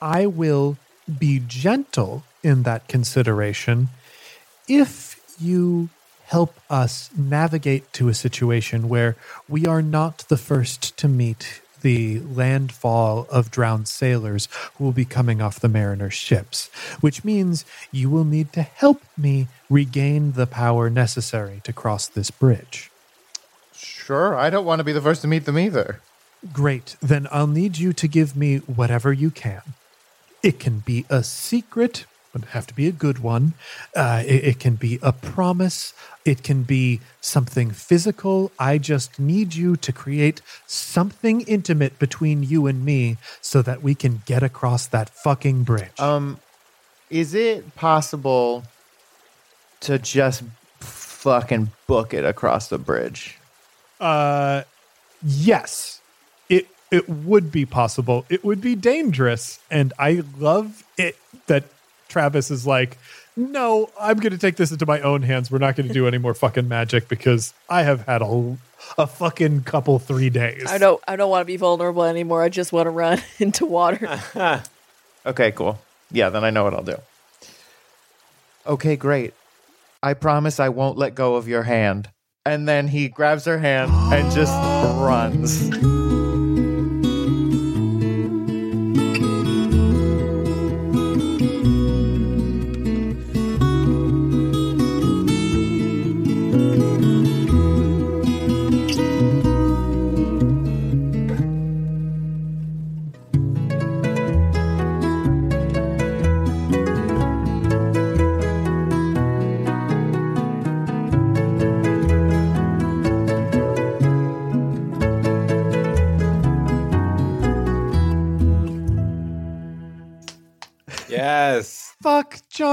I 0.00 0.26
will 0.26 0.78
be 1.18 1.42
gentle 1.46 2.24
in 2.42 2.62
that 2.62 2.88
consideration 2.88 3.90
if 4.68 5.20
you 5.38 5.90
help 6.24 6.54
us 6.70 7.10
navigate 7.16 7.92
to 7.92 8.08
a 8.08 8.14
situation 8.14 8.88
where 8.88 9.16
we 9.48 9.66
are 9.66 9.82
not 9.82 10.18
the 10.28 10.36
first 10.36 10.96
to 10.96 11.08
meet 11.08 11.60
the 11.82 12.20
landfall 12.20 13.26
of 13.30 13.50
drowned 13.50 13.88
sailors 13.88 14.48
who 14.74 14.84
will 14.84 14.92
be 14.92 15.04
coming 15.04 15.40
off 15.40 15.60
the 15.60 15.68
mariners' 15.68 16.14
ships, 16.14 16.68
which 17.00 17.24
means 17.24 17.64
you 17.90 18.10
will 18.10 18.24
need 18.24 18.52
to 18.52 18.62
help 18.62 19.02
me 19.16 19.48
regain 19.68 20.32
the 20.32 20.46
power 20.46 20.90
necessary 20.90 21.60
to 21.64 21.72
cross 21.72 22.06
this 22.06 22.30
bridge. 22.30 22.90
Sure. 23.74 24.36
I 24.36 24.50
don't 24.50 24.64
want 24.64 24.80
to 24.80 24.84
be 24.84 24.92
the 24.92 25.00
first 25.00 25.22
to 25.22 25.28
meet 25.28 25.44
them 25.44 25.58
either. 25.58 26.00
Great. 26.52 26.96
Then 27.00 27.28
I'll 27.30 27.46
need 27.46 27.78
you 27.78 27.92
to 27.92 28.08
give 28.08 28.34
me 28.36 28.58
whatever 28.58 29.12
you 29.12 29.30
can. 29.30 29.62
It 30.42 30.58
can 30.58 30.80
be 30.80 31.04
a 31.10 31.22
secret, 31.22 32.06
but 32.32 32.42
it 32.42 32.48
have 32.48 32.66
to 32.68 32.74
be 32.74 32.86
a 32.86 32.92
good 32.92 33.18
one. 33.18 33.54
Uh, 33.94 34.22
it, 34.26 34.44
it 34.44 34.60
can 34.60 34.74
be 34.74 34.98
a 35.02 35.12
promise. 35.12 35.94
It 36.24 36.42
can 36.42 36.62
be 36.62 37.00
something 37.20 37.70
physical. 37.70 38.52
I 38.58 38.78
just 38.78 39.18
need 39.18 39.54
you 39.54 39.76
to 39.76 39.92
create 39.92 40.40
something 40.66 41.40
intimate 41.42 41.98
between 41.98 42.42
you 42.42 42.66
and 42.66 42.84
me 42.84 43.16
so 43.40 43.62
that 43.62 43.82
we 43.82 43.94
can 43.94 44.22
get 44.26 44.42
across 44.42 44.86
that 44.88 45.10
fucking 45.10 45.64
bridge. 45.64 45.98
Um, 45.98 46.38
is 47.08 47.34
it 47.34 47.74
possible 47.74 48.64
to 49.80 49.98
just 49.98 50.44
fucking 50.78 51.70
book 51.86 52.14
it 52.14 52.24
across 52.24 52.68
the 52.68 52.78
bridge? 52.78 53.38
Uh, 53.98 54.62
yes, 55.22 56.00
it 56.48 56.68
it 56.90 57.08
would 57.08 57.52
be 57.52 57.66
possible. 57.66 58.24
It 58.28 58.44
would 58.44 58.60
be 58.60 58.74
dangerous, 58.74 59.60
and 59.70 59.92
I 59.98 60.22
love 60.38 60.84
it 60.96 61.16
that 61.46 61.64
Travis 62.10 62.50
is 62.50 62.66
like, 62.66 62.98
no, 63.36 63.88
I'm 63.98 64.18
going 64.18 64.32
to 64.32 64.38
take 64.38 64.56
this 64.56 64.70
into 64.70 64.84
my 64.84 65.00
own 65.00 65.22
hands. 65.22 65.50
We're 65.50 65.58
not 65.58 65.76
going 65.76 65.88
to 65.88 65.94
do 65.94 66.06
any 66.06 66.18
more 66.18 66.34
fucking 66.34 66.68
magic 66.68 67.08
because 67.08 67.54
I 67.68 67.84
have 67.84 68.04
had 68.06 68.20
a 68.22 68.58
a 68.98 69.06
fucking 69.06 69.62
couple 69.62 69.98
three 69.98 70.30
days. 70.30 70.66
I 70.68 70.78
don't. 70.78 71.02
I 71.06 71.16
don't 71.16 71.30
want 71.30 71.42
to 71.42 71.46
be 71.46 71.56
vulnerable 71.56 72.02
anymore. 72.04 72.42
I 72.42 72.48
just 72.48 72.72
want 72.72 72.86
to 72.86 72.90
run 72.90 73.22
into 73.38 73.64
water. 73.66 74.20
Okay, 75.26 75.52
cool. 75.52 75.78
Yeah, 76.10 76.30
then 76.30 76.44
I 76.44 76.50
know 76.50 76.64
what 76.64 76.72
I'll 76.72 76.82
do. 76.82 76.96
Okay, 78.66 78.96
great. 78.96 79.34
I 80.02 80.14
promise 80.14 80.58
I 80.58 80.70
won't 80.70 80.96
let 80.96 81.14
go 81.14 81.34
of 81.34 81.46
your 81.46 81.64
hand. 81.64 82.08
And 82.46 82.66
then 82.66 82.88
he 82.88 83.08
grabs 83.08 83.44
her 83.44 83.58
hand 83.58 83.92
and 83.92 84.32
just 84.32 84.54
runs. 84.98 85.68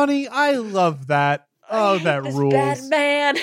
Fuck 0.08 0.14
Johnny, 0.24 0.28
I 0.28 0.52
love 0.54 1.08
that. 1.08 1.48
Oh, 1.70 1.98
that 2.00 2.24
This 2.24 2.34
rules. 2.36 2.54
bad 2.54 2.80
man. 2.90 3.38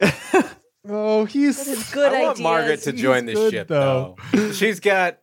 Oh, 0.88 1.26
he's 1.26 1.64
That 1.64 1.70
is 1.78 1.90
good 1.90 2.12
I 2.12 2.22
want 2.22 2.30
ideas. 2.32 2.40
Margaret 2.42 2.80
to 2.82 2.90
He's 2.90 3.00
join 3.00 3.26
the 3.26 3.34
good, 3.34 3.52
ship 3.52 3.68
though. 3.68 4.16
though. 4.32 4.50
she's 4.50 4.80
got 4.80 5.18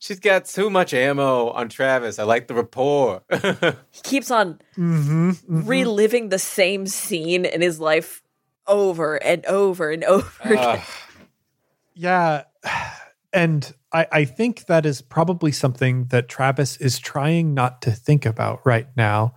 she's 0.00 0.18
got 0.18 0.46
too 0.46 0.70
much 0.70 0.92
ammo 0.92 1.50
on 1.50 1.68
Travis. 1.68 2.18
I 2.18 2.24
like 2.24 2.48
the 2.48 2.54
rapport. 2.54 3.22
He 3.30 4.00
keeps 4.02 4.28
on 4.32 4.60
Mm-hmm, 4.76 5.66
reliving 5.68 6.30
the 6.30 6.38
same 6.40 6.88
scene 6.88 7.44
in 7.44 7.60
his 7.60 7.78
life 7.78 8.24
over 8.66 9.22
and 9.22 9.46
over 9.46 9.90
and 9.92 10.02
over 10.02 10.32
again. 10.44 10.80
Yeah. 11.94 12.42
And 13.32 13.72
I, 13.92 14.06
I 14.10 14.24
think 14.24 14.66
that 14.66 14.84
is 14.84 15.00
probably 15.00 15.52
something 15.52 16.06
that 16.06 16.28
Travis 16.28 16.76
is 16.78 16.98
trying 16.98 17.54
not 17.54 17.82
to 17.82 17.92
think 17.92 18.26
about 18.26 18.60
right 18.64 18.88
now, 18.96 19.34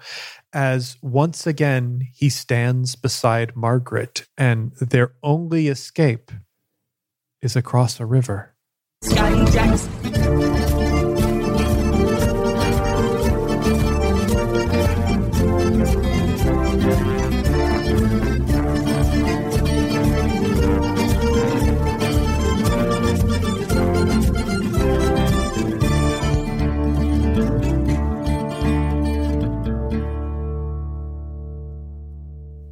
as 0.54 0.98
once 1.02 1.48
again 1.48 2.08
he 2.14 2.30
stands 2.30 2.96
beside 2.96 3.56
Margaret, 3.56 4.28
and 4.38 4.74
their 4.78 5.14
only 5.24 5.68
escape 5.68 6.32
is 7.42 7.56
across 7.56 8.00
a 8.00 8.06
river. 8.06 8.54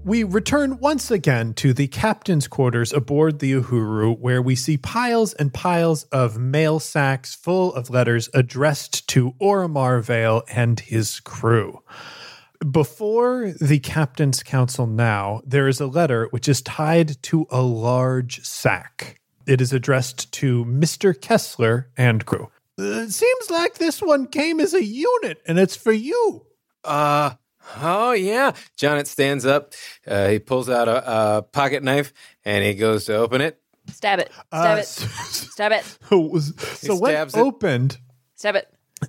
We 0.09 0.23
return 0.23 0.79
once 0.79 1.11
again 1.11 1.53
to 1.57 1.71
the 1.71 1.87
captain's 1.87 2.47
quarters 2.47 2.91
aboard 2.91 3.37
the 3.37 3.51
Uhuru, 3.51 4.17
where 4.17 4.41
we 4.41 4.55
see 4.55 4.75
piles 4.75 5.35
and 5.35 5.53
piles 5.53 6.05
of 6.05 6.39
mail 6.39 6.79
sacks 6.79 7.35
full 7.35 7.71
of 7.75 7.91
letters 7.91 8.27
addressed 8.33 9.07
to 9.09 9.33
Oromar 9.39 10.01
Vale 10.01 10.41
and 10.51 10.79
his 10.79 11.19
crew. 11.19 11.83
Before 12.71 13.53
the 13.61 13.77
captain's 13.77 14.41
council 14.41 14.87
now, 14.87 15.41
there 15.45 15.67
is 15.67 15.79
a 15.79 15.85
letter 15.85 16.25
which 16.31 16.49
is 16.49 16.63
tied 16.63 17.21
to 17.21 17.45
a 17.51 17.61
large 17.61 18.43
sack. 18.43 19.21
It 19.45 19.61
is 19.61 19.73
addressed 19.73 20.31
to 20.31 20.65
Mr. 20.65 21.13
Kessler 21.13 21.91
and 21.95 22.25
crew. 22.25 22.49
Uh, 22.79 23.05
seems 23.05 23.51
like 23.51 23.75
this 23.75 24.01
one 24.01 24.25
came 24.25 24.59
as 24.59 24.73
a 24.73 24.83
unit 24.83 25.39
and 25.45 25.59
it's 25.59 25.75
for 25.75 25.91
you. 25.91 26.47
Uh, 26.83 27.35
oh 27.77 28.11
yeah. 28.13 28.51
Jonnet 28.77 29.07
stands 29.07 29.45
up. 29.45 29.73
Uh, 30.07 30.27
he 30.29 30.39
pulls 30.39 30.69
out 30.69 30.87
a, 30.87 31.37
a 31.37 31.41
pocket 31.43 31.83
knife 31.83 32.13
and 32.45 32.63
he 32.63 32.73
goes 32.73 33.05
to 33.05 33.15
open 33.15 33.41
it. 33.41 33.59
Stab 33.87 34.19
it. 34.19 34.31
Stab 34.47 34.77
Uh, 34.77 34.81
it. 34.81 34.85
Stab 34.85 35.71
it. 35.71 35.83
so 36.09 36.37
so 36.39 36.95
when 36.99 37.11
stabs 37.11 37.35
it. 37.35 37.39
opened, 37.39 37.97
Stab 38.35 38.55
it. 38.55 38.67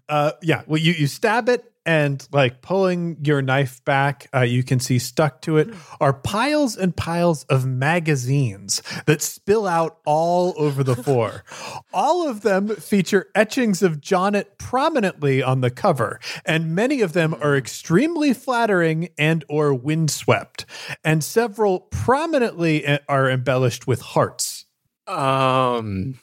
Uh, 0.08 0.32
yeah. 0.42 0.62
Well, 0.66 0.80
you 0.80 0.92
you 0.92 1.06
stab 1.06 1.48
it, 1.48 1.69
and 1.86 2.26
like 2.32 2.62
pulling 2.62 3.18
your 3.24 3.42
knife 3.42 3.84
back, 3.84 4.28
uh, 4.34 4.40
you 4.40 4.62
can 4.62 4.80
see 4.80 4.98
stuck 4.98 5.40
to 5.42 5.56
it 5.56 5.68
are 6.00 6.12
piles 6.12 6.76
and 6.76 6.94
piles 6.96 7.44
of 7.44 7.66
magazines 7.66 8.82
that 9.06 9.22
spill 9.22 9.66
out 9.66 9.98
all 10.04 10.54
over 10.56 10.84
the 10.84 10.96
floor. 10.96 11.44
all 11.92 12.28
of 12.28 12.42
them 12.42 12.68
feature 12.68 13.28
etchings 13.34 13.82
of 13.82 14.00
Jonnet 14.00 14.58
prominently 14.58 15.42
on 15.42 15.60
the 15.60 15.70
cover, 15.70 16.20
and 16.44 16.74
many 16.74 17.00
of 17.00 17.12
them 17.12 17.34
are 17.34 17.56
extremely 17.56 18.34
flattering 18.34 19.08
and 19.18 19.44
or 19.48 19.74
windswept, 19.74 20.66
and 21.02 21.24
several 21.24 21.80
prominently 21.80 22.86
uh, 22.86 22.98
are 23.08 23.30
embellished 23.30 23.86
with 23.86 24.00
hearts. 24.00 24.66
Um, 25.06 26.20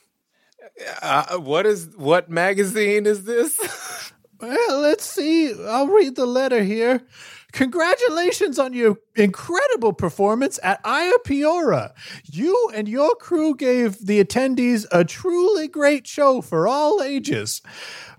uh, 1.01 1.37
what 1.37 1.65
is 1.65 1.89
what 1.95 2.29
magazine 2.29 3.05
is 3.05 3.23
this? 3.23 3.57
Well, 4.39 4.81
let's 4.81 5.05
see. 5.05 5.53
I'll 5.67 5.87
read 5.87 6.15
the 6.15 6.25
letter 6.27 6.63
here. 6.63 7.01
Congratulations 7.53 8.59
on 8.59 8.73
your 8.73 8.97
incredible 9.15 9.93
performance 9.93 10.59
at 10.61 10.79
Aya 10.83 11.13
Piora. 11.25 11.93
You 12.25 12.69
and 12.75 12.87
your 12.87 13.15
crew 13.15 13.55
gave 13.55 14.05
the 14.05 14.23
attendees 14.23 14.85
a 14.91 15.03
truly 15.03 15.67
great 15.67 16.05
show 16.05 16.41
for 16.41 16.67
all 16.67 17.01
ages. 17.01 17.63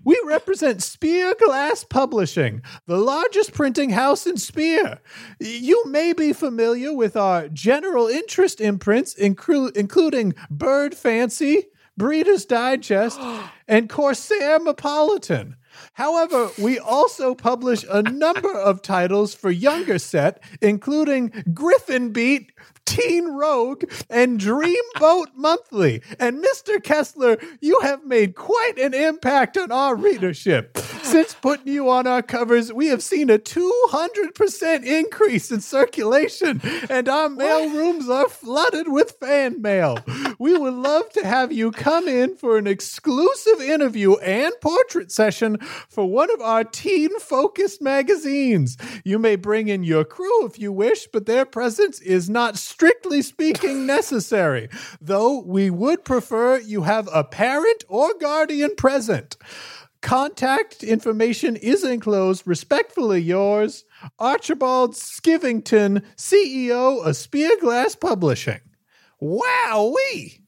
We 0.03 0.21
represent 0.25 0.83
Spear 0.83 1.35
Glass 1.39 1.85
Publishing, 1.85 2.63
the 2.85 2.97
largest 2.97 3.53
printing 3.53 3.91
house 3.91 4.25
in 4.25 4.37
Spear. 4.37 4.99
You 5.39 5.85
may 5.85 6.11
be 6.11 6.33
familiar 6.33 6.93
with 6.93 7.15
our 7.15 7.47
general 7.49 8.07
interest 8.07 8.59
imprints, 8.59 9.15
inclu- 9.15 9.75
including 9.75 10.33
Bird 10.49 10.95
Fancy, 10.95 11.67
Breeder's 11.97 12.45
Digest, 12.45 13.19
and 13.67 13.89
Corsair 13.89 14.59
Metropolitan. 14.59 15.55
However, 15.93 16.49
we 16.57 16.79
also 16.79 17.35
publish 17.35 17.85
a 17.89 18.01
number 18.03 18.53
of 18.53 18.81
titles 18.81 19.33
for 19.33 19.51
younger 19.51 19.99
set, 19.99 20.41
including 20.61 21.31
Griffin 21.53 22.11
Beat, 22.11 22.51
Teen 22.85 23.27
Rogue, 23.35 23.83
and 24.09 24.39
Dreamboat 24.39 25.27
Monthly. 25.35 26.01
And 26.19 26.43
Mr. 26.43 26.81
Kessler, 26.81 27.37
you 27.61 27.79
have 27.81 28.05
made 28.05 28.35
quite 28.35 28.79
an 28.79 28.93
impact 28.93 29.57
on 29.57 29.71
our 29.71 29.95
readership. 29.95 30.77
Since 31.09 31.33
putting 31.33 31.73
you 31.73 31.89
on 31.89 32.05
our 32.05 32.21
covers, 32.21 32.71
we 32.71 32.89
have 32.89 33.01
seen 33.01 33.31
a 33.31 33.39
200% 33.39 34.85
increase 34.85 35.49
in 35.49 35.59
circulation, 35.59 36.61
and 36.87 37.09
our 37.09 37.29
mail 37.29 37.67
rooms 37.67 38.07
are 38.07 38.29
flooded 38.29 38.87
with 38.87 39.17
fan 39.19 39.59
mail. 39.59 39.97
We 40.37 40.55
would 40.55 40.75
love 40.75 41.09
to 41.13 41.25
have 41.25 41.51
you 41.51 41.71
come 41.71 42.07
in 42.07 42.35
for 42.35 42.59
an 42.59 42.67
exclusive 42.67 43.59
interview 43.59 44.17
and 44.17 44.53
portrait 44.61 45.11
session 45.11 45.57
for 45.89 46.07
one 46.07 46.31
of 46.31 46.41
our 46.41 46.63
teen 46.63 47.19
focused 47.19 47.81
magazines. 47.81 48.77
You 49.03 49.17
may 49.17 49.35
bring 49.35 49.67
in 49.67 49.83
your 49.83 50.05
crew 50.05 50.45
if 50.45 50.59
you 50.59 50.71
wish, 50.71 51.07
but 51.07 51.25
their 51.25 51.45
presence 51.45 51.99
is 52.01 52.29
not 52.29 52.55
strictly 52.55 53.23
speaking 53.23 53.87
necessary, 53.87 54.69
though 55.01 55.39
we 55.39 55.71
would 55.71 56.05
prefer 56.05 56.59
you 56.59 56.83
have 56.83 57.09
a 57.11 57.23
parent 57.23 57.83
or 57.87 58.13
guardian 58.19 58.75
present. 58.75 59.37
Contact 60.01 60.83
information 60.83 61.55
is 61.57 61.83
enclosed. 61.83 62.43
Respectfully 62.45 63.21
yours, 63.21 63.83
Archibald 64.17 64.93
Skivington, 64.95 66.03
CEO 66.15 67.05
of 67.05 67.15
Spear 67.17 67.51
Glass 67.59 67.95
Publishing. 67.95 68.61
Wowee! 69.21 70.41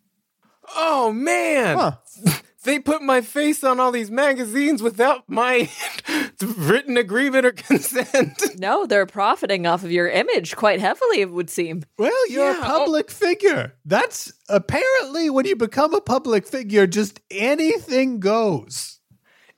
Oh 0.74 1.12
man, 1.12 1.78
Huh. 1.78 1.91
they 2.64 2.80
put 2.80 3.02
my 3.02 3.20
face 3.20 3.62
on 3.64 3.80
all 3.80 3.91
these 3.91 4.10
magazines 4.10 4.82
without 4.82 5.24
my 5.28 5.70
written 6.58 6.95
agreement 6.95 7.45
or 7.45 7.52
consent. 7.52 8.41
No, 8.58 8.86
they're 8.86 9.06
profiting 9.08 9.66
off 9.66 9.84
of 9.84 9.91
your 9.91 10.08
image 10.08 10.56
quite 10.56 10.80
heavily, 10.80 11.20
it 11.22 11.32
would 11.32 11.49
seem. 11.49 11.84
Well, 11.97 12.30
you're 12.30 12.52
Yeah, 12.52 12.62
a 12.62 12.64
oh- 12.64 12.80
public 12.86 13.12
figure. 13.12 13.74
That's 13.84 14.32
apparently 14.47 15.30
when 15.30 15.45
you 15.45 15.56
become 15.58 15.93
a 15.93 15.99
public 16.02 16.47
figure, 16.47 16.88
just 16.88 17.20
anything 17.30 18.20
goes. 18.22 18.99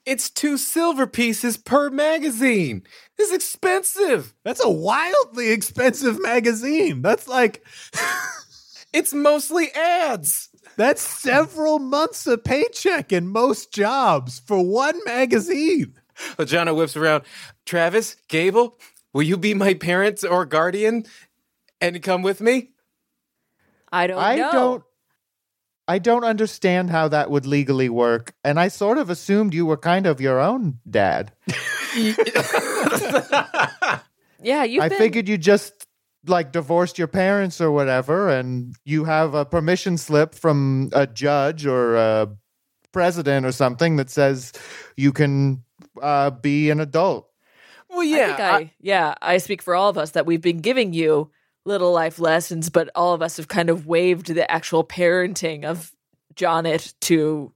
It's 0.05 0.29
two 0.29 0.57
silver 0.57 1.07
pieces 1.07 1.55
per 1.57 1.89
magazine. 1.89 2.83
This 3.17 3.29
is 3.29 3.35
expensive. 3.35 4.33
That's 4.43 4.63
a 4.63 4.69
wildly 4.69 5.51
expensive 5.51 6.21
magazine. 6.21 7.01
That's 7.01 7.27
like 7.27 7.65
It's 8.93 9.13
mostly 9.13 9.71
ads. 9.71 10.49
that's 10.77 11.01
several 11.01 11.79
months 11.79 12.27
of 12.27 12.43
paycheck 12.43 13.11
in 13.11 13.27
most 13.27 13.73
jobs 13.73 14.39
for 14.39 14.63
one 14.63 14.99
magazine. 15.05 15.95
Well, 16.37 16.75
whips 16.75 16.95
around. 16.95 17.23
Travis, 17.65 18.15
Gable, 18.27 18.77
will 19.13 19.23
you 19.23 19.35
be 19.37 19.55
my 19.55 19.73
parents 19.73 20.23
or 20.23 20.45
guardian 20.45 21.05
and 21.81 22.01
come 22.03 22.21
with 22.21 22.39
me? 22.39 22.69
I 23.91 24.05
don't 24.07 24.19
I 24.21 24.35
know. 24.35 24.51
don't. 24.51 24.83
I 25.87 25.99
don't 25.99 26.23
understand 26.23 26.89
how 26.89 27.09
that 27.09 27.29
would 27.29 27.45
legally 27.45 27.89
work, 27.89 28.33
and 28.43 28.59
I 28.59 28.69
sort 28.69 28.97
of 28.97 29.09
assumed 29.09 29.53
you 29.53 29.65
were 29.65 29.77
kind 29.77 30.05
of 30.05 30.21
your 30.21 30.39
own 30.39 30.79
dad. 30.89 31.33
Yeah, 34.43 34.63
you've 34.63 34.83
I 34.83 34.89
been. 34.89 34.97
figured 34.97 35.29
you 35.29 35.37
just 35.37 35.87
like 36.27 36.51
divorced 36.51 36.97
your 36.97 37.07
parents 37.07 37.59
or 37.59 37.71
whatever, 37.71 38.29
and 38.29 38.75
you 38.85 39.05
have 39.05 39.33
a 39.33 39.45
permission 39.45 39.97
slip 39.97 40.35
from 40.35 40.89
a 40.93 41.07
judge 41.07 41.65
or 41.65 41.95
a 41.95 42.29
president 42.91 43.45
or 43.45 43.51
something 43.51 43.95
that 43.95 44.09
says 44.09 44.51
you 44.95 45.11
can 45.11 45.63
uh, 46.01 46.29
be 46.29 46.69
an 46.69 46.79
adult. 46.79 47.29
Well, 47.89 48.01
I 48.01 48.03
yeah. 48.03 48.27
think 48.27 48.39
I, 48.39 48.71
yeah, 48.79 49.15
I 49.21 49.37
speak 49.37 49.61
for 49.61 49.75
all 49.75 49.89
of 49.89 49.97
us 49.97 50.11
that 50.11 50.25
we've 50.25 50.41
been 50.41 50.59
giving 50.59 50.93
you 50.93 51.31
little 51.65 51.91
life 51.91 52.19
lessons, 52.19 52.69
but 52.69 52.89
all 52.95 53.13
of 53.13 53.21
us 53.21 53.37
have 53.37 53.47
kind 53.47 53.69
of 53.69 53.85
waived 53.87 54.27
the 54.27 54.49
actual 54.51 54.83
parenting 54.83 55.63
of 55.63 55.91
Jonnet 56.35 56.93
to 57.01 57.53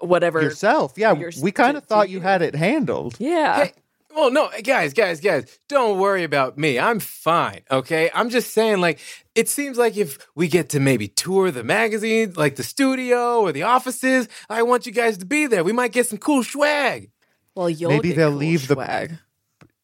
whatever. 0.00 0.40
Yourself, 0.42 0.94
yeah. 0.96 1.12
Your- 1.14 1.32
we 1.42 1.52
kind 1.52 1.74
to- 1.74 1.78
of 1.78 1.84
thought 1.84 2.08
you 2.08 2.16
you. 2.18 2.20
had 2.22 2.42
it 2.42 2.54
handled. 2.54 3.16
Yeah. 3.18 3.64
Hey, 3.64 3.72
well, 4.14 4.30
no, 4.32 4.50
guys, 4.64 4.92
guys, 4.92 5.20
guys, 5.20 5.58
don't 5.68 5.98
worry 6.00 6.24
about 6.24 6.58
me. 6.58 6.78
I'm 6.80 6.98
fine, 6.98 7.60
okay? 7.70 8.10
I'm 8.12 8.28
just 8.28 8.52
saying, 8.52 8.80
like, 8.80 8.98
it 9.36 9.48
seems 9.48 9.78
like 9.78 9.96
if 9.96 10.18
we 10.34 10.48
get 10.48 10.70
to 10.70 10.80
maybe 10.80 11.06
tour 11.06 11.52
the 11.52 11.62
magazine, 11.62 12.32
like 12.36 12.56
the 12.56 12.64
studio 12.64 13.40
or 13.40 13.52
the 13.52 13.62
offices, 13.62 14.28
I 14.48 14.64
want 14.64 14.84
you 14.86 14.92
guys 14.92 15.18
to 15.18 15.26
be 15.26 15.46
there. 15.46 15.62
We 15.62 15.72
might 15.72 15.92
get 15.92 16.06
some 16.06 16.18
cool 16.18 16.42
swag. 16.42 17.10
Well, 17.54 17.70
you'll 17.70 17.90
Maybe 17.90 18.08
get 18.08 18.16
they'll 18.16 18.30
cool 18.30 18.38
leave 18.38 18.66
the- 18.68 18.74
swag. 18.74 19.18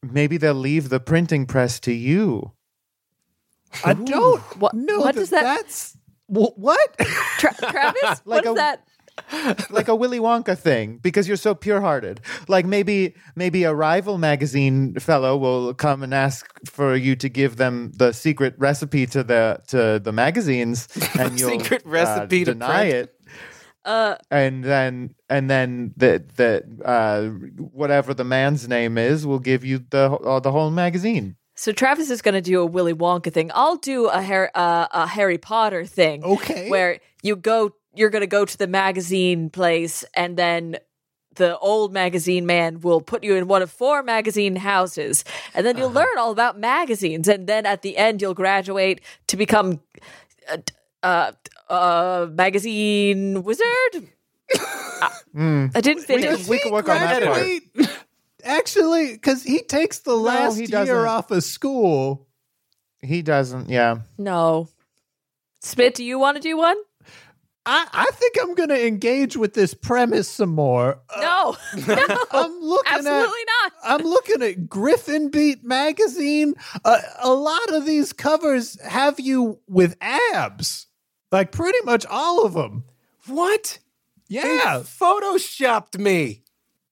Maybe 0.02 0.36
they'll 0.38 0.54
leave 0.54 0.88
the 0.88 1.00
printing 1.00 1.46
press 1.46 1.78
to 1.80 1.92
you. 1.92 2.52
I 3.84 3.92
don't 3.94 4.40
What- 4.58 4.74
know 4.74 4.98
what 5.00 5.14
that 5.14 5.20
does 5.20 5.30
that- 5.30 5.42
that's 5.44 5.96
Wh- 6.28 6.56
what? 6.58 6.96
Tra- 7.38 7.54
Travis, 7.54 8.02
Like 8.24 8.44
what 8.44 8.44
is 8.46 8.50
a- 8.52 8.54
that? 8.54 8.80
like 9.70 9.88
a 9.88 9.94
Willy 9.94 10.18
Wonka 10.20 10.58
thing 10.58 10.98
because 11.02 11.26
you're 11.26 11.38
so 11.38 11.54
pure-hearted. 11.54 12.20
Like 12.48 12.66
maybe 12.66 13.14
maybe 13.34 13.64
a 13.64 13.72
rival 13.72 14.18
magazine 14.18 14.94
fellow 14.96 15.36
will 15.38 15.72
come 15.72 16.02
and 16.02 16.12
ask 16.12 16.44
for 16.68 16.94
you 16.94 17.16
to 17.16 17.28
give 17.30 17.56
them 17.56 17.92
the 17.96 18.12
secret 18.12 18.54
recipe 18.58 19.06
to 19.06 19.24
the 19.24 19.58
to 19.68 19.98
the 20.02 20.12
magazines 20.12 20.86
and 21.18 21.40
you'll 21.40 21.50
Secret 21.58 21.82
uh, 21.86 21.90
recipe 21.90 22.44
to 22.44 22.52
deny 22.52 22.90
print. 22.90 22.94
it. 22.94 23.20
Uh, 23.86 24.16
And 24.30 24.62
then 24.64 25.14
and 25.30 25.48
then 25.48 25.94
the 25.96 26.22
the 26.36 26.62
uh, 26.84 27.28
whatever 27.72 28.12
the 28.12 28.24
man's 28.24 28.68
name 28.68 28.98
is 28.98 29.24
will 29.26 29.38
give 29.40 29.64
you 29.64 29.78
the 29.90 30.10
uh, 30.12 30.40
the 30.40 30.50
whole 30.52 30.70
magazine. 30.70 31.36
So 31.56 31.72
Travis 31.72 32.10
is 32.10 32.22
going 32.22 32.34
to 32.34 32.40
do 32.40 32.60
a 32.60 32.66
Willy 32.66 32.94
Wonka 32.94 33.32
thing. 33.32 33.50
I'll 33.54 33.76
do 33.76 34.06
a 34.06 34.20
Harry, 34.22 34.48
uh, 34.54 34.86
a 34.92 35.06
Harry 35.06 35.38
Potter 35.38 35.84
thing. 35.86 36.22
Okay. 36.24 36.70
Where 36.70 37.00
you 37.22 37.34
go, 37.36 37.72
you're 37.94 38.10
going 38.10 38.20
to 38.20 38.26
go 38.26 38.44
to 38.44 38.56
the 38.58 38.66
magazine 38.66 39.50
place, 39.50 40.04
and 40.14 40.36
then 40.36 40.76
the 41.34 41.58
old 41.58 41.92
magazine 41.92 42.46
man 42.46 42.80
will 42.80 43.00
put 43.00 43.22
you 43.24 43.34
in 43.36 43.46
one 43.48 43.60
of 43.62 43.70
four 43.70 44.02
magazine 44.02 44.56
houses, 44.56 45.24
and 45.54 45.66
then 45.66 45.76
you'll 45.76 45.88
Uh-huh. 45.88 46.00
learn 46.00 46.18
all 46.18 46.30
about 46.30 46.58
magazines, 46.58 47.26
and 47.28 47.46
then 47.46 47.66
at 47.66 47.82
the 47.82 47.96
end 47.96 48.22
you'll 48.22 48.34
graduate 48.34 49.00
to 49.28 49.36
become 49.36 49.80
a 50.48 50.62
uh, 51.02 51.32
uh, 51.68 52.26
magazine 52.32 53.42
wizard. 53.42 54.08
I 55.34 55.80
didn't 55.82 56.04
finish. 56.04 56.48
we 56.48 56.58
can 56.58 56.72
work 56.72 56.88
on 56.88 56.96
that 57.00 57.22
part. 57.22 58.05
Graduate? 58.46 58.58
Actually, 58.60 59.12
because 59.12 59.42
he 59.42 59.62
takes 59.62 60.00
the 60.00 60.14
last 60.16 60.54
he 60.54 60.62
year 60.62 60.68
doesn't. 60.68 60.96
off 60.96 61.30
of 61.30 61.44
school. 61.44 62.26
He 63.00 63.22
doesn't. 63.22 63.68
Yeah. 63.68 63.98
no, 64.18 64.68
Spit, 65.60 65.94
do 65.94 66.04
you 66.04 66.18
want 66.18 66.36
to 66.36 66.40
do 66.42 66.56
one? 66.56 66.76
I, 67.68 67.88
I 67.92 68.06
think 68.12 68.36
I'm 68.40 68.54
going 68.54 68.68
to 68.68 68.86
engage 68.86 69.36
with 69.36 69.54
this 69.54 69.74
premise 69.74 70.28
some 70.28 70.50
more. 70.50 71.00
Uh, 71.10 71.20
No, 71.20 71.56
no, 71.88 72.18
I'm 72.30 72.60
looking 72.60 72.92
at 72.92 72.98
absolutely 72.98 73.44
not. 73.62 73.72
I'm 73.82 74.02
looking 74.02 74.42
at 74.42 74.68
Griffin 74.68 75.30
Beat 75.30 75.64
magazine. 75.64 76.54
Uh, 76.84 77.00
a 77.20 77.30
lot 77.30 77.74
of 77.74 77.84
these 77.84 78.12
covers 78.12 78.80
have 78.82 79.18
you 79.18 79.58
with 79.66 79.96
abs, 80.00 80.86
like 81.32 81.50
pretty 81.50 81.78
much 81.84 82.06
all 82.06 82.46
of 82.46 82.54
them. 82.54 82.84
What? 83.26 83.80
Yeah, 84.28 84.42
They 84.78 84.84
photoshopped 84.84 85.98
me. 85.98 86.44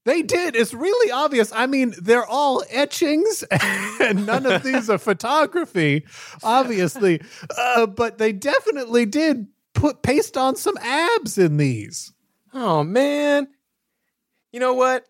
They 0.05 0.23
did. 0.23 0.55
It's 0.55 0.75
really 0.75 1.11
obvious. 1.11 1.53
I 1.53 1.67
mean, 1.67 1.95
they're 2.01 2.27
all 2.27 2.63
etchings, 2.71 3.45
and 4.01 4.27
none 4.27 4.47
of 4.47 4.63
these 4.63 4.91
are 4.91 4.99
photography, 4.99 6.05
obviously. 6.43 7.23
Uh, 7.57 7.87
but 7.87 8.19
they 8.19 8.33
definitely 8.33 9.07
did 9.07 9.47
put 9.75 10.03
paste 10.03 10.37
on 10.37 10.57
some 10.57 10.77
abs 10.79 11.39
in 11.39 11.57
these. 11.57 12.13
Oh 12.53 12.85
man. 12.85 13.49
You 14.53 14.61
know 14.61 14.75
what? 14.75 15.05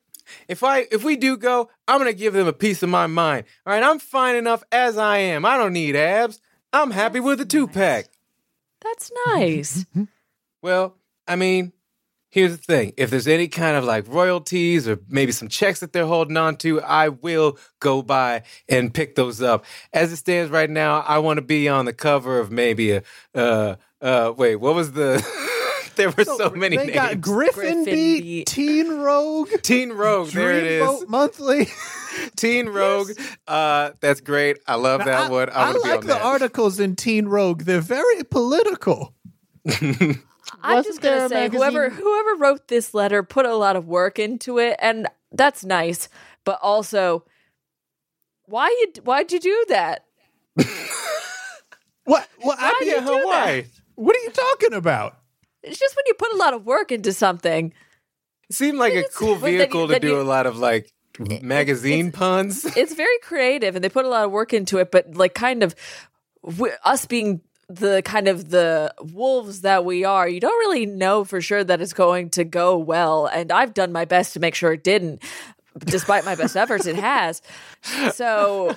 If 0.48 0.64
I 0.64 0.86
if 0.90 1.04
we 1.04 1.16
do 1.16 1.36
go, 1.36 1.68
I'm 1.86 1.98
gonna 1.98 2.12
give 2.14 2.32
them 2.32 2.46
a 2.46 2.52
piece 2.52 2.82
of 2.82 2.88
my 2.88 3.06
mind. 3.06 3.44
All 3.66 3.74
right, 3.74 3.82
I'm 3.82 3.98
fine 3.98 4.36
enough 4.36 4.64
as 4.72 4.96
I 4.96 5.18
am. 5.18 5.44
I 5.44 5.56
don't 5.58 5.74
need 5.74 5.96
abs. 5.96 6.40
I'm 6.72 6.90
happy 6.90 7.20
with 7.20 7.40
a 7.40 7.44
two 7.44 7.68
pack. 7.68 8.06
That's 8.80 9.10
nice. 9.26 9.84
Well, 10.62 10.96
I 11.28 11.36
mean, 11.36 11.74
here's 12.34 12.50
the 12.50 12.58
thing. 12.58 12.92
If 12.96 13.10
there's 13.10 13.28
any 13.28 13.46
kind 13.46 13.76
of 13.76 13.84
like 13.84 14.08
royalties 14.08 14.88
or 14.88 14.98
maybe 15.08 15.30
some 15.30 15.46
checks 15.48 15.78
that 15.80 15.92
they're 15.92 16.04
holding 16.04 16.36
on 16.36 16.56
to, 16.58 16.80
I 16.82 17.10
will 17.10 17.56
go 17.78 18.02
by 18.02 18.42
and 18.68 18.92
pick 18.92 19.14
those 19.14 19.40
up. 19.40 19.64
As 19.92 20.12
it 20.12 20.16
stands 20.16 20.50
right 20.50 20.68
now, 20.68 20.98
I 21.02 21.18
want 21.18 21.36
to 21.38 21.42
be 21.42 21.68
on 21.68 21.84
the 21.84 21.92
cover 21.92 22.40
of 22.40 22.50
maybe 22.50 22.90
a 22.90 23.02
uh 23.36 23.76
uh 24.02 24.32
wait, 24.36 24.56
what 24.56 24.74
was 24.74 24.92
the 24.92 25.24
there 25.96 26.10
were 26.10 26.24
so, 26.24 26.50
many 26.50 26.76
They 26.76 26.86
names. 26.86 26.94
got 26.94 27.20
Griffin, 27.20 27.84
Griffin 27.84 27.84
Beat, 27.84 28.22
Beat. 28.22 28.46
Teen 28.48 28.88
Rogue, 28.90 29.50
Teen 29.62 29.92
Rogue, 29.92 30.30
there 30.30 30.50
it 30.50 30.64
is. 30.64 30.82
Dreamboat 30.82 31.08
Monthly. 31.08 31.68
Teen 32.36 32.68
Rogue. 32.68 33.10
Uh, 33.46 33.90
that's 34.00 34.20
great. 34.20 34.58
I 34.66 34.74
love 34.74 35.04
that 35.04 35.26
I, 35.26 35.28
one. 35.30 35.50
I 35.50 35.52
I, 35.52 35.70
want 35.70 35.82
be 35.84 35.88
like 35.88 35.98
on 36.00 36.06
the 36.08 36.14
that. 36.14 36.22
articles 36.22 36.80
in 36.80 36.96
Teen 36.96 37.26
Rogue. 37.26 37.62
They're 37.62 37.80
very 37.80 38.24
political. 38.24 39.14
I'm 40.64 40.76
Wasn't 40.76 40.94
just 40.94 41.02
gonna 41.02 41.28
say 41.28 41.48
whoever 41.50 41.82
magazine- 41.82 42.02
whoever 42.04 42.34
wrote 42.36 42.68
this 42.68 42.94
letter 42.94 43.22
put 43.22 43.44
a 43.46 43.54
lot 43.54 43.76
of 43.76 43.86
work 43.86 44.18
into 44.18 44.58
it, 44.58 44.76
and 44.80 45.06
that's 45.30 45.64
nice. 45.64 46.08
But 46.44 46.58
also, 46.62 47.24
why 48.46 48.68
you 48.68 49.02
why'd 49.02 49.30
you 49.32 49.40
do 49.40 49.64
that? 49.68 50.04
What? 52.06 52.28
What? 52.40 52.58
I 52.58 52.64
Why 52.64 52.76
mean, 52.80 52.88
you 52.90 52.94
yeah, 52.96 53.00
do 53.00 53.06
that? 53.06 53.22
Hawaii. 53.22 53.64
what 53.94 54.14
are 54.16 54.20
you 54.20 54.30
talking 54.30 54.74
about? 54.74 55.16
It's 55.62 55.78
just 55.78 55.96
when 55.96 56.02
you 56.06 56.12
put 56.14 56.32
a 56.34 56.36
lot 56.36 56.52
of 56.52 56.66
work 56.66 56.92
into 56.92 57.12
something. 57.14 57.72
It 58.50 58.54
seemed 58.54 58.76
like 58.78 58.92
a 58.94 59.04
cool 59.14 59.36
but 59.36 59.40
then 59.42 59.52
you- 59.52 59.58
vehicle 59.60 59.88
to 59.88 59.98
do 59.98 60.08
you- 60.08 60.20
a 60.20 60.22
lot 60.22 60.44
of 60.46 60.58
like 60.58 60.92
magazine 61.18 62.12
puns. 62.12 62.64
It's 62.76 62.94
very 62.94 63.18
creative, 63.22 63.74
and 63.74 63.82
they 63.82 63.88
put 63.88 64.04
a 64.04 64.08
lot 64.08 64.24
of 64.26 64.30
work 64.32 64.52
into 64.52 64.78
it. 64.78 64.90
But 64.90 65.14
like, 65.14 65.32
kind 65.34 65.62
of, 65.62 65.74
w- 66.44 66.74
us 66.84 67.06
being 67.06 67.40
the 67.68 68.02
kind 68.02 68.28
of 68.28 68.50
the 68.50 68.94
wolves 69.00 69.62
that 69.62 69.84
we 69.84 70.04
are, 70.04 70.28
you 70.28 70.40
don't 70.40 70.58
really 70.58 70.86
know 70.86 71.24
for 71.24 71.40
sure 71.40 71.64
that 71.64 71.80
it's 71.80 71.92
going 71.92 72.30
to 72.30 72.44
go 72.44 72.76
well. 72.76 73.26
And 73.26 73.50
I've 73.50 73.74
done 73.74 73.92
my 73.92 74.04
best 74.04 74.32
to 74.34 74.40
make 74.40 74.54
sure 74.54 74.72
it 74.72 74.84
didn't, 74.84 75.22
despite 75.78 76.24
my 76.24 76.34
best 76.34 76.56
efforts. 76.56 76.86
It 76.86 76.96
has. 76.96 77.42
So. 78.14 78.74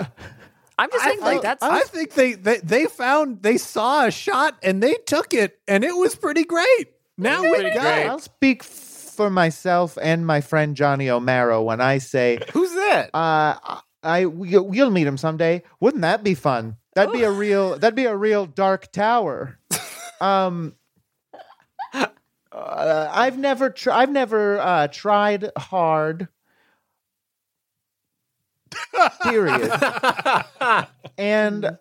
I'm 0.79 0.91
just 0.91 1.03
saying, 1.03 1.21
like 1.21 1.41
that's 1.41 1.63
I 1.63 1.81
think 1.81 2.13
they, 2.13 2.33
they 2.33 2.59
they 2.59 2.85
found 2.85 3.41
they 3.41 3.57
saw 3.57 4.05
a 4.05 4.11
shot 4.11 4.55
and 4.61 4.83
they 4.83 4.93
took 5.07 5.33
it 5.33 5.59
and 5.67 5.83
it 5.83 5.95
was 5.95 6.13
pretty 6.13 6.43
great. 6.43 6.91
Now 7.17 7.41
we 7.41 7.49
got 7.49 7.73
great. 7.73 8.05
I'll 8.05 8.19
speak 8.19 8.61
for 8.61 9.31
myself 9.31 9.97
and 9.99 10.25
my 10.25 10.41
friend 10.41 10.75
Johnny 10.75 11.09
O'Mara 11.09 11.63
when 11.63 11.81
I 11.81 11.97
say, 11.97 12.37
Who's 12.53 12.71
that? 12.75 13.09
uh, 13.15 13.79
I 14.03 14.19
you'll 14.19 14.73
you'll 14.73 14.91
meet 14.91 15.07
him 15.07 15.17
someday. 15.17 15.63
Wouldn't 15.79 16.03
that 16.03 16.23
be 16.23 16.35
fun? 16.35 16.77
That'd 16.97 17.13
be 17.13 17.23
a 17.23 17.31
real. 17.31 17.77
That'd 17.77 17.95
be 17.95 18.05
a 18.05 18.15
real 18.15 18.45
dark 18.45 18.91
tower. 18.91 19.59
Um, 20.19 20.73
uh, 21.93 22.07
I've 22.51 23.37
never. 23.37 23.69
Tr- 23.69 23.91
I've 23.91 24.09
never 24.09 24.59
uh, 24.59 24.87
tried 24.87 25.51
hard. 25.55 26.27
Period. 29.21 29.71
and 31.19 31.77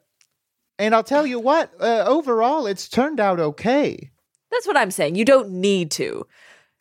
and 0.79 0.95
I'll 0.95 1.03
tell 1.03 1.27
you 1.27 1.41
what. 1.41 1.73
Uh, 1.81 2.05
overall, 2.07 2.67
it's 2.67 2.91
turned 2.91 3.19
out 3.19 3.41
okay. 3.41 4.11
That's 4.51 4.67
what 4.67 4.77
I'm 4.77 4.91
saying. 4.91 5.15
You 5.15 5.25
don't 5.25 5.51
need 5.51 5.91
to. 5.93 6.27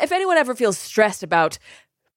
If 0.02 0.12
anyone 0.12 0.36
ever 0.36 0.56
feels 0.56 0.78
stressed 0.78 1.24
about 1.24 1.58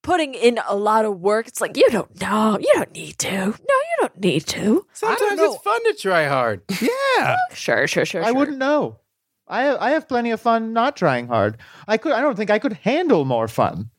putting 0.01 0.33
in 0.33 0.59
a 0.67 0.75
lot 0.75 1.05
of 1.05 1.19
work, 1.19 1.47
it's 1.47 1.61
like, 1.61 1.77
you 1.77 1.89
don't 1.89 2.19
know. 2.21 2.57
You 2.59 2.71
don't 2.75 2.91
need 2.93 3.17
to. 3.19 3.31
No, 3.31 3.45
you 3.51 3.97
don't 3.99 4.19
need 4.19 4.45
to. 4.47 4.85
Sometimes 4.93 5.39
it's 5.39 5.57
fun 5.63 5.83
to 5.85 5.93
try 5.99 6.25
hard. 6.27 6.61
yeah. 6.81 7.37
Sure, 7.53 7.87
sure, 7.87 8.05
sure. 8.05 8.23
I 8.23 8.27
sure. 8.27 8.35
wouldn't 8.35 8.57
know. 8.57 8.99
I 9.47 9.63
have, 9.63 9.77
I 9.79 9.89
have 9.91 10.07
plenty 10.07 10.31
of 10.31 10.39
fun 10.39 10.73
not 10.73 10.95
trying 10.95 11.27
hard. 11.27 11.57
I 11.87 11.97
could. 11.97 12.11
I 12.11 12.21
don't 12.21 12.35
think 12.35 12.51
I 12.51 12.59
could 12.59 12.73
handle 12.73 13.25
more 13.25 13.47
fun. 13.47 13.89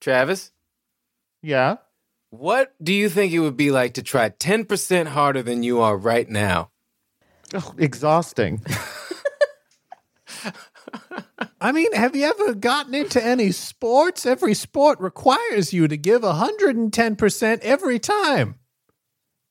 Travis, 0.00 0.52
Yeah. 1.42 1.76
what 2.30 2.74
do 2.82 2.92
you 2.92 3.08
think 3.08 3.32
it 3.32 3.40
would 3.40 3.56
be 3.56 3.70
like 3.70 3.94
to 3.94 4.02
try 4.02 4.28
10% 4.30 5.06
harder 5.08 5.42
than 5.42 5.62
you 5.62 5.80
are 5.80 5.96
right 5.96 6.28
now? 6.28 6.70
Ugh, 7.54 7.74
exhausting. 7.78 8.62
I 11.60 11.72
mean, 11.72 11.92
have 11.92 12.14
you 12.14 12.26
ever 12.26 12.54
gotten 12.54 12.94
into 12.94 13.24
any 13.24 13.52
sports? 13.52 14.26
Every 14.26 14.54
sport 14.54 15.00
requires 15.00 15.72
you 15.72 15.88
to 15.88 15.96
give 15.96 16.22
110% 16.22 17.60
every 17.60 17.98
time. 17.98 18.56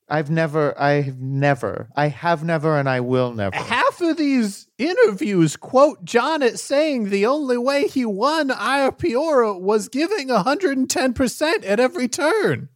I've 0.10 0.30
never, 0.30 0.80
I've 0.80 1.20
never, 1.20 1.90
I 1.96 2.08
have 2.08 2.44
never, 2.44 2.80
and 2.80 2.88
I 2.88 3.02
will 3.02 3.34
never. 3.34 3.58
Half 3.58 4.00
of 4.00 4.16
these 4.16 4.70
interviews 4.78 5.58
quote 5.58 6.06
John 6.06 6.42
at 6.42 6.60
saying 6.60 7.10
the 7.10 7.26
only 7.26 7.58
way 7.58 7.88
he 7.88 8.06
won 8.06 8.50
Aya 8.50 8.94
Piora 8.94 9.60
was 9.60 9.90
giving 9.90 10.30
110% 10.30 11.66
at 11.66 11.80
every 11.80 12.08
turn. 12.08 12.70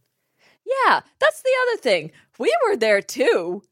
Yeah, 0.66 1.00
that's 1.18 1.42
the 1.42 1.52
other 1.62 1.80
thing. 1.80 2.12
We 2.38 2.54
were 2.68 2.76
there 2.76 3.00
too. 3.00 3.62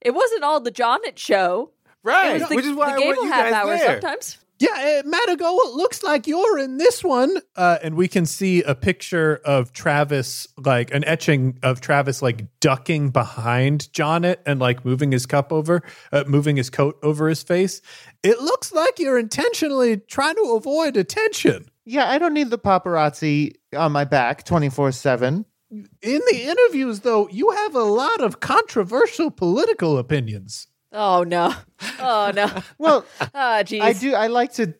It 0.00 0.14
wasn't 0.14 0.42
all 0.42 0.60
the 0.60 0.72
Jonnet 0.72 1.16
show. 1.16 1.72
It 2.06 2.10
Right. 2.10 2.48
the, 2.48 2.54
Which 2.54 2.64
is 2.64 2.74
why 2.76 2.96
the 2.96 3.02
I 3.02 3.06
want 3.06 3.16
Gable 3.16 3.24
you 3.24 3.32
half 3.32 3.44
guys 3.44 3.52
hour 3.54 3.76
there. 3.76 4.00
sometimes. 4.00 4.38
Yeah, 4.58 4.70
uh, 4.70 5.02
Madigo, 5.02 5.58
it 5.66 5.74
looks 5.74 6.02
like 6.02 6.26
you're 6.26 6.58
in 6.58 6.78
this 6.78 7.04
one. 7.04 7.36
Uh, 7.56 7.76
and 7.82 7.94
we 7.94 8.08
can 8.08 8.24
see 8.24 8.62
a 8.62 8.74
picture 8.74 9.38
of 9.44 9.74
Travis, 9.74 10.46
like 10.56 10.94
an 10.94 11.04
etching 11.04 11.58
of 11.62 11.82
Travis, 11.82 12.22
like 12.22 12.46
ducking 12.60 13.10
behind 13.10 13.88
Jonnet 13.92 14.36
and 14.46 14.58
like 14.58 14.82
moving 14.82 15.12
his 15.12 15.26
cup 15.26 15.52
over, 15.52 15.82
uh, 16.10 16.24
moving 16.26 16.56
his 16.56 16.70
coat 16.70 16.98
over 17.02 17.28
his 17.28 17.42
face. 17.42 17.82
It 18.22 18.40
looks 18.40 18.72
like 18.72 18.98
you're 18.98 19.18
intentionally 19.18 19.98
trying 19.98 20.36
to 20.36 20.54
avoid 20.56 20.96
attention. 20.96 21.66
Yeah, 21.84 22.08
I 22.08 22.16
don't 22.16 22.32
need 22.32 22.48
the 22.48 22.58
paparazzi 22.58 23.56
on 23.76 23.92
my 23.92 24.04
back 24.04 24.44
24 24.44 24.92
7. 24.92 25.44
In 25.70 25.90
the 26.02 26.42
interviews, 26.44 27.00
though, 27.00 27.28
you 27.28 27.50
have 27.50 27.74
a 27.74 27.82
lot 27.82 28.22
of 28.22 28.40
controversial 28.40 29.30
political 29.30 29.98
opinions. 29.98 30.66
Oh 30.98 31.22
no. 31.24 31.52
Oh 32.00 32.32
no. 32.34 32.48
Well, 32.78 33.04
Ah, 33.34 33.60
jeez. 33.62 33.82
I 33.82 33.92
do, 33.92 34.14
I 34.14 34.26
like 34.28 34.52
to. 34.54 34.74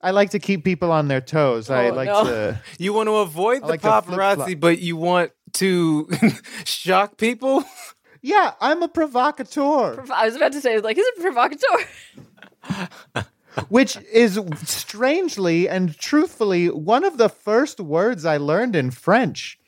I 0.00 0.12
like 0.12 0.30
to 0.30 0.38
keep 0.38 0.64
people 0.64 0.90
on 0.92 1.08
their 1.08 1.20
toes. 1.20 1.68
I 1.70 1.88
Oh, 1.88 1.94
like 1.94 2.06
no. 2.06 2.24
to. 2.24 2.60
You 2.78 2.92
want 2.92 3.08
to 3.08 3.16
avoid 3.16 3.58
I 3.58 3.60
the 3.60 3.66
like 3.66 3.82
to 3.82 4.02
flip-flop. 4.02 4.38
paparazzi, 4.38 4.58
but 4.58 4.78
you 4.78 4.96
want 4.96 5.32
to 5.54 6.08
shock 6.64 7.16
people? 7.18 7.64
Yeah, 8.22 8.52
I'm 8.60 8.82
a 8.82 8.88
provocateur, 8.88 10.04
I 10.12 10.26
was 10.26 10.34
about 10.36 10.52
to 10.52 10.60
say, 10.60 10.80
like, 10.80 10.96
he's 10.96 11.06
a 11.18 11.20
provocateur. 11.20 12.88
which 13.68 13.96
is 14.12 14.40
strangely 14.64 15.68
and 15.68 15.96
truthfully 15.98 16.66
one 16.68 17.04
of 17.04 17.16
the 17.18 17.28
first 17.28 17.80
words 17.80 18.24
I 18.24 18.36
learned 18.36 18.74
in 18.76 18.90
French. 18.90 19.58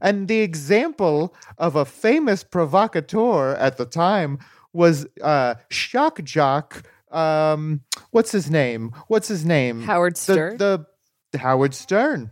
And 0.00 0.26
the 0.28 0.40
example 0.40 1.34
of 1.58 1.76
a 1.76 1.84
famous 1.84 2.42
provocateur 2.44 3.54
at 3.54 3.76
the 3.76 3.86
time 3.86 4.38
was 4.72 5.06
uh, 5.22 5.54
Shock 5.70 6.22
Jock. 6.24 6.82
Um, 7.10 7.80
what's 8.10 8.32
his 8.32 8.50
name? 8.50 8.92
What's 9.08 9.28
his 9.28 9.44
name? 9.44 9.82
Howard 9.82 10.16
Stern? 10.16 10.58
The, 10.58 10.86
Howard 11.38 11.74
Stern. 11.74 12.30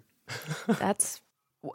That's. 0.66 1.20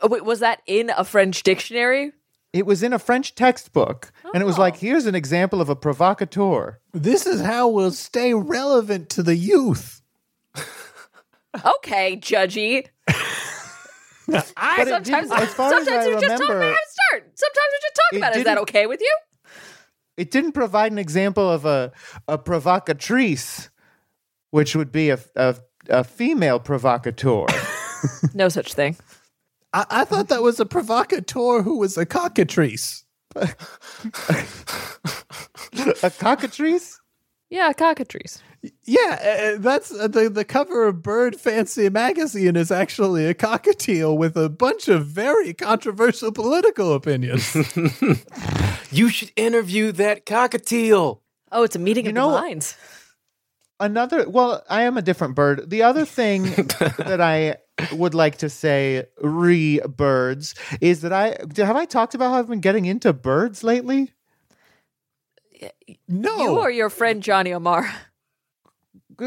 Wait, 0.03 0.24
was 0.24 0.39
that 0.39 0.62
in 0.68 0.91
a 0.95 1.03
French 1.03 1.43
dictionary? 1.43 2.14
It 2.53 2.66
was 2.66 2.84
in 2.84 2.91
a 2.93 2.99
French 2.99 3.34
textbook, 3.36 4.12
and 4.34 4.43
it 4.43 4.45
was 4.45 4.57
like, 4.57 4.76
here's 4.76 5.05
an 5.05 5.16
example 5.16 5.62
of 5.62 5.70
a 5.70 5.76
provocateur. 5.76 6.80
This 6.93 7.26
is 7.26 7.39
how 7.41 7.70
we'll 7.70 7.91
stay 7.91 8.34
relevant 8.34 9.09
to 9.12 9.24
the 9.24 9.36
youth. 9.36 10.01
Okay, 11.66 12.18
judgy. 12.18 12.88
But 14.28 14.45
it 14.45 14.88
Sometimes, 14.88 15.03
didn't- 15.30 15.32
as 15.43 15.53
far 15.53 15.74
as 15.74 15.86
sometimes 15.86 16.05
we 16.07 16.14
just 16.14 16.26
talk 16.28 16.36
about 16.36 16.39
remember, 16.49 16.64
how 16.64 16.72
to 16.72 16.78
start. 16.89 17.32
Sometimes 17.36 17.68
we 17.74 17.80
just 17.82 17.95
talk 17.95 18.18
about 18.18 18.36
it. 18.36 18.38
Is 18.39 18.43
that 18.45 18.57
okay 18.59 18.86
with 18.88 19.01
you? 19.01 19.18
It 20.18 20.32
didn't 20.32 20.51
provide 20.53 20.91
an 20.91 20.97
example 20.97 21.49
of 21.49 21.66
a 21.66 21.91
a 22.28 22.38
provocatrice, 22.38 23.70
which 24.51 24.76
would 24.76 24.91
be 24.91 25.09
a 25.09 25.20
a, 25.36 25.55
a 25.89 26.03
female 26.03 26.59
provocateur. 26.59 27.45
No 28.34 28.49
such 28.49 28.74
thing. 28.74 28.97
I, 29.74 29.86
I 29.89 30.05
thought 30.05 30.30
that 30.30 30.41
was 30.41 30.59
a 30.59 30.66
provocateur 30.66 31.62
who 31.62 31.78
was 31.78 31.97
a 31.97 32.05
cockatrice. 32.05 33.03
a 33.36 33.47
cockatrice? 36.09 36.99
Yeah, 37.51 37.70
a 37.70 37.74
cockatrice. 37.76 38.41
Yeah, 38.84 39.53
uh, 39.55 39.59
that's 39.59 39.91
uh, 39.91 40.07
the 40.07 40.30
the 40.30 40.45
cover 40.45 40.88
of 40.88 41.01
Bird 41.01 41.36
Fancy 41.36 41.89
magazine 41.89 42.55
is 42.55 42.70
actually 42.72 43.26
a 43.26 43.34
cockatiel 43.34 44.16
with 44.16 44.38
a 44.38 44.49
bunch 44.49 44.88
of 44.88 45.07
very 45.07 45.53
controversial 45.53 46.32
political 46.32 46.93
opinions. 46.93 47.55
You 48.93 49.07
should 49.07 49.32
interview 49.38 49.93
that 49.93 50.26
cockatiel. 50.26 51.22
Oh, 51.49 51.64
it's 51.64 51.78
a 51.78 51.80
meeting 51.80 52.07
of 52.07 52.14
know- 52.14 52.32
the 52.32 52.41
minds. 52.41 52.76
Another, 53.80 54.30
well, 54.30 54.64
I 54.70 54.84
am 54.84 54.97
a 54.97 55.01
different 55.01 55.34
bird. 55.34 55.70
The 55.70 55.84
other 55.84 56.03
thing 56.05 56.43
that 56.99 57.20
I 57.22 57.55
would 57.95 58.14
like 58.14 58.39
to 58.39 58.49
say, 58.49 59.05
re 59.22 59.80
birds, 59.80 60.53
is 60.82 61.01
that 61.01 61.14
I 61.14 61.38
have 61.55 61.76
I 61.78 61.86
talked 61.86 62.14
about 62.16 62.32
how 62.32 62.39
I've 62.39 62.47
been 62.49 62.59
getting 62.59 62.86
into 62.86 63.12
birds 63.14 63.64
lately. 63.64 64.12
no, 66.07 66.38
You 66.38 66.49
or 66.59 66.70
your 66.70 66.89
friend 66.89 67.24
Johnny 67.24 67.53
O'Mara? 67.53 67.91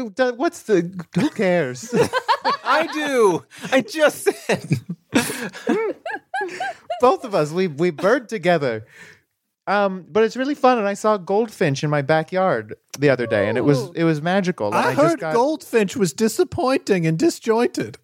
What's 0.03 0.63
the? 0.63 1.05
Who 1.15 1.29
cares? 1.29 1.93
I 2.63 2.87
do. 2.93 3.45
I 3.71 3.81
just 3.81 4.23
said. 4.23 4.79
Both 7.01 7.23
of 7.23 7.33
us, 7.35 7.51
we 7.51 7.67
we 7.67 7.91
bird 7.91 8.29
together. 8.29 8.85
Um, 9.67 10.05
but 10.09 10.23
it's 10.23 10.37
really 10.37 10.53
fun, 10.53 10.77
and 10.77 10.87
I 10.87 10.93
saw 10.93 11.17
goldfinch 11.17 11.83
in 11.83 11.89
my 11.89 12.01
backyard 12.03 12.75
the 12.99 13.09
other 13.09 13.25
day, 13.25 13.49
and 13.49 13.57
it 13.57 13.61
was 13.61 13.79
Ooh. 13.79 13.93
it 13.95 14.03
was 14.03 14.21
magical. 14.21 14.67
and 14.67 14.75
I, 14.75 14.93
just 14.93 14.97
heard 15.01 15.19
got- 15.19 15.33
Goldfinch 15.33 15.95
was 15.95 16.13
disappointing 16.13 17.07
and 17.07 17.17
disjointed. 17.17 17.97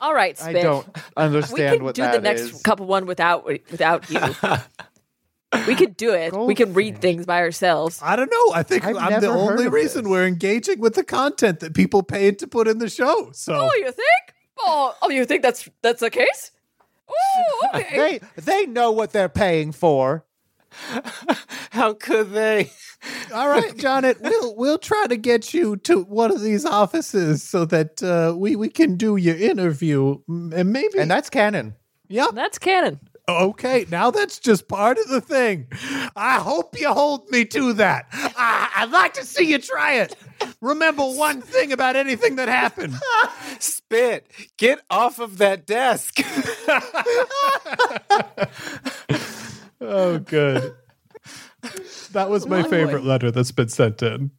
All 0.00 0.14
right, 0.14 0.40
I 0.40 0.50
Spit. 0.50 0.62
don't 0.62 0.86
understand. 1.16 1.16
we 1.16 1.24
understand 1.26 1.76
can 1.78 1.84
what 1.84 1.94
do 1.96 2.02
that 2.02 2.12
the 2.12 2.20
next 2.20 2.40
is. 2.42 2.62
couple 2.62 2.86
one 2.86 3.06
without 3.06 3.44
without 3.44 4.08
you. 4.10 4.20
we 5.66 5.74
could 5.74 5.96
do 5.96 6.12
it. 6.12 6.32
We 6.36 6.54
can 6.54 6.72
read 6.74 7.00
things 7.00 7.26
by 7.26 7.40
ourselves. 7.40 8.00
I 8.02 8.16
don't 8.16 8.30
know. 8.30 8.52
I 8.54 8.62
think 8.62 8.84
I've 8.84 8.96
I'm 8.96 9.04
the 9.20 9.20
never 9.20 9.26
heard 9.32 9.50
only 9.52 9.66
of 9.66 9.72
reason 9.72 10.04
this. 10.04 10.10
we're 10.10 10.26
engaging 10.26 10.80
with 10.80 10.94
the 10.94 11.04
content 11.04 11.60
that 11.60 11.74
people 11.74 12.02
paid 12.02 12.38
to 12.40 12.46
put 12.46 12.68
in 12.68 12.78
the 12.78 12.88
show. 12.88 13.30
So 13.32 13.54
Oh, 13.54 13.74
you 13.76 13.86
think? 13.92 14.34
Oh, 14.58 14.94
oh, 15.02 15.10
you 15.10 15.24
think 15.24 15.42
that's 15.42 15.68
that's 15.82 16.00
the 16.00 16.10
case? 16.10 16.50
Oh, 17.08 17.68
okay. 17.74 18.20
They 18.36 18.42
they 18.42 18.66
know 18.66 18.90
what 18.92 19.12
they're 19.12 19.28
paying 19.28 19.72
for. 19.72 20.24
How 21.70 21.94
could 21.94 22.32
they? 22.32 22.70
All 23.34 23.48
right, 23.48 23.74
Jonnet, 23.76 24.20
we'll 24.20 24.56
we'll 24.56 24.78
try 24.78 25.06
to 25.08 25.16
get 25.16 25.54
you 25.54 25.76
to 25.78 26.02
one 26.02 26.30
of 26.30 26.40
these 26.40 26.64
offices 26.64 27.42
so 27.42 27.64
that 27.66 28.02
uh, 28.02 28.34
we 28.36 28.56
we 28.56 28.68
can 28.68 28.96
do 28.96 29.16
your 29.16 29.36
interview 29.36 30.18
and 30.28 30.72
maybe 30.72 30.98
And 30.98 31.10
that's 31.10 31.30
canon. 31.30 31.74
yeah. 32.08 32.28
That's 32.32 32.58
canon. 32.58 33.00
Okay, 33.28 33.86
now 33.90 34.12
that's 34.12 34.38
just 34.38 34.68
part 34.68 34.98
of 34.98 35.08
the 35.08 35.20
thing. 35.20 35.66
I 36.14 36.38
hope 36.38 36.78
you 36.78 36.88
hold 36.92 37.28
me 37.30 37.44
to 37.46 37.72
that. 37.72 38.06
I, 38.12 38.70
I'd 38.76 38.90
like 38.92 39.14
to 39.14 39.24
see 39.24 39.50
you 39.50 39.58
try 39.58 39.94
it. 39.94 40.14
Remember 40.60 41.02
one 41.02 41.40
thing 41.42 41.72
about 41.72 41.96
anything 41.96 42.36
that 42.36 42.48
happened. 42.48 42.94
Spit. 43.58 44.28
Get 44.58 44.80
off 44.90 45.18
of 45.18 45.38
that 45.38 45.66
desk. 45.66 46.20
Oh, 49.78 50.18
good. 50.18 50.74
That 52.12 52.30
was 52.30 52.46
my 52.46 52.62
Long 52.62 52.70
favorite 52.70 53.02
way. 53.02 53.08
letter 53.08 53.30
that's 53.30 53.52
been 53.52 53.68
sent 53.68 54.02
in. 54.02 54.30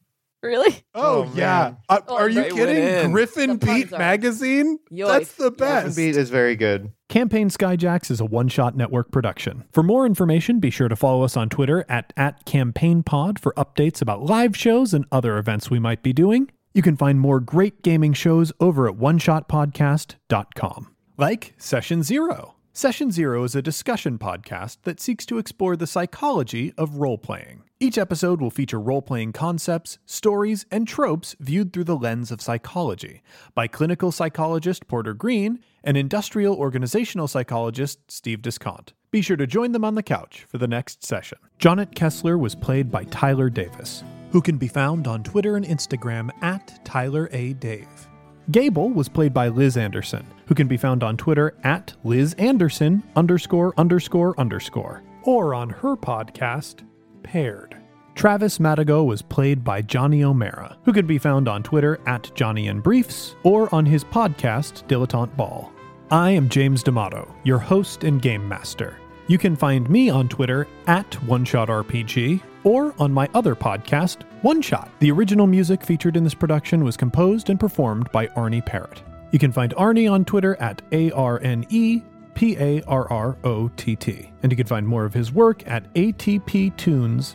Really? 0.44 0.72
Oh, 0.94 1.24
Oh, 1.24 1.32
yeah. 1.36 1.46
man. 1.64 1.78
Uh, 1.90 2.00
Oh, 2.08 2.16
are 2.18 2.30
you 2.30 2.36
they 2.36 2.42
went 2.52 2.56
kidding? 2.56 2.84
in. 3.06 3.12
Griffin 3.12 3.50
The 3.60 3.66
puns 3.66 3.84
Beat 3.86 3.94
are- 3.94 3.98
magazine? 4.00 4.80
Yoy. 4.92 5.08
That's 5.08 5.32
the 5.34 5.50
Griffin 5.50 5.84
best. 5.86 5.98
Beat 5.98 6.16
is 6.16 6.30
very 6.30 6.56
good. 6.56 6.92
Campaign 7.10 7.50
Skyjacks 7.50 8.12
is 8.12 8.20
a 8.22 8.26
one 8.26 8.48
shot 8.48 8.76
network 8.76 9.12
production. 9.12 9.64
For 9.72 9.82
more 9.82 10.06
information, 10.06 10.60
be 10.60 10.70
sure 10.70 10.90
to 10.90 10.96
follow 10.96 11.24
us 11.24 11.36
on 11.36 11.50
Twitter 11.50 11.86
at, 11.90 12.14
at 12.16 12.46
CampaignPod 12.46 13.40
for 13.40 13.54
updates 13.58 14.02
about 14.02 14.24
live 14.24 14.56
shows 14.56 14.94
and 14.94 15.06
other 15.12 15.38
events 15.38 15.72
we 15.72 15.80
might 15.80 16.04
be 16.04 16.14
doing. 16.14 16.52
You 16.74 16.84
can 16.84 16.96
find 16.98 17.20
more 17.20 17.40
great 17.40 17.82
gaming 17.82 18.14
shows 18.14 18.52
over 18.60 18.88
at 18.88 18.96
oneshotpodcast.com. 18.96 20.88
Like 21.18 21.54
Session 21.58 22.04
Zero. 22.04 22.54
Session 22.78 23.09
Zero 23.09 23.43
is 23.43 23.55
a 23.55 23.61
discussion 23.63 24.19
podcast 24.19 24.78
that 24.84 24.99
seeks 24.99 25.25
to 25.25 25.39
explore 25.39 25.75
the 25.75 25.88
psychology 25.88 26.75
of 26.78 26.97
role 26.97 27.17
playing. 27.17 27.63
Each 27.80 27.97
episode 27.97 28.39
will 28.39 28.51
feature 28.51 28.80
role 28.80 29.01
playing 29.01 29.34
concepts, 29.34 29.97
stories, 30.05 30.67
and 30.69 30.88
tropes 30.88 31.36
viewed 31.39 31.73
through 31.73 31.86
the 31.86 31.97
lens 31.97 32.30
of 32.32 32.39
psychology 32.39 33.23
by 33.55 33.65
clinical 33.65 34.11
psychologist 34.11 34.88
Porter 34.88 35.15
Green 35.15 35.57
and 35.84 35.97
industrial 35.97 36.53
organizational 36.53 37.28
psychologist 37.28 38.11
Steve 38.11 38.43
Discont. 38.43 38.89
Be 39.09 39.23
sure 39.23 39.38
to 39.38 39.47
join 39.47 39.71
them 39.71 39.84
on 39.84 39.95
the 39.95 40.03
couch 40.03 40.45
for 40.47 40.59
the 40.59 40.67
next 40.67 41.03
session. 41.03 41.39
Jonnet 41.57 41.95
Kessler 41.95 42.38
was 42.38 42.53
played 42.53 42.91
by 42.91 43.05
Tyler 43.05 43.49
Davis, 43.49 44.03
who 44.30 44.39
can 44.39 44.59
be 44.59 44.67
found 44.67 45.07
on 45.07 45.23
Twitter 45.23 45.55
and 45.55 45.65
Instagram 45.65 46.30
at 46.43 46.86
Tyler 46.86 47.28
A. 47.32 47.53
Dave. 47.53 48.07
Gable 48.50 48.89
was 48.89 49.10
played 49.10 49.34
by 49.34 49.50
Liz 49.50 49.76
Anderson, 49.76 50.26
who 50.45 50.56
can 50.56 50.68
be 50.68 50.78
found 50.78 51.04
on 51.04 51.18
Twitter 51.18 51.54
at 51.66 51.93
Liz 52.06 52.34
Anderson 52.36 53.04
underscore 53.16 53.74
underscore 53.78 54.39
underscore, 54.39 55.04
or 55.24 55.54
on 55.54 55.70
her 55.70 55.98
podcast, 55.98 56.88
Paired. 57.24 57.76
Travis 58.16 58.58
Madigo 58.58 59.06
was 59.06 59.22
played 59.22 59.66
by 59.66 59.82
Johnny 59.82 60.24
O'Mara, 60.24 60.78
who 60.86 60.93
can 60.93 61.06
be 61.06 61.18
found 61.18 61.50
on 61.50 61.62
Twitter 61.62 62.00
at 62.08 62.32
Johnny 62.36 62.70
and 62.70 62.82
Briefs, 62.82 63.36
or 63.43 63.74
on 63.76 63.86
his 63.86 64.06
podcast, 64.06 64.88
Dilettante 64.88 65.36
Ball. 65.36 65.72
I 66.10 66.32
am 66.32 66.48
James 66.48 66.84
D'Amato, 66.84 67.36
your 67.43 67.60
host 67.60 68.06
and 68.06 68.22
game 68.22 68.48
master. 68.48 68.98
You 69.30 69.38
can 69.38 69.55
find 69.57 69.89
me 69.89 70.09
on 70.09 70.30
Twitter 70.30 70.67
at 70.88 71.11
OneShotRPG 71.11 72.41
or 72.63 72.95
on 72.97 73.11
my 73.11 73.28
other 73.34 73.55
podcast, 73.55 74.23
One 74.41 74.61
Shot. 74.61 74.89
The 74.99 75.11
original 75.11 75.47
music 75.47 75.84
featured 75.84 76.15
in 76.15 76.23
this 76.23 76.34
production 76.34 76.86
was 76.86 76.95
composed 76.95 77.49
and 77.49 77.59
performed 77.59 78.09
by 78.13 78.28
Arne 78.38 78.61
Parrott. 78.61 79.03
You 79.32 79.39
can 79.39 79.51
find 79.51 79.75
Arnie 79.75 80.09
on 80.09 80.23
Twitter 80.23 80.55
at 80.61 80.82
A 80.93 81.11
R 81.11 81.41
N 81.43 81.65
E 81.69 82.01
P 82.36 82.55
A 82.57 82.82
R 82.84 83.11
R 83.11 83.36
O 83.43 83.67
T 83.75 83.97
T, 83.97 84.32
and 84.43 84.51
you 84.51 84.55
can 84.55 84.65
find 84.65 84.88
more 84.88 85.03
of 85.03 85.13
his 85.13 85.34
work 85.34 85.67
at 85.67 85.93
atptunes.com. 85.95 87.34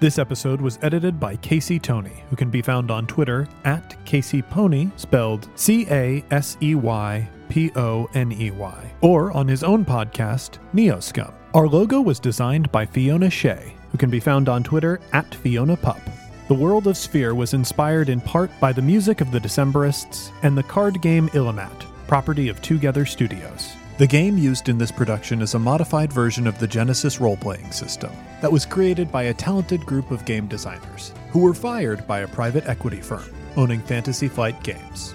This 0.00 0.18
episode 0.18 0.60
was 0.62 0.78
edited 0.80 1.20
by 1.20 1.36
Casey 1.36 1.78
Tony, 1.78 2.22
who 2.30 2.36
can 2.36 2.48
be 2.48 2.62
found 2.62 2.90
on 2.90 3.06
Twitter 3.06 3.46
at 3.64 4.02
Casey 4.06 4.40
Pony, 4.40 4.90
spelled 4.96 5.50
C 5.56 5.86
A 5.90 6.24
S 6.30 6.56
E 6.62 6.74
Y 6.74 7.28
P 7.48 7.70
O 7.76 8.08
N 8.14 8.32
E 8.32 8.50
Y, 8.50 8.92
or 9.00 9.32
on 9.32 9.48
his 9.48 9.62
own 9.62 9.84
podcast, 9.84 10.58
Neoscum. 10.74 11.32
Our 11.54 11.68
logo 11.68 12.00
was 12.00 12.20
designed 12.20 12.70
by 12.70 12.86
Fiona 12.86 13.30
Shea, 13.30 13.74
who 13.90 13.98
can 13.98 14.10
be 14.10 14.20
found 14.20 14.48
on 14.48 14.62
Twitter 14.62 15.00
at 15.12 15.34
Fiona 15.34 15.76
Pup. 15.76 16.00
The 16.48 16.54
world 16.54 16.86
of 16.86 16.96
Sphere 16.96 17.34
was 17.34 17.54
inspired 17.54 18.08
in 18.08 18.20
part 18.20 18.50
by 18.60 18.72
the 18.72 18.82
music 18.82 19.20
of 19.20 19.30
the 19.32 19.40
Decemberists 19.40 20.30
and 20.42 20.56
the 20.56 20.62
card 20.62 21.02
game 21.02 21.28
Illimat, 21.30 21.86
property 22.06 22.48
of 22.48 22.62
Twogether 22.62 23.06
Studios. 23.06 23.72
The 23.98 24.06
game 24.06 24.36
used 24.36 24.68
in 24.68 24.76
this 24.76 24.92
production 24.92 25.40
is 25.40 25.54
a 25.54 25.58
modified 25.58 26.12
version 26.12 26.46
of 26.46 26.58
the 26.58 26.68
Genesys 26.68 27.18
role 27.18 27.38
playing 27.38 27.72
system 27.72 28.12
that 28.42 28.52
was 28.52 28.66
created 28.66 29.10
by 29.10 29.24
a 29.24 29.34
talented 29.34 29.86
group 29.86 30.10
of 30.10 30.26
game 30.26 30.46
designers 30.46 31.12
who 31.30 31.38
were 31.38 31.54
fired 31.54 32.06
by 32.06 32.20
a 32.20 32.28
private 32.28 32.68
equity 32.68 33.00
firm 33.00 33.24
owning 33.56 33.80
Fantasy 33.80 34.28
Flight 34.28 34.62
Games. 34.62 35.14